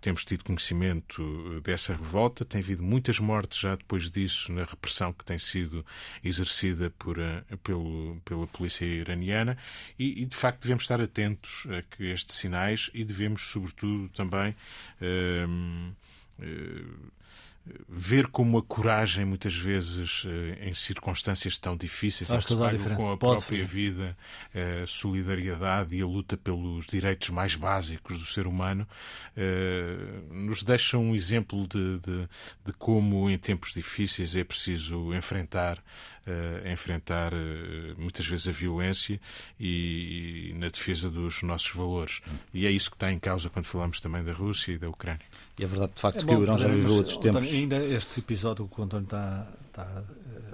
Temos 0.00 0.24
tido 0.24 0.44
conhecimento 0.44 0.88
momento 0.88 1.60
dessa 1.62 1.92
revolta. 1.94 2.44
Tem 2.44 2.60
havido 2.60 2.82
muitas 2.82 3.18
mortes 3.18 3.58
já 3.58 3.74
depois 3.76 4.10
disso 4.10 4.52
na 4.52 4.64
repressão 4.64 5.12
que 5.12 5.24
tem 5.24 5.38
sido 5.38 5.84
exercida 6.22 6.90
por, 6.98 7.16
pelo, 7.62 8.20
pela 8.24 8.46
polícia 8.46 8.84
iraniana 8.84 9.56
e, 9.98 10.22
e, 10.22 10.24
de 10.24 10.36
facto, 10.36 10.62
devemos 10.62 10.84
estar 10.84 11.00
atentos 11.00 11.66
a 11.70 12.02
estes 12.02 12.36
sinais 12.36 12.90
e 12.94 13.04
devemos, 13.04 13.42
sobretudo, 13.42 14.08
também. 14.10 14.54
Uh, 15.00 15.92
uh, 16.40 17.18
ver 17.88 18.28
como 18.28 18.58
a 18.58 18.62
coragem, 18.62 19.24
muitas 19.24 19.54
vezes, 19.54 20.24
eh, 20.26 20.68
em 20.68 20.74
circunstâncias 20.74 21.58
tão 21.58 21.76
difíceis, 21.76 22.30
em 22.30 22.38
que 22.38 22.44
se 22.44 22.56
paga 22.56 22.78
com 22.94 23.10
a 23.10 23.16
Pode 23.16 23.40
própria 23.40 23.40
fazer. 23.40 23.64
vida, 23.64 24.16
a 24.54 24.58
eh, 24.58 24.84
solidariedade 24.86 25.96
e 25.96 26.02
a 26.02 26.06
luta 26.06 26.36
pelos 26.36 26.86
direitos 26.86 27.30
mais 27.30 27.54
básicos 27.54 28.18
do 28.18 28.26
ser 28.26 28.46
humano, 28.46 28.86
eh, 29.36 29.96
nos 30.30 30.62
deixa 30.62 30.98
um 30.98 31.14
exemplo 31.14 31.66
de, 31.66 31.98
de, 31.98 32.28
de 32.64 32.72
como, 32.78 33.28
em 33.30 33.38
tempos 33.38 33.72
difíceis, 33.72 34.36
é 34.36 34.44
preciso 34.44 35.14
enfrentar 35.14 35.82
enfrentar 36.70 37.32
muitas 37.96 38.26
vezes 38.26 38.48
a 38.48 38.52
violência 38.52 39.18
e, 39.58 40.52
na 40.56 40.68
defesa 40.68 41.08
dos 41.08 41.42
nossos 41.42 41.70
valores. 41.70 42.20
E 42.52 42.66
é 42.66 42.70
isso 42.70 42.90
que 42.90 42.96
está 42.96 43.10
em 43.10 43.18
causa 43.18 43.48
quando 43.48 43.64
falamos 43.64 43.98
também 43.98 44.22
da 44.22 44.34
Rússia 44.34 44.72
e 44.72 44.76
da 44.76 44.90
Ucrânia. 44.90 45.24
E 45.58 45.64
é 45.64 45.66
verdade, 45.66 45.92
de 45.94 46.00
facto, 46.00 46.22
é 46.22 46.24
que 46.24 46.34
o 46.34 46.42
Irão 46.42 46.58
já 46.58 46.68
viveu 46.68 46.94
outros 46.94 47.16
tempos. 47.16 47.48
ainda 47.48 47.76
este 47.84 48.20
episódio 48.20 48.68
que 48.68 48.80
o 48.80 48.84
António 48.84 49.04
está, 49.04 49.46
está 49.66 50.04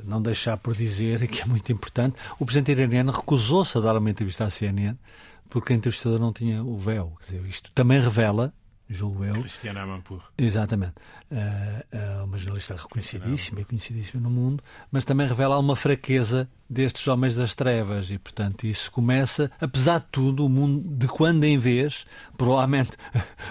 não 0.04 0.20
deixar 0.20 0.56
por 0.56 0.74
dizer, 0.74 1.22
e 1.22 1.28
que 1.28 1.42
é 1.42 1.44
muito 1.44 1.70
importante, 1.72 2.16
o 2.38 2.44
presidente 2.44 2.72
iraniano 2.72 3.12
recusou-se 3.12 3.76
a 3.78 3.80
dar 3.80 3.96
uma 3.96 4.10
entrevista 4.10 4.44
à 4.44 4.50
CNN 4.50 4.96
porque 5.48 5.72
a 5.72 5.76
entrevistadora 5.76 6.20
não 6.20 6.32
tinha 6.32 6.62
o 6.64 6.76
véu. 6.76 7.12
Quer 7.20 7.36
dizer, 7.36 7.48
isto 7.48 7.70
também 7.72 8.00
revela 8.00 8.52
julgo 8.88 9.24
eu. 9.24 9.34
Cristiana 9.34 9.82
Amanpour. 9.82 10.22
Exatamente. 10.36 10.94
Uh, 11.30 12.24
uma 12.24 12.36
jornalista 12.38 12.76
reconhecidíssima 12.76 13.60
e 13.60 13.64
conhecidíssima 13.64 14.22
no 14.22 14.30
mundo, 14.30 14.62
mas 14.90 15.04
também 15.04 15.26
revela 15.26 15.58
uma 15.58 15.74
fraqueza 15.74 16.48
destes 16.68 17.06
homens 17.08 17.36
das 17.36 17.54
trevas 17.54 18.10
e, 18.10 18.18
portanto, 18.18 18.64
isso 18.64 18.90
começa, 18.90 19.50
apesar 19.60 20.00
de 20.00 20.06
tudo, 20.12 20.44
o 20.44 20.48
mundo 20.48 20.96
de 20.96 21.08
quando 21.08 21.44
em 21.44 21.58
vez, 21.58 22.06
provavelmente 22.36 22.92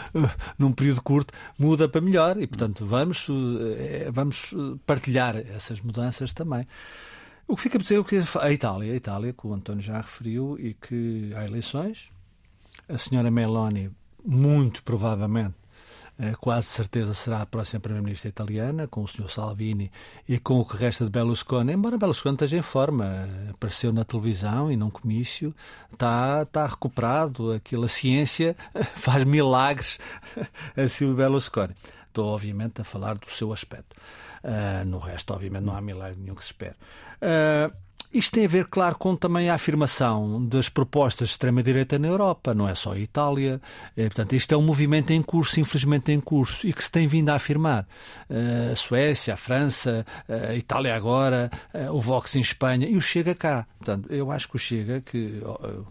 num 0.58 0.72
período 0.72 1.02
curto, 1.02 1.34
muda 1.58 1.90
para 1.90 2.02
melhor 2.02 2.40
e, 2.40 2.46
portanto, 2.46 2.86
vamos, 2.86 3.28
uh, 3.30 3.34
vamos 4.12 4.54
partilhar 4.86 5.36
essas 5.36 5.82
mudanças 5.82 6.32
também. 6.32 6.68
O 7.48 7.56
que 7.56 7.64
fica 7.64 7.78
a 7.78 7.82
dizer 7.82 8.00
é 8.00 8.04
que 8.04 8.24
a 8.40 8.52
Itália, 8.52 8.94
a 8.94 8.96
Itália, 8.96 9.34
que 9.34 9.46
o 9.46 9.54
António 9.54 9.82
já 9.82 9.98
referiu, 9.98 10.58
e 10.58 10.74
que 10.74 11.32
há 11.36 11.44
eleições, 11.44 12.10
a 12.88 12.98
senhora 12.98 13.30
Meloni 13.30 13.92
muito 14.26 14.84
provavelmente, 14.84 15.56
eh, 16.20 16.34
quase 16.40 16.68
certeza 16.68 17.14
será 17.14 17.42
a 17.42 17.46
próxima 17.46 17.80
Primeira-Ministra 17.80 18.30
italiana, 18.30 18.88
com 18.88 19.02
o 19.02 19.08
Sr. 19.08 19.30
Salvini 19.30 19.92
e 20.30 20.38
com 20.38 20.60
o 20.60 20.66
que 20.66 20.78
resta 20.78 21.06
de 21.06 21.10
Berlusconi. 21.10 21.74
Embora 21.74 21.98
Berlusconi 21.98 22.36
esteja 22.36 22.58
em 22.58 22.62
forma, 22.62 23.06
eh, 23.06 23.50
apareceu 23.52 23.92
na 23.92 24.04
televisão 24.04 24.72
e 24.72 24.78
num 24.78 24.92
comício, 24.92 25.56
está, 25.92 26.44
está 26.44 26.68
recuperado. 26.68 27.52
Aquilo, 27.52 27.86
a 27.86 27.88
ciência 27.88 28.56
faz 28.96 29.24
milagres 29.24 30.00
a 30.78 30.88
Silvio 30.88 31.16
Berlusconi. 31.16 31.76
Estou, 32.08 32.28
obviamente, 32.28 32.80
a 32.80 32.84
falar 32.84 33.18
do 33.18 33.30
seu 33.32 33.52
aspecto. 33.52 33.96
Uh, 34.44 34.86
no 34.86 35.00
resto, 35.00 35.34
obviamente, 35.34 35.64
não 35.64 35.76
há 35.76 35.82
milagre 35.82 36.20
nenhum 36.20 36.36
que 36.36 36.44
se 36.44 36.52
espere. 36.52 36.76
Uh, 37.22 37.74
isto 38.14 38.34
tem 38.34 38.46
a 38.46 38.48
ver, 38.48 38.68
claro, 38.68 38.96
com 38.96 39.16
também 39.16 39.50
a 39.50 39.56
afirmação 39.56 40.46
das 40.46 40.70
propostas 40.70 41.30
de 41.30 41.34
extrema-direita 41.34 41.98
na 41.98 42.08
Europa, 42.08 42.54
não 42.54 42.68
é 42.68 42.76
só 42.76 42.94
a 42.94 43.00
Itália. 43.00 43.60
É, 43.98 44.04
portanto, 44.04 44.34
isto 44.34 44.54
é 44.54 44.58
um 44.58 44.62
movimento 44.62 45.12
em 45.12 45.22
curso, 45.22 45.60
infelizmente 45.60 46.12
em 46.12 46.20
curso, 46.22 46.68
e 46.68 46.72
que 46.72 46.84
se 46.84 46.92
tem 46.92 47.08
vindo 47.08 47.30
a 47.30 47.36
afirmar. 47.36 47.88
Uh, 48.30 48.72
a 48.72 48.76
Suécia, 48.76 49.34
a 49.34 49.38
França, 49.38 50.06
a 50.30 50.56
Itália 50.56 50.96
agora, 50.96 51.50
uh, 51.74 51.92
o 51.92 52.00
Vox 52.00 52.36
em 52.36 52.42
Espanha 52.42 52.88
e 52.88 52.96
o 52.96 53.02
Chega 53.02 53.34
cá. 53.34 53.66
Portanto, 53.80 54.12
eu 54.12 54.32
acho 54.32 54.48
que 54.48 54.56
o 54.56 54.60
Chega, 54.60 55.02
que 55.02 55.42
uh, 55.44 55.86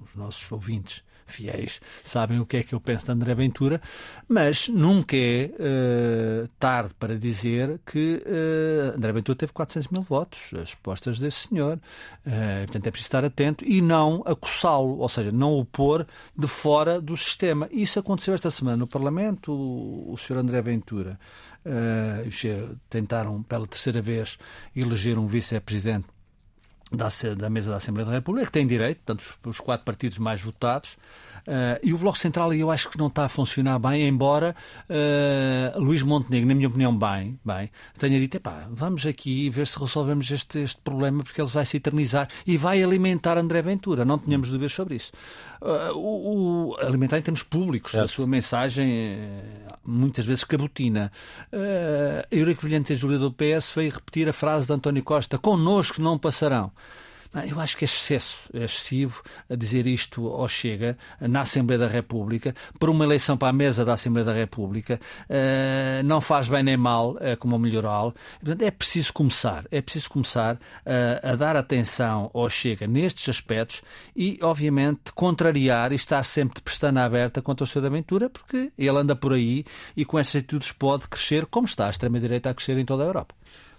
os 0.00 0.14
nossos 0.14 0.50
ouvintes 0.50 1.02
fiéis 1.26 1.80
sabem 2.04 2.40
o 2.40 2.46
que 2.46 2.58
é 2.58 2.62
que 2.62 2.74
eu 2.74 2.80
penso 2.80 3.06
de 3.06 3.12
André 3.12 3.34
Ventura, 3.34 3.80
mas 4.28 4.68
nunca 4.68 5.16
é 5.16 5.50
uh, 5.52 6.48
tarde 6.58 6.94
para 6.98 7.18
dizer 7.18 7.80
que 7.84 8.22
uh, 8.24 8.96
André 8.96 9.12
Ventura 9.12 9.36
teve 9.36 9.52
400 9.52 9.88
mil 9.88 10.02
votos, 10.02 10.52
as 10.60 10.74
propostas 10.74 11.18
desse 11.18 11.48
senhor. 11.48 11.78
Uh, 12.26 12.64
portanto, 12.64 12.86
é 12.86 12.90
preciso 12.90 13.08
estar 13.08 13.24
atento 13.24 13.64
e 13.64 13.80
não 13.80 14.22
acossá-lo, 14.26 14.98
ou 14.98 15.08
seja, 15.08 15.30
não 15.30 15.54
o 15.54 15.64
pôr 15.64 16.06
de 16.36 16.46
fora 16.46 17.00
do 17.00 17.16
sistema. 17.16 17.68
Isso 17.70 17.98
aconteceu 17.98 18.34
esta 18.34 18.50
semana 18.50 18.76
no 18.76 18.86
Parlamento. 18.86 19.52
O, 19.52 20.12
o 20.12 20.18
senhor 20.18 20.40
André 20.40 20.62
Ventura 20.62 21.18
tentaram 22.88 23.42
pela 23.42 23.66
terceira 23.66 24.00
vez 24.00 24.38
eleger 24.76 25.18
um 25.18 25.26
vice-presidente 25.26 26.06
da, 26.92 27.08
da, 27.34 27.50
mesa 27.50 27.70
da 27.70 27.76
Assembleia 27.78 28.06
da 28.06 28.14
República, 28.14 28.46
que 28.46 28.52
tem 28.52 28.66
direito, 28.66 28.98
portanto, 28.98 29.20
os, 29.44 29.50
os 29.50 29.60
quatro 29.60 29.84
partidos 29.84 30.18
mais 30.18 30.40
votados, 30.40 30.96
uh, 31.46 31.80
e 31.82 31.92
o 31.92 31.98
Bloco 31.98 32.16
Central 32.16 32.54
eu 32.54 32.70
acho 32.70 32.88
que 32.88 32.96
não 32.96 33.08
está 33.08 33.24
a 33.24 33.28
funcionar 33.28 33.78
bem, 33.78 34.06
embora 34.06 34.54
uh, 34.88 35.80
Luís 35.80 36.02
Montenegro, 36.02 36.48
na 36.48 36.54
minha 36.54 36.68
opinião, 36.68 36.96
bem, 36.96 37.38
bem 37.44 37.70
tenha 37.98 38.20
dito, 38.20 38.36
epá, 38.36 38.68
vamos 38.70 39.04
aqui 39.04 39.50
ver 39.50 39.66
se 39.66 39.78
resolvemos 39.78 40.30
este, 40.30 40.60
este 40.60 40.80
problema, 40.80 41.24
porque 41.24 41.40
ele 41.40 41.50
vai 41.50 41.64
se 41.64 41.76
eternizar 41.76 42.28
e 42.46 42.56
vai 42.56 42.82
alimentar 42.82 43.36
André 43.36 43.62
Ventura, 43.62 44.04
não 44.04 44.18
tínhamos 44.18 44.48
dúvidas 44.48 44.72
sobre 44.72 44.94
isso. 44.94 45.12
Uh, 45.60 45.96
o, 45.96 46.70
o, 46.70 46.76
alimentar 46.80 47.18
em 47.18 47.22
termos 47.22 47.42
públicos, 47.42 47.92
certo. 47.92 48.04
a 48.04 48.08
sua 48.08 48.26
mensagem 48.26 49.26
muitas 49.86 50.24
vezes 50.26 50.44
cabotina. 50.44 51.10
Uh, 51.52 52.26
Eurico 52.30 52.62
Brilhante, 52.62 52.94
Júlia 52.94 53.18
do 53.18 53.32
PS, 53.32 53.72
veio 53.74 53.92
repetir 53.92 54.28
a 54.28 54.32
frase 54.32 54.66
de 54.66 54.72
António 54.72 55.02
Costa, 55.02 55.38
connosco 55.38 56.02
não 56.02 56.18
passarão. 56.18 56.70
Eu 57.44 57.60
acho 57.60 57.76
que 57.76 57.84
é 57.84 57.86
excesso, 57.86 58.48
é 58.54 58.64
excessivo 58.64 59.22
a 59.50 59.54
dizer 59.54 59.86
isto 59.86 60.26
ao 60.28 60.48
Chega 60.48 60.96
na 61.20 61.40
Assembleia 61.40 61.78
da 61.78 61.86
República, 61.86 62.54
por 62.78 62.88
uma 62.88 63.04
eleição 63.04 63.36
para 63.36 63.48
a 63.48 63.52
mesa 63.52 63.84
da 63.84 63.92
Assembleia 63.92 64.24
da 64.24 64.32
República, 64.32 65.00
uh, 65.28 66.02
não 66.04 66.20
faz 66.20 66.48
bem 66.48 66.62
nem 66.62 66.76
mal, 66.76 67.12
uh, 67.12 67.36
como 67.38 67.56
o 67.56 67.58
melhoral. 67.58 68.14
Portanto, 68.40 68.62
é 68.62 68.70
preciso 68.70 69.12
começar, 69.12 69.64
é 69.70 69.80
preciso 69.80 70.10
começar 70.10 70.58
a 71.22 71.34
dar 71.34 71.56
atenção 71.56 72.30
ao 72.32 72.48
Chega 72.48 72.86
nestes 72.86 73.28
aspectos 73.28 73.82
e, 74.14 74.38
obviamente, 74.42 75.12
contrariar 75.14 75.92
e 75.92 75.94
estar 75.94 76.22
sempre 76.22 76.56
de 76.56 76.62
pestana 76.62 77.04
aberta 77.04 77.42
contra 77.42 77.64
o 77.64 77.66
Sr. 77.66 77.82
da 77.82 78.28
porque 78.30 78.72
ele 78.78 78.98
anda 78.98 79.16
por 79.16 79.32
aí 79.32 79.64
e 79.96 80.04
com 80.04 80.18
essas 80.18 80.36
atitudes 80.36 80.72
pode 80.72 81.08
crescer, 81.08 81.46
como 81.46 81.66
está 81.66 81.86
a 81.86 81.90
extrema-direita 81.90 82.50
a 82.50 82.54
crescer 82.54 82.78
em 82.78 82.84
toda 82.84 83.02
a 83.02 83.06
Europa. 83.06 83.34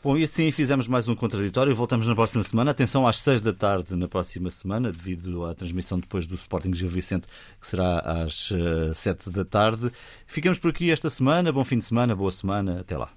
Bom, 0.07 0.17
e 0.17 0.23
assim 0.23 0.49
fizemos 0.53 0.87
mais 0.87 1.09
um 1.09 1.15
contraditório. 1.17 1.75
Voltamos 1.75 2.07
na 2.07 2.15
próxima 2.15 2.41
semana. 2.41 2.71
Atenção 2.71 3.05
às 3.05 3.19
seis 3.19 3.41
da 3.41 3.51
tarde 3.51 3.93
na 3.93 4.07
próxima 4.07 4.49
semana, 4.49 4.89
devido 4.89 5.43
à 5.43 5.53
transmissão 5.53 5.99
depois 5.99 6.25
do 6.25 6.33
Sporting 6.35 6.73
Gil 6.73 6.87
Vicente, 6.87 7.27
que 7.59 7.67
será 7.67 7.99
às 7.99 8.49
uh, 8.51 8.93
sete 8.93 9.29
da 9.29 9.43
tarde. 9.43 9.91
Ficamos 10.25 10.59
por 10.59 10.69
aqui 10.69 10.89
esta 10.91 11.09
semana. 11.09 11.51
Bom 11.51 11.65
fim 11.65 11.77
de 11.77 11.83
semana, 11.83 12.15
boa 12.15 12.31
semana. 12.31 12.79
Até 12.79 12.95
lá. 12.95 13.09